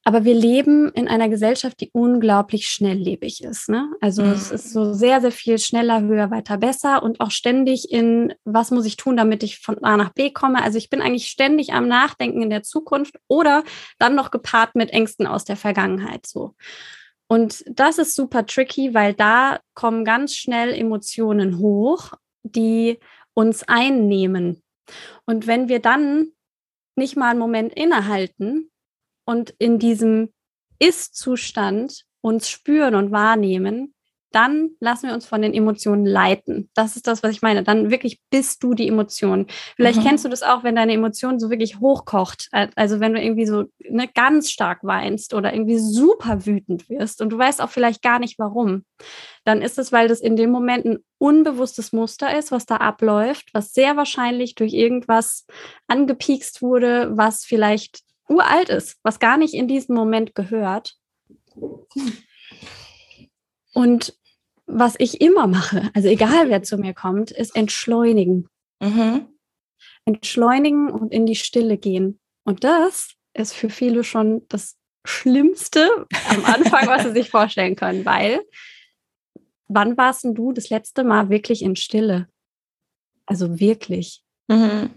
aber 0.03 0.25
wir 0.25 0.35
leben 0.35 0.91
in 0.93 1.09
einer 1.09 1.29
Gesellschaft, 1.29 1.81
die 1.81 1.91
unglaublich 1.93 2.69
schnelllebig 2.69 3.45
ist. 3.45 3.69
Ne? 3.69 3.93
Also 4.01 4.23
mhm. 4.23 4.33
es 4.33 4.51
ist 4.51 4.73
so 4.73 4.95
sehr, 4.95 5.21
sehr 5.21 5.33
viel 5.33 5.59
schneller, 5.59 6.01
höher, 6.01 6.31
weiter, 6.31 6.57
besser 6.57 7.03
und 7.03 7.21
auch 7.21 7.31
ständig 7.31 7.91
in, 7.91 8.33
was 8.45 8.71
muss 8.71 8.87
ich 8.87 8.97
tun, 8.97 9.17
damit 9.17 9.43
ich 9.43 9.59
von 9.59 9.83
A 9.85 9.97
nach 9.99 10.11
B 10.11 10.31
komme. 10.31 10.63
Also 10.63 10.79
ich 10.79 10.89
bin 10.89 11.03
eigentlich 11.03 11.27
ständig 11.27 11.75
am 11.75 11.87
Nachdenken 11.87 12.41
in 12.41 12.51
der 12.51 12.63
Zukunft 12.63 13.17
oder 13.29 13.63
dann 13.99 14.15
noch 14.15 14.31
gepaart 14.31 14.75
mit 14.75 14.91
Ängsten 14.91 15.27
aus 15.27 15.45
der 15.45 15.57
Vergangenheit 15.57 16.27
so. 16.27 16.55
Und 17.29 17.63
das 17.71 17.99
ist 17.99 18.17
super 18.17 18.47
tricky, 18.47 18.95
weil 18.95 19.15
da 19.15 19.61
kommen 19.75 20.05
ganz 20.05 20.35
schnell 20.35 20.73
Emotionen 20.75 21.59
hoch, 21.59 22.15
die 22.43 22.99
uns 23.35 23.63
einnehmen. 23.69 24.63
Und 25.27 25.47
wenn 25.47 25.69
wir 25.69 25.79
dann 25.79 26.33
nicht 26.97 27.17
mal 27.17 27.31
einen 27.31 27.39
Moment 27.39 27.73
innehalten 27.75 28.70
und 29.31 29.55
in 29.59 29.79
diesem 29.79 30.33
Ist-Zustand 30.81 32.05
uns 32.21 32.49
spüren 32.49 32.97
und 32.97 33.13
wahrnehmen, 33.13 33.95
dann 34.33 34.71
lassen 34.81 35.09
wir 35.09 35.15
uns 35.15 35.27
von 35.27 35.43
den 35.43 35.55
Emotionen 35.55 36.05
leiten. 36.05 36.69
Das 36.75 36.97
ist 36.97 37.07
das, 37.07 37.23
was 37.23 37.31
ich 37.33 37.43
meine. 37.43 37.63
Dann 37.63 37.91
wirklich 37.91 38.21
bist 38.31 38.63
du 38.63 38.75
die 38.75 38.89
Emotion. 38.89 39.47
Vielleicht 39.77 40.01
mhm. 40.01 40.05
kennst 40.05 40.25
du 40.25 40.29
das 40.29 40.43
auch, 40.43 40.65
wenn 40.65 40.77
deine 40.77 40.93
Emotion 40.93 41.39
so 41.39 41.49
wirklich 41.49 41.79
hochkocht. 41.79 42.49
Also 42.77 42.99
wenn 42.99 43.13
du 43.13 43.21
irgendwie 43.21 43.47
so 43.47 43.65
ne, 43.89 44.09
ganz 44.13 44.51
stark 44.51 44.81
weinst 44.83 45.33
oder 45.35 45.53
irgendwie 45.53 45.79
super 45.79 46.47
wütend 46.47 46.89
wirst 46.89 47.23
und 47.23 47.31
du 47.31 47.39
weißt 47.39 47.61
auch 47.61 47.71
vielleicht 47.71 48.03
gar 48.03 48.19
nicht 48.19 48.39
warum. 48.39 48.85
Dann 49.45 49.63
ist 49.63 49.79
es, 49.79 49.93
weil 49.93 50.09
das 50.09 50.21
in 50.21 50.37
dem 50.37 50.51
Moment 50.51 50.87
ein 50.87 50.99
unbewusstes 51.19 51.93
Muster 51.93 52.37
ist, 52.37 52.53
was 52.53 52.67
da 52.67 52.77
abläuft, 52.77 53.51
was 53.53 53.73
sehr 53.73 53.97
wahrscheinlich 53.97 54.55
durch 54.57 54.75
irgendwas 54.75 55.47
angepiekst 55.89 56.63
wurde, 56.63 57.17
was 57.17 57.45
vielleicht 57.45 58.03
uralt 58.31 58.69
ist, 58.69 58.99
was 59.03 59.19
gar 59.19 59.37
nicht 59.37 59.55
in 59.55 59.69
diesen 59.69 59.95
Moment 59.95 60.35
gehört. 60.35 60.97
Und 63.75 64.15
was 64.67 64.95
ich 64.99 65.21
immer 65.21 65.47
mache, 65.47 65.91
also 65.95 66.09
egal 66.09 66.49
wer 66.49 66.63
zu 66.63 66.79
mir 66.79 66.95
kommt, 66.95 67.31
ist 67.31 67.57
entschleunigen. 67.57 68.49
Mhm. 68.81 69.27
Entschleunigen 70.05 70.91
und 70.91 71.13
in 71.13 71.27
die 71.27 71.37
Stille 71.37 71.77
gehen. 71.77 72.21
Und 72.45 72.65
das 72.65 73.15
ist 73.35 73.53
für 73.53 73.69
viele 73.69 74.05
schon 74.05 74.47
das 74.49 74.77
Schlimmste 75.05 76.07
am 76.29 76.45
Anfang, 76.45 76.87
was 76.87 77.03
sie 77.05 77.13
sich 77.13 77.31
vorstellen 77.31 77.77
können, 77.77 78.05
weil 78.05 78.41
wann 79.69 79.97
warst 79.97 80.25
denn 80.25 80.35
du 80.35 80.53
das 80.53 80.71
letzte 80.71 81.05
Mal 81.05 81.31
wirklich 81.31 81.63
in 81.63 81.77
Stille? 81.77 82.29
Also 83.27 83.61
wirklich. 83.61 84.23
Mhm. 84.49 84.91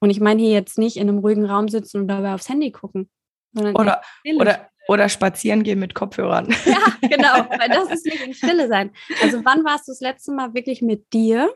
Und 0.00 0.10
ich 0.10 0.20
meine 0.20 0.40
hier 0.40 0.52
jetzt 0.52 0.78
nicht 0.78 0.96
in 0.96 1.08
einem 1.08 1.18
ruhigen 1.18 1.44
Raum 1.44 1.68
sitzen 1.68 2.02
und 2.02 2.08
dabei 2.08 2.34
aufs 2.34 2.48
Handy 2.48 2.70
gucken. 2.70 3.10
Oder, 3.56 4.02
oder, 4.36 4.68
oder 4.88 5.08
spazieren 5.08 5.62
gehen 5.62 5.78
mit 5.78 5.94
Kopfhörern. 5.94 6.54
Ja, 6.64 6.78
genau, 7.08 7.48
weil 7.58 7.68
das 7.68 7.90
ist 7.90 8.06
nicht 8.06 8.24
in 8.24 8.34
Stille 8.34 8.68
sein. 8.68 8.90
Also 9.22 9.44
wann 9.44 9.64
warst 9.64 9.88
du 9.88 9.92
das 9.92 10.00
letzte 10.00 10.32
Mal 10.32 10.54
wirklich 10.54 10.82
mit 10.82 11.12
dir 11.12 11.52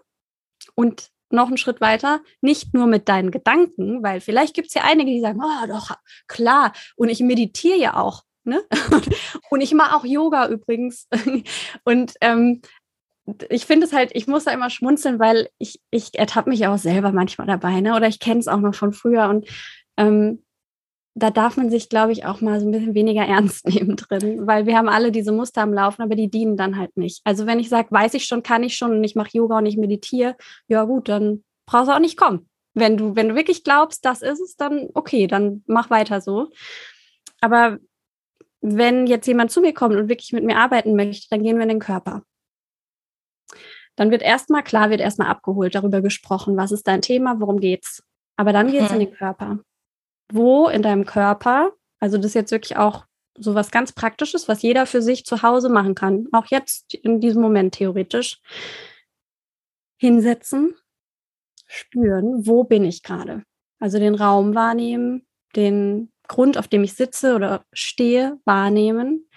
und 0.75 1.11
noch 1.31 1.49
einen 1.49 1.57
Schritt 1.57 1.81
weiter, 1.81 2.21
nicht 2.41 2.75
nur 2.75 2.87
mit 2.87 3.09
deinen 3.09 3.31
Gedanken, 3.31 4.03
weil 4.03 4.21
vielleicht 4.21 4.55
gibt 4.55 4.69
es 4.69 4.75
ja 4.75 4.83
einige, 4.85 5.11
die 5.11 5.21
sagen, 5.21 5.41
oh 5.43 5.67
doch, 5.67 5.97
klar, 6.29 6.73
und 6.97 7.09
ich 7.09 7.21
meditiere 7.21 7.79
ja 7.79 7.97
auch. 7.97 8.25
Ne? 8.45 8.61
Und 9.51 9.61
ich 9.61 9.73
mache 9.73 9.95
auch 9.95 10.05
Yoga 10.05 10.49
übrigens. 10.49 11.07
Und 11.85 12.15
ähm, 12.21 12.61
ich 13.51 13.67
finde 13.67 13.87
es 13.87 13.93
halt, 13.93 14.11
ich 14.15 14.27
muss 14.27 14.45
da 14.45 14.53
immer 14.53 14.71
schmunzeln, 14.71 15.19
weil 15.19 15.49
ich, 15.59 15.81
ich 15.91 16.19
ertappe 16.19 16.51
mich 16.51 16.67
auch 16.67 16.79
selber 16.79 17.13
manchmal 17.13 17.47
dabei, 17.47 17.81
ne? 17.81 17.95
Oder 17.95 18.09
ich 18.09 18.21
kenne 18.21 18.41
es 18.41 18.49
auch 18.49 18.59
noch 18.59 18.75
von 18.75 18.93
früher 18.93 19.29
und 19.29 19.47
ähm, 19.97 20.43
da 21.15 21.31
darf 21.31 21.57
man 21.57 21.71
sich, 21.71 21.89
glaube 21.89 22.13
ich, 22.13 22.25
auch 22.25 22.41
mal 22.41 22.59
so 22.59 22.67
ein 22.67 22.73
bisschen 22.73 22.95
weniger 22.95 23.23
ernst 23.27 23.69
nehmen 23.69 23.97
drin, 23.97 24.47
weil 24.47 24.67
wir 24.67 24.77
haben 24.77 24.89
alle 24.89 25.13
diese 25.13 25.33
Muster 25.33 25.63
am 25.63 25.73
Laufen, 25.75 26.03
aber 26.03 26.15
die 26.15 26.31
dienen 26.31 26.57
dann 26.57 26.79
halt 26.79 26.97
nicht. 26.97 27.21
Also 27.25 27.47
wenn 27.47 27.61
ich 27.61 27.69
sage, 27.69 27.89
weiß 27.91 28.15
ich 28.15 28.25
schon, 28.25 28.43
kann 28.43 28.63
ich 28.63 28.77
schon 28.77 28.93
und 28.93 29.05
ich 29.05 29.15
mache 29.15 29.31
Yoga 29.33 29.59
und 29.59 29.67
ich 29.67 29.77
meditiere, 29.77 30.37
ja 30.69 30.85
gut, 30.85 31.09
dann 31.09 31.45
brauchst 31.67 31.89
du 31.89 31.95
auch 31.95 32.01
nicht 32.01 32.17
kommen. 32.17 32.49
Wenn 32.75 32.97
du, 32.97 33.15
wenn 33.17 33.29
du 33.29 33.35
wirklich 33.35 33.65
glaubst, 33.65 34.05
das 34.05 34.23
ist 34.23 34.41
es, 34.41 34.57
dann 34.57 34.89
okay, 34.95 35.27
dann 35.27 35.63
mach 35.67 35.91
weiter 35.91 36.21
so. 36.21 36.51
Aber 37.41 37.79
wenn 38.63 39.07
jetzt 39.07 39.27
jemand 39.27 39.51
zu 39.51 39.61
mir 39.61 39.75
kommt 39.75 39.97
und 39.97 40.09
wirklich 40.09 40.33
mit 40.33 40.45
mir 40.45 40.57
arbeiten 40.57 40.97
möchte, 40.97 41.29
dann 41.31 41.43
gehen 41.43 41.57
wir 41.57 41.65
in 41.65 41.69
den 41.69 41.81
Körper 41.81 42.23
dann 43.97 44.11
wird 44.11 44.23
erstmal 44.23 44.63
klar, 44.63 44.91
wird 44.91 45.01
erstmal 45.01 45.29
abgeholt, 45.29 45.75
darüber 45.75 46.01
gesprochen, 46.01 46.57
was 46.57 46.73
ist 46.73 46.87
dein 46.87 47.03
Thema, 47.03 47.41
worum 47.41 47.61
geht's. 47.61 48.03
Aber 48.37 48.53
dann 48.53 48.71
geht's 48.71 48.91
mhm. 48.91 49.01
in 49.01 49.07
den 49.07 49.15
Körper. 49.15 49.59
Wo 50.33 50.69
in 50.69 50.83
deinem 50.83 51.05
Körper, 51.05 51.73
also 52.01 52.17
das 52.17 52.27
ist 52.27 52.35
jetzt 52.35 52.53
wirklich 52.53 52.77
auch 52.77 53.05
so 53.37 53.55
was 53.55 53.71
ganz 53.71 53.93
Praktisches, 53.93 54.49
was 54.49 54.63
jeder 54.63 54.87
für 54.87 55.03
sich 55.03 55.25
zu 55.25 55.43
Hause 55.43 55.69
machen 55.69 55.95
kann, 55.95 56.27
auch 56.33 56.47
jetzt 56.47 56.95
in 56.95 57.21
diesem 57.21 57.43
Moment 57.43 57.75
theoretisch, 57.75 58.41
hinsetzen, 59.99 60.75
spüren, 61.67 62.47
wo 62.47 62.65
bin 62.65 62.85
ich 62.85 63.03
gerade. 63.03 63.45
Also 63.79 63.99
den 63.99 64.15
Raum 64.15 64.55
wahrnehmen, 64.55 65.27
den 65.57 66.13
Grund, 66.29 66.59
auf 66.59 66.69
dem 66.69 66.85
ich 66.85 66.95
sitze 66.95 67.35
oder 67.35 67.65
stehe, 67.73 68.39
wahrnehmen 68.45 69.29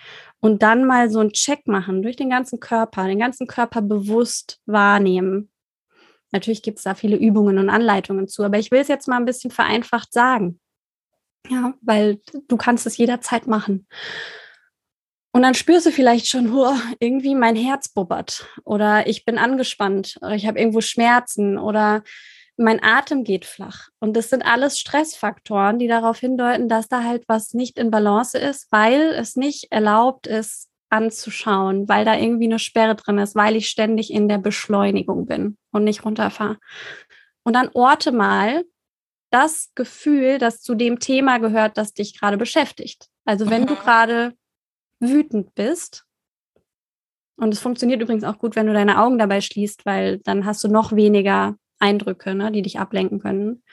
und 0.45 0.61
dann 0.61 0.85
mal 0.85 1.09
so 1.09 1.21
einen 1.21 1.31
Check 1.31 1.65
machen 1.65 2.03
durch 2.03 2.17
den 2.17 2.29
ganzen 2.29 2.59
Körper, 2.59 3.07
den 3.07 3.17
ganzen 3.17 3.47
Körper 3.47 3.81
bewusst 3.81 4.61
wahrnehmen. 4.67 5.49
Natürlich 6.31 6.61
gibt 6.61 6.77
es 6.77 6.83
da 6.83 6.93
viele 6.93 7.15
Übungen 7.15 7.57
und 7.57 7.71
Anleitungen 7.71 8.27
zu, 8.27 8.43
aber 8.43 8.59
ich 8.59 8.69
will 8.69 8.79
es 8.79 8.87
jetzt 8.87 9.07
mal 9.07 9.17
ein 9.17 9.25
bisschen 9.25 9.49
vereinfacht 9.49 10.13
sagen. 10.13 10.59
Ja, 11.49 11.73
weil 11.81 12.19
du 12.47 12.57
kannst 12.57 12.85
es 12.85 12.95
jederzeit 12.95 13.47
machen. 13.47 13.87
Und 15.31 15.41
dann 15.41 15.55
spürst 15.55 15.87
du 15.87 15.91
vielleicht 15.91 16.27
schon, 16.27 16.53
oh, 16.55 16.75
irgendwie 16.99 17.33
mein 17.33 17.55
Herz 17.55 17.89
bubbert 17.89 18.47
oder 18.65 19.07
ich 19.07 19.25
bin 19.25 19.39
angespannt 19.39 20.19
oder 20.21 20.35
ich 20.35 20.45
habe 20.45 20.59
irgendwo 20.59 20.81
Schmerzen 20.81 21.57
oder 21.57 22.03
mein 22.57 22.81
Atem 22.81 23.23
geht 23.23 23.45
flach. 23.45 23.89
Und 23.99 24.15
das 24.15 24.29
sind 24.29 24.45
alles 24.45 24.79
Stressfaktoren, 24.79 25.79
die 25.79 25.87
darauf 25.87 26.19
hindeuten, 26.19 26.69
dass 26.69 26.87
da 26.87 27.03
halt 27.03 27.23
was 27.27 27.53
nicht 27.53 27.77
in 27.77 27.91
Balance 27.91 28.37
ist, 28.37 28.67
weil 28.71 29.01
es 29.13 29.35
nicht 29.35 29.71
erlaubt 29.71 30.27
ist, 30.27 30.69
anzuschauen, 30.89 31.89
weil 31.89 32.05
da 32.05 32.15
irgendwie 32.15 32.45
eine 32.45 32.59
Sperre 32.59 32.95
drin 32.95 33.17
ist, 33.17 33.35
weil 33.35 33.55
ich 33.55 33.67
ständig 33.67 34.11
in 34.11 34.29
der 34.29 34.37
Beschleunigung 34.37 35.25
bin 35.25 35.57
und 35.71 35.83
nicht 35.83 36.05
runterfahre. 36.05 36.57
Und 37.43 37.53
dann 37.53 37.69
orte 37.73 38.11
mal 38.11 38.63
das 39.31 39.71
Gefühl, 39.75 40.37
das 40.37 40.61
zu 40.61 40.75
dem 40.75 40.99
Thema 40.99 41.39
gehört, 41.39 41.77
das 41.77 41.93
dich 41.93 42.17
gerade 42.17 42.37
beschäftigt. 42.37 43.09
Also 43.25 43.49
wenn 43.49 43.65
du 43.65 43.73
mhm. 43.73 43.79
gerade 43.79 44.33
wütend 44.99 45.53
bist, 45.55 46.05
und 47.37 47.53
es 47.53 47.59
funktioniert 47.59 48.01
übrigens 48.01 48.23
auch 48.23 48.37
gut, 48.37 48.55
wenn 48.55 48.67
du 48.67 48.73
deine 48.73 49.01
Augen 49.01 49.17
dabei 49.17 49.41
schließt, 49.41 49.85
weil 49.85 50.19
dann 50.19 50.45
hast 50.45 50.63
du 50.63 50.69
noch 50.69 50.93
weniger 50.93 51.57
Eindrücke, 51.85 52.35
ne, 52.35 52.51
die 52.51 52.61
dich 52.61 52.79
ablenken 52.79 53.19
können. 53.19 53.63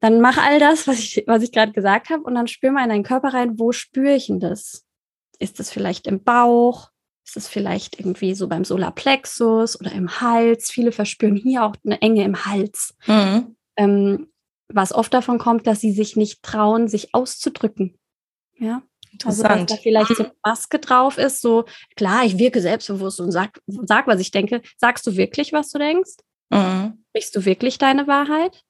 Dann 0.00 0.20
mach 0.20 0.38
all 0.38 0.58
das, 0.58 0.88
was 0.88 0.98
ich, 0.98 1.24
was 1.26 1.42
ich 1.42 1.52
gerade 1.52 1.72
gesagt 1.72 2.10
habe, 2.10 2.22
und 2.22 2.34
dann 2.34 2.48
spür 2.48 2.72
mal 2.72 2.84
in 2.84 2.88
deinen 2.88 3.04
Körper 3.04 3.34
rein, 3.34 3.58
wo 3.58 3.72
spüre 3.72 4.14
ich 4.14 4.26
denn 4.26 4.40
das? 4.40 4.86
Ist 5.38 5.60
das 5.60 5.70
vielleicht 5.70 6.06
im 6.06 6.22
Bauch? 6.22 6.90
Ist 7.26 7.36
es 7.36 7.48
vielleicht 7.48 8.00
irgendwie 8.00 8.34
so 8.34 8.48
beim 8.48 8.64
Solarplexus 8.64 9.78
oder 9.78 9.92
im 9.92 10.20
Hals? 10.20 10.70
Viele 10.70 10.90
verspüren 10.90 11.36
hier 11.36 11.64
auch 11.64 11.76
eine 11.84 12.00
Enge 12.02 12.24
im 12.24 12.44
Hals. 12.46 12.94
Mhm. 13.06 13.56
Ähm, 13.76 14.32
was 14.68 14.92
oft 14.92 15.12
davon 15.12 15.38
kommt, 15.38 15.66
dass 15.66 15.80
sie 15.80 15.92
sich 15.92 16.16
nicht 16.16 16.42
trauen, 16.42 16.88
sich 16.88 17.14
auszudrücken. 17.14 17.98
Ja. 18.58 18.82
Also, 19.24 19.42
dass 19.42 19.66
da 19.66 19.76
vielleicht 19.76 20.14
so 20.16 20.24
eine 20.24 20.32
Maske 20.44 20.78
drauf 20.78 21.18
ist, 21.18 21.40
so, 21.40 21.64
klar, 21.96 22.24
ich 22.24 22.38
wirke 22.38 22.60
selbstbewusst 22.60 23.20
und 23.20 23.32
sag, 23.32 23.60
sag, 23.66 24.06
was 24.06 24.20
ich 24.20 24.30
denke. 24.30 24.62
Sagst 24.76 25.06
du 25.06 25.16
wirklich, 25.16 25.52
was 25.52 25.70
du 25.70 25.78
denkst? 25.78 26.12
Mhm. 26.50 27.04
Sprichst 27.10 27.34
du 27.36 27.44
wirklich 27.44 27.78
deine 27.78 28.06
Wahrheit? 28.06 28.64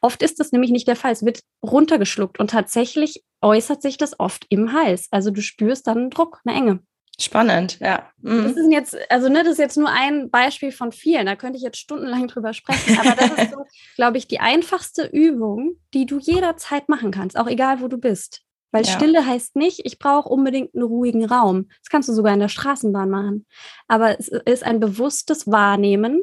Oft 0.00 0.22
ist 0.22 0.40
das 0.40 0.52
nämlich 0.52 0.70
nicht 0.70 0.88
der 0.88 0.96
Fall. 0.96 1.12
Es 1.12 1.24
wird 1.24 1.40
runtergeschluckt 1.62 2.38
und 2.38 2.50
tatsächlich 2.50 3.24
äußert 3.42 3.82
sich 3.82 3.98
das 3.98 4.18
oft 4.18 4.46
im 4.48 4.72
Hals. 4.72 5.08
Also 5.10 5.30
du 5.30 5.42
spürst 5.42 5.86
dann 5.86 5.98
einen 5.98 6.10
Druck, 6.10 6.40
eine 6.44 6.56
Enge. 6.56 6.80
Spannend, 7.18 7.78
ja. 7.80 8.10
Mhm. 8.20 8.44
Das 8.44 8.56
ist 8.56 8.70
jetzt, 8.70 9.10
also 9.10 9.28
ne, 9.28 9.42
das 9.42 9.52
ist 9.52 9.58
jetzt 9.58 9.78
nur 9.78 9.88
ein 9.88 10.30
Beispiel 10.30 10.70
von 10.70 10.92
vielen. 10.92 11.24
Da 11.24 11.34
könnte 11.34 11.56
ich 11.56 11.62
jetzt 11.62 11.78
stundenlang 11.78 12.28
drüber 12.28 12.52
sprechen. 12.52 12.98
Aber 12.98 13.14
das 13.16 13.30
ist 13.38 13.52
so, 13.52 13.64
glaube 13.96 14.18
ich, 14.18 14.28
die 14.28 14.40
einfachste 14.40 15.06
Übung, 15.06 15.76
die 15.94 16.04
du 16.04 16.18
jederzeit 16.18 16.88
machen 16.88 17.10
kannst, 17.10 17.38
auch 17.38 17.46
egal 17.46 17.80
wo 17.80 17.88
du 17.88 17.96
bist. 17.96 18.42
Weil 18.70 18.84
ja. 18.84 18.92
Stille 18.92 19.24
heißt 19.24 19.56
nicht, 19.56 19.80
ich 19.84 19.98
brauche 19.98 20.28
unbedingt 20.28 20.74
einen 20.74 20.84
ruhigen 20.84 21.24
Raum. 21.24 21.68
Das 21.82 21.88
kannst 21.88 22.10
du 22.10 22.12
sogar 22.12 22.34
in 22.34 22.40
der 22.40 22.48
Straßenbahn 22.50 23.08
machen. 23.08 23.46
Aber 23.88 24.18
es 24.18 24.28
ist 24.28 24.64
ein 24.64 24.80
bewusstes 24.80 25.50
Wahrnehmen 25.50 26.22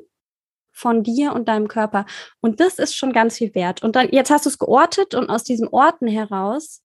von 0.73 1.03
dir 1.03 1.33
und 1.33 1.47
deinem 1.47 1.67
Körper. 1.67 2.05
Und 2.41 2.59
das 2.59 2.79
ist 2.79 2.95
schon 2.95 3.13
ganz 3.13 3.37
viel 3.37 3.55
wert. 3.55 3.83
Und 3.83 3.95
dann, 3.95 4.09
jetzt 4.11 4.31
hast 4.31 4.45
du 4.45 4.49
es 4.49 4.57
geortet 4.57 5.15
und 5.15 5.29
aus 5.29 5.43
diesem 5.43 5.69
Orten 5.71 6.07
heraus 6.07 6.81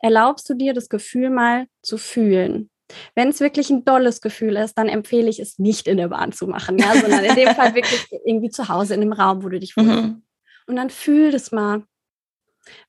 erlaubst 0.00 0.48
du 0.50 0.54
dir 0.54 0.74
das 0.74 0.88
Gefühl 0.88 1.30
mal 1.30 1.66
zu 1.82 1.98
fühlen. 1.98 2.70
Wenn 3.14 3.28
es 3.28 3.40
wirklich 3.40 3.70
ein 3.70 3.84
dolles 3.84 4.20
Gefühl 4.20 4.56
ist, 4.56 4.74
dann 4.74 4.88
empfehle 4.88 5.28
ich 5.28 5.38
es 5.38 5.58
nicht 5.58 5.86
in 5.86 5.96
der 5.96 6.08
Bahn 6.08 6.32
zu 6.32 6.46
machen, 6.46 6.78
ja, 6.78 6.94
sondern 6.94 7.24
in 7.24 7.36
dem 7.36 7.48
Fall 7.54 7.74
wirklich 7.74 8.06
irgendwie 8.24 8.50
zu 8.50 8.68
Hause 8.68 8.94
in 8.94 9.00
dem 9.00 9.12
Raum, 9.12 9.42
wo 9.42 9.48
du 9.48 9.60
dich 9.60 9.76
wohlfühlst. 9.76 10.02
Mhm. 10.02 10.22
Und 10.66 10.76
dann 10.76 10.90
fühl 10.90 11.30
das 11.30 11.52
mal. 11.52 11.84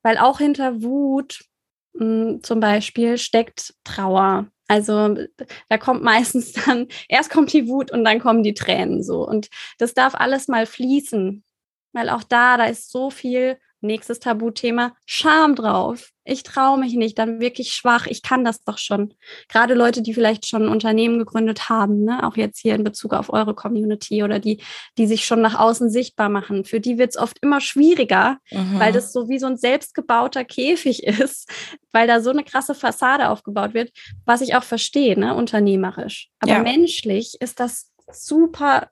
Weil 0.02 0.18
auch 0.18 0.40
hinter 0.40 0.84
Wut 0.84 1.46
mh, 1.94 2.00
hm, 2.02 2.44
zum 2.44 2.60
Beispiel 2.60 3.18
steckt 3.18 3.74
Trauer. 3.84 4.48
Also 4.68 5.16
da 5.70 5.78
kommt 5.78 6.04
meistens 6.04 6.54
dann, 6.66 6.88
erst 7.10 7.32
kommt 7.32 7.54
die 7.54 7.68
Wut 7.68 7.92
und 7.92 8.04
dann 8.04 8.20
kommen 8.20 8.44
die 8.44 8.54
Tränen 8.54 9.04
so. 9.04 9.28
Und 9.28 9.50
das 9.78 9.94
darf 9.94 10.16
alles 10.16 10.48
mal 10.48 10.66
fließen. 10.66 11.44
Weil 11.94 12.10
auch 12.10 12.24
da, 12.24 12.58
da 12.58 12.66
ist 12.66 12.92
so 12.92 13.10
viel 13.12 13.60
Nächstes 13.84 14.20
Tabuthema, 14.20 14.94
Scham 15.06 15.56
drauf. 15.56 16.10
Ich 16.24 16.44
traue 16.44 16.80
mich 16.80 16.94
nicht, 16.94 17.20
dann 17.20 17.42
wirklich 17.42 17.74
schwach. 17.74 18.08
Ich 18.08 18.22
kann 18.22 18.46
das 18.46 18.64
doch 18.64 18.78
schon. 18.78 19.14
Gerade 19.50 19.74
Leute, 19.74 20.02
die 20.02 20.14
vielleicht 20.14 20.48
schon 20.48 20.64
ein 20.64 20.70
Unternehmen 20.70 21.20
gegründet 21.20 21.68
haben, 21.68 22.06
ne? 22.06 22.26
auch 22.26 22.38
jetzt 22.38 22.60
hier 22.60 22.76
in 22.76 22.86
Bezug 22.86 23.14
auf 23.14 23.32
eure 23.32 23.54
Community 23.54 24.24
oder 24.24 24.40
die, 24.40 24.62
die 24.98 25.06
sich 25.06 25.26
schon 25.26 25.42
nach 25.42 25.60
außen 25.60 25.90
sichtbar 25.90 26.30
machen, 26.30 26.64
für 26.64 26.80
die 26.80 26.98
wird 26.98 27.10
es 27.10 27.18
oft 27.18 27.38
immer 27.42 27.60
schwieriger, 27.60 28.38
mhm. 28.52 28.80
weil 28.80 28.94
das 28.94 29.12
so 29.12 29.28
wie 29.28 29.38
so 29.38 29.48
ein 29.48 29.58
selbstgebauter 29.58 30.46
Käfig 30.46 31.04
ist, 31.04 31.50
weil 31.92 32.08
da 32.08 32.22
so 32.22 32.30
eine 32.30 32.46
krasse 32.46 32.74
Fassade 32.74 33.30
aufgebaut 33.30 33.74
wird, 33.74 33.92
was 34.26 34.40
ich 34.40 34.56
auch 34.56 34.64
verstehe, 34.64 35.20
ne? 35.20 35.36
unternehmerisch. 35.36 36.30
Aber 36.40 36.54
ja. 36.54 36.64
menschlich 36.64 37.36
ist 37.42 37.60
das 37.60 37.92
super 38.10 38.88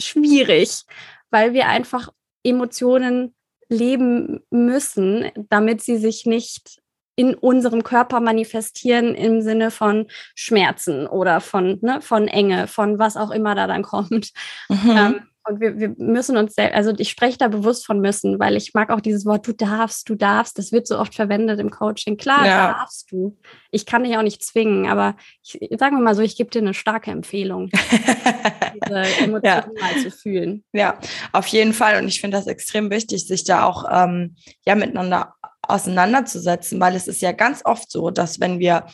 schwierig, 0.00 0.84
weil 1.30 1.52
wir 1.52 1.68
einfach 1.68 2.10
Emotionen 2.42 3.35
leben 3.68 4.40
müssen, 4.50 5.30
damit 5.48 5.82
sie 5.82 5.96
sich 5.96 6.26
nicht 6.26 6.80
in 7.16 7.34
unserem 7.34 7.82
Körper 7.82 8.20
manifestieren 8.20 9.14
im 9.14 9.40
Sinne 9.40 9.70
von 9.70 10.06
Schmerzen 10.34 11.06
oder 11.06 11.40
von, 11.40 11.78
ne, 11.80 12.02
von 12.02 12.28
Enge, 12.28 12.68
von 12.68 12.98
was 12.98 13.16
auch 13.16 13.30
immer 13.30 13.54
da 13.54 13.66
dann 13.66 13.82
kommt. 13.82 14.32
Mhm. 14.68 14.90
Ähm, 14.90 15.20
und 15.46 15.60
wir, 15.60 15.78
wir 15.78 15.94
müssen 15.98 16.36
uns 16.36 16.54
selbst, 16.54 16.74
also 16.74 16.92
ich 16.98 17.10
spreche 17.10 17.38
da 17.38 17.48
bewusst 17.48 17.86
von 17.86 18.00
müssen, 18.00 18.38
weil 18.38 18.56
ich 18.56 18.74
mag 18.74 18.90
auch 18.90 19.00
dieses 19.00 19.24
Wort, 19.24 19.46
du 19.46 19.52
darfst, 19.52 20.08
du 20.08 20.14
darfst, 20.14 20.58
das 20.58 20.72
wird 20.72 20.86
so 20.86 20.98
oft 20.98 21.14
verwendet 21.14 21.60
im 21.60 21.70
Coaching. 21.70 22.16
Klar, 22.16 22.46
ja. 22.46 22.72
darfst 22.72 23.10
du. 23.12 23.36
Ich 23.70 23.86
kann 23.86 24.04
dich 24.04 24.16
auch 24.16 24.22
nicht 24.22 24.44
zwingen, 24.44 24.88
aber 24.88 25.16
ich, 25.42 25.58
sagen 25.78 25.96
wir 25.96 26.02
mal 26.02 26.14
so, 26.14 26.22
ich 26.22 26.36
gebe 26.36 26.50
dir 26.50 26.60
eine 26.60 26.74
starke 26.74 27.10
Empfehlung, 27.10 27.70
diese 28.74 28.98
Emotionen 29.22 29.42
ja. 29.44 29.66
mal 29.80 29.96
zu 30.02 30.10
fühlen. 30.10 30.64
Ja, 30.72 30.98
auf 31.32 31.46
jeden 31.48 31.72
Fall. 31.72 32.02
Und 32.02 32.08
ich 32.08 32.20
finde 32.20 32.36
das 32.36 32.46
extrem 32.46 32.90
wichtig, 32.90 33.26
sich 33.26 33.44
da 33.44 33.64
auch 33.64 33.84
ähm, 33.90 34.36
ja 34.66 34.74
miteinander 34.74 35.34
auseinanderzusetzen, 35.62 36.80
weil 36.80 36.94
es 36.94 37.08
ist 37.08 37.22
ja 37.22 37.32
ganz 37.32 37.62
oft 37.64 37.90
so, 37.90 38.10
dass 38.10 38.40
wenn 38.40 38.58
wir 38.58 38.86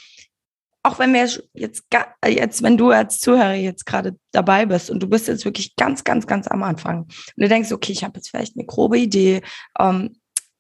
auch 0.83 0.99
wenn 0.99 1.13
wir 1.13 1.29
jetzt, 1.55 1.85
jetzt, 2.27 2.63
wenn 2.63 2.77
du 2.77 2.91
als 2.91 3.21
Zuhörer 3.21 3.55
jetzt 3.55 3.87
gerade 3.87 4.17
dabei 4.33 4.67
bist 4.67 4.91
und 4.91 5.01
du 5.01 5.09
bist 5.09 5.29
jetzt 5.29 5.45
wirklich 5.45 5.77
ganz, 5.77 6.03
ganz, 6.05 6.27
ganz 6.27 6.49
am 6.49 6.63
Anfang 6.63 7.03
und 7.03 7.37
du 7.37 7.49
denkst, 7.49 7.73
okay, 7.73 7.93
ich 7.93 8.03
habe 8.03 8.17
jetzt 8.17 8.31
vielleicht 8.31 8.57
eine 8.57 8.67
grobe 8.67 8.99
Idee 8.99 9.43
ähm, 9.79 10.17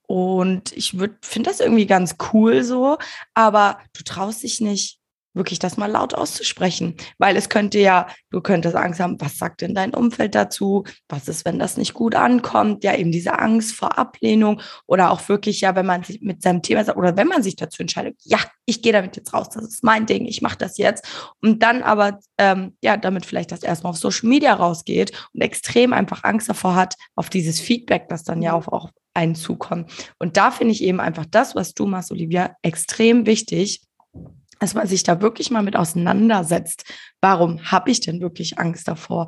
und 0.06 0.72
ich 0.76 0.90
finde 1.22 1.50
das 1.50 1.60
irgendwie 1.60 1.86
ganz 1.86 2.16
cool 2.32 2.62
so, 2.62 2.98
aber 3.34 3.78
du 3.96 4.04
traust 4.04 4.42
dich 4.42 4.60
nicht, 4.60 5.00
wirklich 5.34 5.58
das 5.58 5.76
mal 5.76 5.90
laut 5.90 6.14
auszusprechen, 6.14 6.96
weil 7.18 7.36
es 7.36 7.48
könnte 7.48 7.78
ja, 7.78 8.06
du 8.30 8.40
könntest 8.40 8.76
Angst 8.76 9.00
haben, 9.00 9.20
was 9.20 9.38
sagt 9.38 9.60
denn 9.60 9.74
dein 9.74 9.94
Umfeld 9.94 10.34
dazu? 10.34 10.84
Was 11.08 11.28
ist, 11.28 11.44
wenn 11.44 11.58
das 11.58 11.76
nicht 11.76 11.94
gut 11.94 12.14
ankommt? 12.14 12.84
Ja, 12.84 12.94
eben 12.94 13.12
diese 13.12 13.38
Angst 13.38 13.74
vor 13.74 13.98
Ablehnung 13.98 14.60
oder 14.86 15.10
auch 15.10 15.28
wirklich 15.28 15.60
ja, 15.60 15.74
wenn 15.74 15.86
man 15.86 16.02
sich 16.02 16.20
mit 16.20 16.42
seinem 16.42 16.62
Thema 16.62 16.82
oder 16.96 17.16
wenn 17.16 17.28
man 17.28 17.42
sich 17.42 17.56
dazu 17.56 17.82
entscheidet, 17.82 18.16
ja, 18.24 18.38
ich 18.66 18.82
gehe 18.82 18.92
damit 18.92 19.16
jetzt 19.16 19.32
raus, 19.32 19.48
das 19.50 19.64
ist 19.64 19.84
mein 19.84 20.06
Ding, 20.06 20.26
ich 20.26 20.42
mache 20.42 20.58
das 20.58 20.78
jetzt 20.78 21.06
und 21.40 21.62
dann 21.62 21.82
aber 21.82 22.20
ähm, 22.38 22.76
ja, 22.82 22.96
damit 22.96 23.26
vielleicht 23.26 23.52
das 23.52 23.62
erstmal 23.62 23.90
auf 23.90 23.98
Social 23.98 24.28
Media 24.28 24.54
rausgeht 24.54 25.12
und 25.32 25.40
extrem 25.40 25.92
einfach 25.92 26.24
Angst 26.24 26.48
davor 26.48 26.74
hat 26.74 26.94
auf 27.14 27.30
dieses 27.30 27.60
Feedback, 27.60 28.08
das 28.08 28.24
dann 28.24 28.42
ja 28.42 28.52
auch, 28.52 28.68
auch 28.68 28.90
einen 29.14 29.34
zukommt. 29.34 29.90
Und 30.18 30.36
da 30.36 30.50
finde 30.50 30.72
ich 30.72 30.82
eben 30.82 31.00
einfach 31.00 31.26
das, 31.30 31.54
was 31.54 31.74
du 31.74 31.86
machst, 31.86 32.10
Olivia, 32.10 32.56
extrem 32.62 33.26
wichtig, 33.26 33.82
dass 34.62 34.74
man 34.74 34.86
sich 34.86 35.02
da 35.02 35.20
wirklich 35.20 35.50
mal 35.50 35.64
mit 35.64 35.74
auseinandersetzt. 35.74 36.84
Warum 37.20 37.72
habe 37.72 37.90
ich 37.90 37.98
denn 37.98 38.20
wirklich 38.20 38.60
Angst 38.60 38.86
davor? 38.86 39.26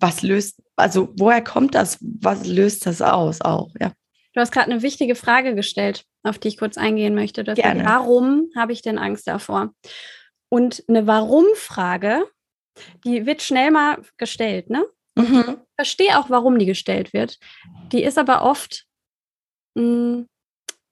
Was 0.00 0.22
löst, 0.22 0.60
also 0.74 1.14
woher 1.16 1.42
kommt 1.44 1.76
das? 1.76 1.98
Was 2.00 2.44
löst 2.44 2.84
das 2.84 3.00
aus 3.00 3.40
auch? 3.40 3.70
Ja. 3.80 3.92
Du 4.32 4.40
hast 4.40 4.50
gerade 4.50 4.72
eine 4.72 4.82
wichtige 4.82 5.14
Frage 5.14 5.54
gestellt, 5.54 6.04
auf 6.24 6.38
die 6.38 6.48
ich 6.48 6.56
kurz 6.56 6.76
eingehen 6.76 7.14
möchte. 7.14 7.44
Gerne. 7.44 7.84
Warum 7.84 8.48
habe 8.56 8.72
ich 8.72 8.82
denn 8.82 8.98
Angst 8.98 9.28
davor? 9.28 9.72
Und 10.48 10.82
eine 10.88 11.06
Warum-Frage, 11.06 12.26
die 13.04 13.26
wird 13.26 13.42
schnell 13.42 13.70
mal 13.70 14.02
gestellt, 14.16 14.70
ne? 14.70 14.84
Mhm. 15.14 15.44
Ich 15.46 15.74
verstehe 15.76 16.18
auch, 16.18 16.30
warum 16.30 16.58
die 16.58 16.66
gestellt 16.66 17.12
wird. 17.12 17.38
Die 17.92 18.02
ist 18.02 18.18
aber 18.18 18.42
oft 18.42 18.86
mh, 19.76 19.82
hm, 19.82 20.26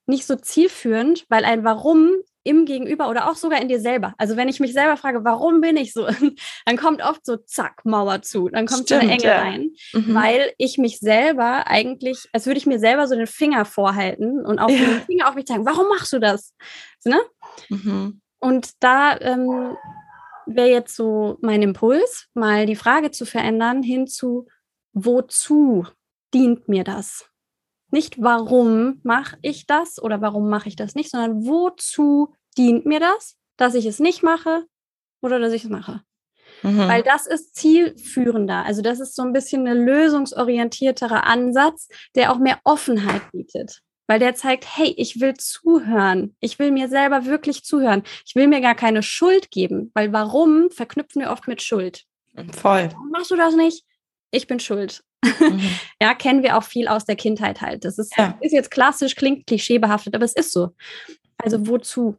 nicht 0.07 0.25
so 0.25 0.37
zielführend, 0.37 1.27
weil 1.29 1.45
ein 1.45 1.65
Warum 1.65 2.13
im 2.45 2.65
Gegenüber 2.65 3.09
oder 3.09 3.31
auch 3.31 3.37
sogar 3.37 3.61
in 3.61 3.69
dir 3.69 3.81
selber. 3.81 4.15
Also 4.19 4.37
wenn 4.37 4.49
ich 4.49 4.61
mich 4.61 4.73
selber 4.73 4.97
frage, 4.97 5.25
warum 5.25 5.61
bin 5.61 5.77
ich 5.77 5.93
so, 5.93 6.07
dann 6.67 6.77
kommt 6.77 7.03
oft 7.03 7.25
so 7.25 7.37
zack, 7.37 7.85
Mauer 7.85 8.23
zu, 8.23 8.49
dann 8.49 8.67
kommt 8.67 8.85
Stimmt, 8.85 9.03
so 9.03 9.07
eine 9.07 9.13
Enge 9.13 9.25
ja. 9.25 9.41
rein, 9.41 9.71
mhm. 9.93 10.15
weil 10.15 10.53
ich 10.59 10.79
mich 10.79 10.99
selber 10.99 11.67
eigentlich, 11.67 12.29
als 12.33 12.47
würde 12.47 12.59
ich 12.59 12.67
mir 12.67 12.79
selber 12.79 13.07
so 13.07 13.15
den 13.15 13.27
Finger 13.27 13.65
vorhalten 13.65 14.45
und 14.45 14.59
auch 14.59 14.69
ja. 14.69 14.77
den 14.77 15.01
Finger 15.03 15.29
auf 15.29 15.35
mich 15.35 15.47
zeigen, 15.47 15.67
warum 15.67 15.89
machst 15.89 16.13
du 16.13 16.19
das? 16.19 16.55
So, 16.99 17.11
ne? 17.11 17.21
Mhm. 17.69 18.21
Und 18.39 18.83
da 18.83 19.17
ähm, 19.21 19.77
wäre 20.47 20.69
jetzt 20.69 20.97
so 20.97 21.39
mein 21.41 21.63
Impuls, 21.63 22.29
mal 22.35 22.67
die 22.67 22.77
Frage 22.77 23.11
zu 23.11 23.25
verändern 23.25 23.83
hin 23.83 24.07
zu, 24.07 24.49
wozu 24.93 25.87
dient 26.35 26.69
mir 26.69 26.85
das? 26.85 27.32
Nicht, 27.93 28.21
warum 28.23 29.01
mache 29.03 29.37
ich 29.43 29.67
das 29.67 30.03
oder 30.03 30.23
warum 30.23 30.49
mache 30.49 30.69
ich 30.69 30.77
das 30.77 30.95
nicht, 30.95 31.11
sondern 31.11 31.45
wozu 31.45 32.35
dient 32.57 32.87
mir 32.87 33.01
das, 33.01 33.37
dass 33.59 33.75
ich 33.75 33.85
es 33.85 34.01
nicht 34.01 34.23
mache 34.23 34.65
oder 35.21 35.39
dass 35.39 35.53
ich 35.53 35.65
es 35.65 35.71
mache. 35.71 36.03
Mhm. 36.63 36.89
Weil 36.89 37.03
das 37.03 37.27
ist 37.27 37.55
zielführender. 37.55 38.65
Also 38.65 38.81
das 38.81 38.99
ist 38.99 39.15
so 39.15 39.23
ein 39.23 39.35
bisschen 39.35 39.67
ein 39.67 39.85
lösungsorientierterer 39.85 41.27
Ansatz, 41.27 41.89
der 42.15 42.33
auch 42.33 42.39
mehr 42.39 42.61
Offenheit 42.65 43.31
bietet. 43.31 43.83
Weil 44.07 44.19
der 44.19 44.35
zeigt, 44.35 44.67
hey, 44.77 44.95
ich 44.97 45.21
will 45.21 45.35
zuhören. 45.35 46.35
Ich 46.41 46.59
will 46.59 46.71
mir 46.71 46.89
selber 46.89 47.27
wirklich 47.27 47.63
zuhören. 47.63 48.05
Ich 48.27 48.35
will 48.35 48.49
mir 48.49 48.63
gar 48.63 48.75
keine 48.75 49.03
Schuld 49.03 49.51
geben. 49.51 49.91
Weil 49.95 50.13
warum 50.15 50.71
verknüpfen 50.71 51.21
wir 51.21 51.31
oft 51.31 51.47
mit 51.47 51.63
Schuld? 51.63 52.05
Voll. 52.53 52.89
Warum 52.91 53.11
machst 53.11 53.31
du 53.31 53.37
das 53.37 53.55
nicht? 53.55 53.85
Ich 54.31 54.47
bin 54.47 54.61
schuld. 54.61 55.05
Mhm. 55.25 55.61
ja, 56.01 56.15
kennen 56.15 56.43
wir 56.43 56.57
auch 56.57 56.65
viel 56.65 56.89
aus 56.89 57.05
der 57.05 57.17
Kindheit 57.17 57.61
halt. 57.61 57.85
Das 57.85 57.99
ist, 57.99 58.17
ja. 58.17 58.37
ist 58.41 58.53
jetzt 58.53 58.71
klassisch, 58.71 59.15
klingt 59.15 59.47
klischeebehaftet, 59.47 60.15
aber 60.15 60.25
es 60.25 60.35
ist 60.35 60.53
so. 60.53 60.71
Also 61.39 61.67
wozu? 61.67 62.17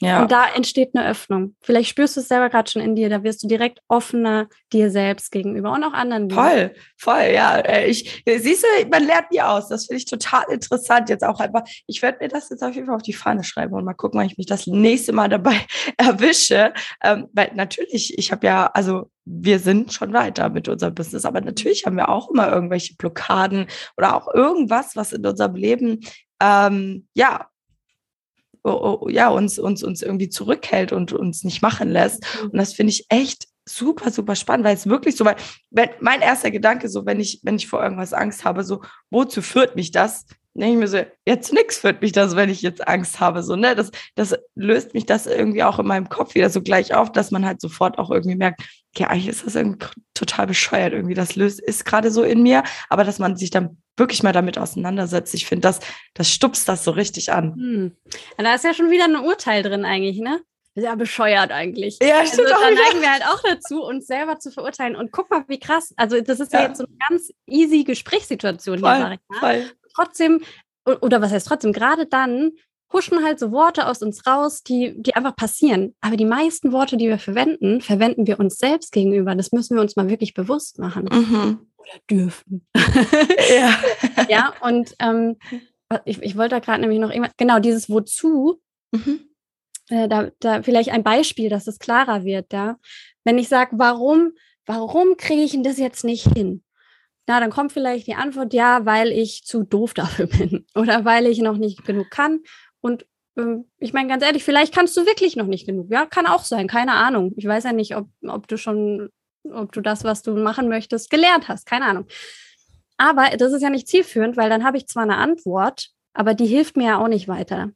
Ja. 0.00 0.22
Und 0.22 0.30
da 0.30 0.46
entsteht 0.54 0.90
eine 0.94 1.08
Öffnung. 1.08 1.56
Vielleicht 1.60 1.90
spürst 1.90 2.16
du 2.16 2.20
es 2.20 2.28
selber 2.28 2.50
gerade 2.50 2.70
schon 2.70 2.82
in 2.82 2.94
dir, 2.94 3.08
da 3.08 3.24
wirst 3.24 3.42
du 3.42 3.48
direkt 3.48 3.80
offener 3.88 4.48
dir 4.72 4.90
selbst 4.90 5.32
gegenüber 5.32 5.72
und 5.72 5.82
auch 5.82 5.92
anderen. 5.92 6.30
Voll, 6.30 6.72
voll, 6.96 7.32
ja. 7.34 7.58
Äh, 7.58 7.88
ich, 7.88 8.22
siehst 8.24 8.62
du, 8.62 8.88
man 8.88 9.04
lernt 9.04 9.32
nie 9.32 9.40
aus. 9.40 9.68
Das 9.68 9.86
finde 9.86 9.98
ich 9.98 10.04
total 10.04 10.44
interessant 10.50 11.08
jetzt 11.08 11.24
auch 11.24 11.40
einfach. 11.40 11.62
Ich 11.86 12.00
werde 12.00 12.18
mir 12.20 12.28
das 12.28 12.48
jetzt 12.48 12.62
auf 12.62 12.74
jeden 12.74 12.86
Fall 12.86 12.94
auf 12.94 13.02
die 13.02 13.12
Fahne 13.12 13.42
schreiben 13.42 13.74
und 13.74 13.84
mal 13.84 13.94
gucken, 13.94 14.20
wann 14.20 14.26
ich 14.26 14.38
mich 14.38 14.46
das 14.46 14.66
nächste 14.68 15.12
Mal 15.12 15.28
dabei 15.28 15.56
erwische. 15.96 16.72
Ähm, 17.02 17.26
weil 17.32 17.50
natürlich, 17.54 18.16
ich 18.16 18.30
habe 18.30 18.46
ja, 18.46 18.66
also 18.66 19.10
wir 19.24 19.58
sind 19.58 19.92
schon 19.92 20.12
weiter 20.12 20.48
mit 20.48 20.68
unserem 20.68 20.94
Business, 20.94 21.24
aber 21.24 21.40
natürlich 21.40 21.86
haben 21.86 21.96
wir 21.96 22.08
auch 22.08 22.30
immer 22.30 22.50
irgendwelche 22.50 22.94
Blockaden 22.94 23.66
oder 23.96 24.16
auch 24.16 24.32
irgendwas, 24.32 24.94
was 24.94 25.12
in 25.12 25.26
unserem 25.26 25.56
Leben 25.56 26.00
ähm, 26.40 27.08
ja 27.14 27.48
ja, 29.08 29.28
uns, 29.28 29.58
uns, 29.58 29.82
uns 29.82 30.02
irgendwie 30.02 30.28
zurückhält 30.28 30.92
und 30.92 31.12
uns 31.12 31.44
nicht 31.44 31.62
machen 31.62 31.90
lässt. 31.90 32.24
Mhm. 32.42 32.50
Und 32.50 32.56
das 32.58 32.72
finde 32.72 32.92
ich 32.92 33.06
echt 33.08 33.46
super, 33.64 34.10
super 34.10 34.34
spannend, 34.34 34.64
weil 34.64 34.74
es 34.74 34.86
wirklich 34.86 35.16
so, 35.16 35.24
weil 35.24 35.36
wenn, 35.70 35.90
mein 36.00 36.20
erster 36.20 36.50
Gedanke 36.50 36.88
so, 36.88 37.04
wenn 37.04 37.20
ich, 37.20 37.40
wenn 37.42 37.56
ich 37.56 37.68
vor 37.68 37.82
irgendwas 37.82 38.12
Angst 38.12 38.44
habe, 38.44 38.64
so, 38.64 38.82
wozu 39.10 39.42
führt 39.42 39.76
mich 39.76 39.90
das? 39.90 40.24
denke 40.60 40.74
ich 40.74 40.78
mir 40.80 40.88
so, 40.88 41.04
jetzt 41.24 41.52
nix 41.52 41.78
führt 41.78 42.02
mich 42.02 42.12
das, 42.12 42.36
wenn 42.36 42.48
ich 42.48 42.62
jetzt 42.62 42.86
Angst 42.86 43.20
habe. 43.20 43.42
So, 43.42 43.56
ne? 43.56 43.74
Das, 43.74 43.90
das 44.16 44.34
löst 44.54 44.94
mich 44.94 45.06
das 45.06 45.26
irgendwie 45.26 45.62
auch 45.62 45.78
in 45.78 45.86
meinem 45.86 46.08
Kopf 46.08 46.34
wieder 46.34 46.50
so 46.50 46.62
gleich 46.62 46.94
auf, 46.94 47.12
dass 47.12 47.30
man 47.30 47.46
halt 47.46 47.60
sofort 47.60 47.98
auch 47.98 48.10
irgendwie 48.10 48.36
merkt, 48.36 48.62
ja, 48.96 49.08
eigentlich 49.08 49.28
ist 49.28 49.46
das 49.46 49.54
irgendwie 49.54 49.86
total 50.14 50.46
bescheuert 50.46 50.92
irgendwie. 50.92 51.14
Das 51.14 51.36
löst, 51.36 51.60
ist 51.60 51.84
gerade 51.84 52.10
so 52.10 52.22
in 52.22 52.42
mir, 52.42 52.64
aber 52.88 53.04
dass 53.04 53.18
man 53.18 53.36
sich 53.36 53.50
dann 53.50 53.80
wirklich 53.98 54.22
mal 54.22 54.32
damit 54.32 54.58
auseinandersetzt, 54.58 55.34
ich 55.34 55.46
finde, 55.46 55.62
das, 55.62 55.80
das 56.14 56.30
stupst 56.30 56.68
das 56.68 56.84
so 56.84 56.90
richtig 56.90 57.32
an. 57.32 57.54
Hm. 57.54 57.96
da 58.36 58.54
ist 58.54 58.64
ja 58.64 58.74
schon 58.74 58.90
wieder 58.90 59.04
ein 59.04 59.16
Urteil 59.16 59.62
drin 59.62 59.84
eigentlich, 59.84 60.18
ne? 60.18 60.40
ja 60.74 60.94
bescheuert 60.94 61.50
eigentlich. 61.50 61.98
Ja, 62.00 62.24
stimmt. 62.24 62.52
Also, 62.52 62.62
da 62.62 62.70
neigen 62.70 63.00
wir 63.00 63.12
halt 63.12 63.24
auch 63.24 63.42
dazu, 63.42 63.82
uns 63.82 64.06
selber 64.06 64.38
zu 64.38 64.52
verurteilen. 64.52 64.94
Und 64.94 65.10
guck 65.10 65.28
mal, 65.28 65.42
wie 65.48 65.58
krass. 65.58 65.92
Also, 65.96 66.20
das 66.20 66.38
ist 66.38 66.52
ja, 66.52 66.60
ja 66.60 66.68
jetzt 66.68 66.78
so 66.78 66.84
eine 66.84 66.94
ganz 67.08 67.32
easy 67.48 67.82
Gesprächssituation 67.82 68.78
voll, 68.78 68.94
hier, 68.94 69.00
sag 69.00 69.12
ich 69.14 69.20
mal. 69.28 69.38
Voll 69.40 69.70
trotzdem, 69.98 70.40
oder 70.84 71.20
was 71.20 71.32
heißt 71.32 71.46
trotzdem, 71.46 71.72
gerade 71.72 72.06
dann 72.06 72.52
huschen 72.92 73.22
halt 73.22 73.38
so 73.38 73.52
Worte 73.52 73.86
aus 73.86 74.02
uns 74.02 74.26
raus, 74.26 74.62
die, 74.62 74.94
die 74.96 75.14
einfach 75.14 75.36
passieren. 75.36 75.94
Aber 76.00 76.16
die 76.16 76.24
meisten 76.24 76.72
Worte, 76.72 76.96
die 76.96 77.08
wir 77.08 77.18
verwenden, 77.18 77.82
verwenden 77.82 78.26
wir 78.26 78.40
uns 78.40 78.56
selbst 78.56 78.92
gegenüber. 78.92 79.34
Das 79.34 79.52
müssen 79.52 79.74
wir 79.74 79.82
uns 79.82 79.96
mal 79.96 80.08
wirklich 80.08 80.32
bewusst 80.32 80.78
machen. 80.78 81.08
Mhm. 81.12 81.67
Oder 81.78 81.98
dürfen. 82.10 82.66
ja. 82.74 83.78
ja, 84.28 84.54
und 84.60 84.94
ähm, 85.00 85.36
ich, 86.04 86.22
ich 86.22 86.36
wollte 86.36 86.56
da 86.56 86.58
gerade 86.58 86.80
nämlich 86.80 86.98
noch 86.98 87.10
irgendwas, 87.10 87.32
genau, 87.36 87.58
dieses 87.60 87.88
Wozu, 87.88 88.60
mhm. 88.92 89.20
äh, 89.88 90.08
da, 90.08 90.30
da 90.40 90.62
vielleicht 90.62 90.90
ein 90.90 91.02
Beispiel, 91.02 91.48
dass 91.48 91.66
es 91.66 91.78
klarer 91.78 92.24
wird, 92.24 92.52
ja. 92.52 92.78
Wenn 93.24 93.38
ich 93.38 93.48
sage, 93.48 93.72
warum, 93.78 94.32
warum 94.66 95.16
kriege 95.16 95.42
ich 95.42 95.52
denn 95.52 95.62
das 95.62 95.78
jetzt 95.78 96.04
nicht 96.04 96.26
hin? 96.34 96.62
Na, 97.26 97.40
dann 97.40 97.50
kommt 97.50 97.72
vielleicht 97.72 98.06
die 98.06 98.14
Antwort, 98.14 98.54
ja, 98.54 98.86
weil 98.86 99.12
ich 99.12 99.44
zu 99.44 99.62
doof 99.62 99.94
dafür 99.94 100.26
bin 100.38 100.66
oder 100.74 101.04
weil 101.04 101.26
ich 101.26 101.38
noch 101.38 101.58
nicht 101.58 101.84
genug 101.84 102.10
kann. 102.10 102.40
Und 102.80 103.06
ähm, 103.36 103.66
ich 103.78 103.92
meine 103.92 104.08
ganz 104.08 104.24
ehrlich, 104.24 104.44
vielleicht 104.44 104.74
kannst 104.74 104.96
du 104.96 105.06
wirklich 105.06 105.36
noch 105.36 105.46
nicht 105.46 105.66
genug. 105.66 105.88
Ja, 105.90 106.06
kann 106.06 106.26
auch 106.26 106.44
sein, 106.44 106.68
keine 106.68 106.92
Ahnung. 106.92 107.32
Ich 107.36 107.46
weiß 107.46 107.64
ja 107.64 107.72
nicht, 107.72 107.96
ob, 107.96 108.08
ob 108.26 108.48
du 108.48 108.56
schon, 108.56 109.10
ob 109.52 109.72
du 109.72 109.80
das, 109.80 110.04
was 110.04 110.22
du 110.22 110.34
machen 110.34 110.68
möchtest, 110.68 111.10
gelernt 111.10 111.48
hast, 111.48 111.66
keine 111.66 111.86
Ahnung. 111.86 112.06
Aber 112.96 113.36
das 113.36 113.52
ist 113.52 113.62
ja 113.62 113.70
nicht 113.70 113.88
zielführend, 113.88 114.36
weil 114.36 114.50
dann 114.50 114.64
habe 114.64 114.76
ich 114.76 114.88
zwar 114.88 115.04
eine 115.04 115.16
Antwort, 115.16 115.90
aber 116.14 116.34
die 116.34 116.46
hilft 116.46 116.76
mir 116.76 116.86
ja 116.86 116.98
auch 116.98 117.08
nicht 117.08 117.28
weiter. 117.28 117.70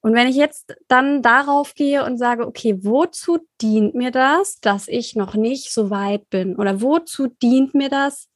Und 0.00 0.14
wenn 0.14 0.28
ich 0.28 0.36
jetzt 0.36 0.76
dann 0.86 1.22
darauf 1.22 1.74
gehe 1.74 2.04
und 2.04 2.18
sage, 2.18 2.46
okay, 2.46 2.78
wozu 2.82 3.38
dient 3.60 3.96
mir 3.96 4.12
das, 4.12 4.60
dass 4.60 4.86
ich 4.86 5.16
noch 5.16 5.34
nicht 5.34 5.72
so 5.72 5.90
weit 5.90 6.30
bin? 6.30 6.54
Oder 6.54 6.80
wozu 6.80 7.26
dient 7.26 7.74
mir 7.74 7.88
das, 7.88 8.28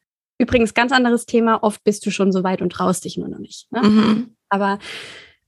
Übrigens, 0.42 0.74
ganz 0.74 0.90
anderes 0.90 1.24
Thema. 1.24 1.62
Oft 1.62 1.84
bist 1.84 2.04
du 2.04 2.10
schon 2.10 2.32
so 2.32 2.42
weit 2.42 2.62
und 2.62 2.72
traust 2.72 3.04
dich 3.04 3.16
nur 3.16 3.28
noch 3.28 3.38
nicht. 3.38 3.70
Ne? 3.70 3.82
Mhm. 3.82 4.36
Aber 4.48 4.80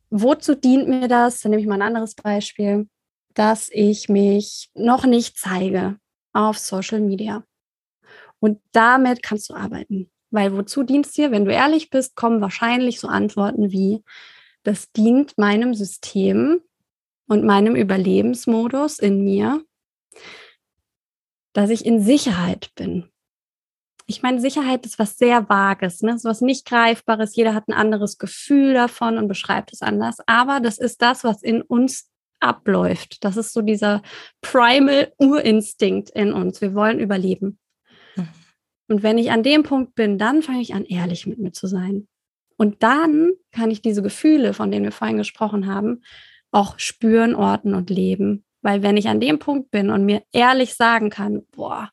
wozu 0.09 0.55
dient 0.55 0.88
mir 0.88 1.09
das? 1.09 1.40
Dann 1.40 1.50
nehme 1.50 1.61
ich 1.61 1.66
mal 1.66 1.74
ein 1.74 1.82
anderes 1.82 2.14
Beispiel, 2.14 2.86
dass 3.34 3.70
ich 3.72 4.09
mich 4.09 4.70
noch 4.74 5.05
nicht 5.05 5.36
zeige 5.36 5.96
auf 6.35 6.59
Social 6.59 7.01
Media. 7.01 7.45
Und 8.41 8.61
damit 8.72 9.22
kannst 9.22 9.49
du 9.49 9.55
arbeiten. 9.55 10.11
Weil 10.30 10.55
wozu 10.57 10.82
dient 10.82 11.07
es 11.07 11.12
dir? 11.12 11.30
Wenn 11.30 11.45
du 11.45 11.53
ehrlich 11.53 11.89
bist, 11.89 12.16
kommen 12.16 12.41
wahrscheinlich 12.41 13.01
so 13.01 13.09
Antworten 13.09 13.70
wie, 13.72 14.03
das 14.64 14.93
dient 14.93 15.39
meinem 15.39 15.74
System 15.74 16.61
und 17.26 17.45
meinem 17.45 17.76
Überlebensmodus 17.76 18.99
in 18.99 19.24
mir, 19.24 19.64
dass 21.55 21.70
ich 21.70 21.87
in 21.87 22.01
Sicherheit 22.01 22.70
bin 22.74 23.09
ich 24.07 24.22
meine, 24.22 24.41
Sicherheit 24.41 24.85
ist 24.85 24.99
was 24.99 25.16
sehr 25.16 25.49
Vages, 25.49 26.03
ne? 26.03 26.14
ist 26.14 26.24
was 26.24 26.41
nicht 26.41 26.66
Greifbares. 26.66 27.37
Jeder 27.37 27.55
hat 27.55 27.68
ein 27.68 27.72
anderes 27.72 28.18
Gefühl 28.18 28.74
davon 28.74 29.16
und 29.16 29.28
beschreibt 29.28 29.72
es 29.72 29.82
anders. 29.82 30.18
Aber 30.26 30.61
das 30.61 30.78
ist 30.78 31.01
das, 31.01 31.24
was 31.24 31.43
in 31.43 31.62
uns 31.62 32.11
abläuft. 32.41 33.24
Das 33.24 33.37
ist 33.37 33.53
so 33.53 33.62
dieser 33.62 34.03
primal 34.41 35.12
Urinstinkt 35.18 36.11
in 36.11 36.32
uns. 36.32 36.61
Wir 36.61 36.74
wollen 36.74 37.01
überleben. 37.01 37.59
Mhm. 38.16 38.28
Und 38.89 39.03
wenn 39.03 39.18
ich 39.18 39.30
an 39.30 39.43
dem 39.43 39.62
Punkt 39.62 39.95
bin, 39.95 40.18
dann 40.18 40.43
fange 40.43 40.61
ich 40.61 40.74
an, 40.74 40.85
ehrlich 40.85 41.26
mit 41.26 41.39
mir 41.39 41.53
zu 41.53 41.66
sein. 41.66 42.07
Und 42.57 42.82
dann 42.82 43.32
kann 43.51 43.70
ich 43.70 43.82
diese 43.82 44.03
Gefühle, 44.03 44.55
von 44.55 44.70
denen 44.70 44.85
wir 44.85 44.93
vorhin 44.93 45.16
gesprochen 45.16 45.66
haben, 45.66 46.03
auch 46.51 46.78
spüren, 46.78 47.35
orten 47.35 47.74
und 47.74 47.91
leben. 47.91 48.45
Weil 48.62 48.82
wenn 48.82 48.97
ich 48.97 49.09
an 49.09 49.20
dem 49.20 49.39
Punkt 49.39 49.70
bin 49.70 49.91
und 49.91 50.05
mir 50.05 50.22
ehrlich 50.32 50.74
sagen 50.74 51.11
kann, 51.11 51.43
boah, 51.51 51.91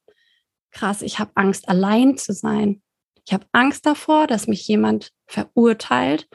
krass, 0.72 1.02
ich 1.02 1.20
habe 1.20 1.32
Angst, 1.36 1.68
allein 1.68 2.18
zu 2.18 2.34
sein. 2.34 2.82
Ich 3.26 3.34
habe 3.34 3.46
Angst 3.52 3.86
davor, 3.86 4.28
dass 4.28 4.48
mich 4.48 4.68
jemand 4.68 5.12
verurteilt 5.28 6.28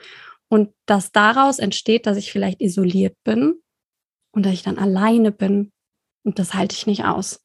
und 0.49 0.73
dass 0.87 1.13
daraus 1.13 1.59
entsteht, 1.59 2.07
dass 2.07 2.17
ich 2.17 2.33
vielleicht 2.33 2.61
isoliert 2.61 3.17
bin 3.25 3.61
und 4.37 4.47
dass 4.47 4.53
ich 4.53 4.62
dann 4.62 4.78
alleine 4.78 5.32
bin. 5.32 5.72
Und 6.24 6.39
das 6.39 6.55
halte 6.55 6.74
ich 6.76 6.87
nicht 6.87 7.05
aus. 7.05 7.41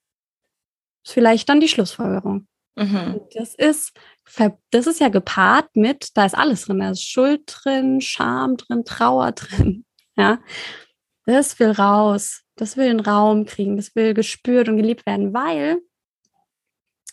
Das 1.03 1.09
ist 1.09 1.13
vielleicht 1.13 1.49
dann 1.49 1.59
die 1.59 1.67
Schlussfolgerung. 1.67 2.47
Mhm. 2.75 3.21
Das 3.33 3.55
ist, 3.55 3.93
das 4.69 4.87
ist 4.87 4.99
ja 4.99 5.09
gepaart 5.09 5.75
mit, 5.75 6.09
da 6.15 6.25
ist 6.25 6.37
alles 6.37 6.65
drin. 6.65 6.79
Da 6.79 6.91
ist 6.91 7.03
Schuld 7.03 7.41
drin, 7.47 8.01
Scham 8.01 8.57
drin, 8.57 8.85
Trauer 8.85 9.31
drin. 9.31 9.85
Ja, 10.15 10.39
das 11.25 11.59
will 11.59 11.71
raus. 11.71 12.43
Das 12.55 12.77
will 12.77 12.89
einen 12.89 12.99
Raum 12.99 13.45
kriegen. 13.45 13.77
Das 13.77 13.95
will 13.95 14.13
gespürt 14.13 14.69
und 14.69 14.77
geliebt 14.77 15.07
werden, 15.07 15.33
weil 15.33 15.81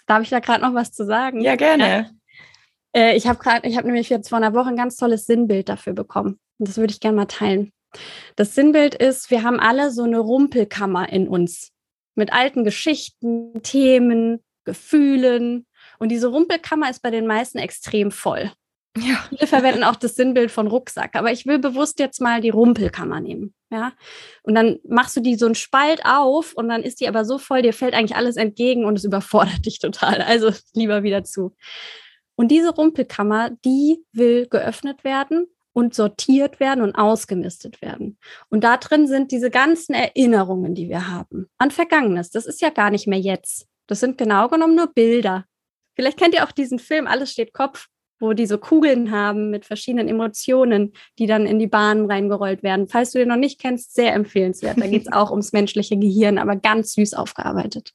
Darf 0.09 0.23
ich 0.23 0.31
da 0.31 0.41
gerade 0.41 0.63
noch 0.63 0.75
was 0.75 0.91
zu 0.91 1.05
sagen? 1.05 1.43
Ja, 1.43 1.55
gerne. 1.55 1.87
Ja. 1.87 2.11
Äh, 2.97 3.17
ich 3.17 3.27
habe 3.27 3.39
gerade, 3.39 3.69
ich 3.69 3.77
habe 3.77 3.87
nämlich 3.87 4.09
jetzt 4.09 4.31
vor 4.31 4.39
einer 4.39 4.55
Woche 4.55 4.71
ein 4.71 4.77
ganz 4.77 4.97
tolles 4.97 5.27
Sinnbild 5.27 5.69
dafür 5.69 5.93
bekommen. 5.93 6.41
Und 6.59 6.69
das 6.69 6.79
würde 6.79 6.93
ich 6.93 7.01
gerne 7.01 7.17
mal 7.17 7.27
teilen. 7.27 7.73
Das 8.37 8.55
Sinnbild 8.55 8.95
ist, 8.95 9.31
wir 9.31 9.43
haben 9.43 9.61
alle 9.61 9.91
so 9.91 10.03
eine 10.03 10.19
Rumpelkammer 10.19 11.11
in 11.13 11.29
uns 11.29 11.73
mit 12.15 12.33
alten 12.33 12.65
Geschichten, 12.65 13.63
Themen, 13.63 14.43
Gefühlen. 14.65 15.67
Und 15.99 16.11
diese 16.11 16.29
Rumpelkammer 16.29 16.91
ist 16.91 17.01
bei 17.01 17.11
den 17.11 17.27
meisten 17.27 17.59
extrem 17.59 18.11
voll. 18.11 18.53
Ja. 18.97 19.25
Viele 19.29 19.47
verwenden 19.47 19.85
auch 19.85 19.97
das 19.97 20.17
Sinnbild 20.17 20.51
von 20.51 20.67
Rucksack, 20.67 21.15
aber 21.15 21.31
ich 21.31 21.47
will 21.47 21.59
bewusst 21.59 21.99
jetzt 22.01 22.21
mal 22.21 22.41
die 22.41 22.51
Rumpelkammer 22.51 23.21
nehmen. 23.21 23.55
Ja. 23.71 23.93
Und 24.43 24.55
dann 24.55 24.79
machst 24.87 25.17
du 25.17 25.21
die 25.21 25.37
so 25.37 25.47
einen 25.47 25.55
Spalt 25.55 26.05
auf 26.05 26.55
und 26.55 26.69
dann 26.69 26.83
ist 26.83 27.01
die 27.01 27.09
aber 27.09 27.25
so 27.25 27.39
voll, 27.39 27.63
dir 27.63 27.73
fällt 27.73 27.95
eigentlich 27.95 28.17
alles 28.17 28.37
entgegen 28.37 28.85
und 28.85 28.99
es 28.99 29.05
überfordert 29.05 29.65
dich 29.67 29.79
total. 29.79 30.23
Also 30.23 30.51
lieber 30.75 31.03
wieder 31.03 31.25
zu. 31.25 31.55
Und 32.35 32.49
diese 32.49 32.75
Rumpelkammer, 32.75 33.51
die 33.65 34.05
will 34.13 34.47
geöffnet 34.49 35.05
werden 35.05 35.47
und 35.79 35.95
sortiert 35.95 36.59
werden 36.59 36.83
und 36.83 36.97
ausgemistet 36.97 37.81
werden. 37.81 38.19
Und 38.49 38.65
da 38.65 38.79
drin 38.79 39.07
sind 39.07 39.31
diese 39.31 39.49
ganzen 39.49 39.95
Erinnerungen, 39.95 40.75
die 40.75 40.89
wir 40.89 41.07
haben 41.07 41.49
an 41.57 41.71
Vergangenes. 41.71 42.31
Das 42.31 42.47
ist 42.47 42.61
ja 42.61 42.71
gar 42.71 42.91
nicht 42.91 43.07
mehr 43.07 43.21
jetzt. 43.21 43.69
Das 43.87 44.01
sind 44.01 44.19
genau 44.19 44.49
genommen 44.49 44.75
nur 44.75 44.89
Bilder. 44.93 45.45
Vielleicht 45.95 46.19
kennt 46.19 46.35
ihr 46.35 46.45
auch 46.45 46.51
diesen 46.51 46.81
Film 46.81 47.07
Alles 47.07 47.31
steht 47.31 47.53
Kopf 47.53 47.87
wo 48.21 48.33
die 48.33 48.47
so 48.47 48.59
Kugeln 48.59 49.13
haben 49.13 49.51
mit 49.51 49.65
verschiedenen 49.65 50.09
Emotionen, 50.09 50.93
die 51.21 51.27
dann 51.27 51.47
in 51.47 51.61
die 51.61 51.69
Bahnen 51.69 52.11
reingerollt 52.11 52.65
werden. 52.65 52.89
Falls 52.89 53.13
du 53.13 53.19
den 53.21 53.29
noch 53.29 53.37
nicht 53.37 53.61
kennst, 53.61 53.95
sehr 53.95 54.13
empfehlenswert. 54.13 54.77
Da 54.77 54.89
geht 54.89 55.03
es 55.03 55.13
auch 55.13 55.31
ums 55.31 55.53
menschliche 55.53 55.97
Gehirn, 55.97 56.39
aber 56.39 56.57
ganz 56.57 56.95
süß 56.95 57.15
aufgearbeitet. 57.15 57.93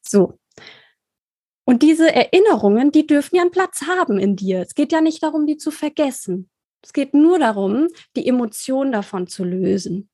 So. 0.00 0.38
Und 1.66 1.82
diese 1.82 2.12
Erinnerungen, 2.12 2.92
die 2.92 3.06
dürfen 3.06 3.36
ja 3.36 3.42
einen 3.42 3.50
Platz 3.50 3.82
haben 3.82 4.18
in 4.18 4.36
dir. 4.36 4.62
Es 4.62 4.74
geht 4.74 4.90
ja 4.90 5.02
nicht 5.02 5.22
darum, 5.22 5.46
die 5.46 5.58
zu 5.58 5.70
vergessen. 5.70 6.48
Es 6.82 6.92
geht 6.92 7.14
nur 7.14 7.38
darum, 7.38 7.88
die 8.16 8.26
Emotion 8.26 8.92
davon 8.92 9.26
zu 9.26 9.44
lösen. 9.44 10.08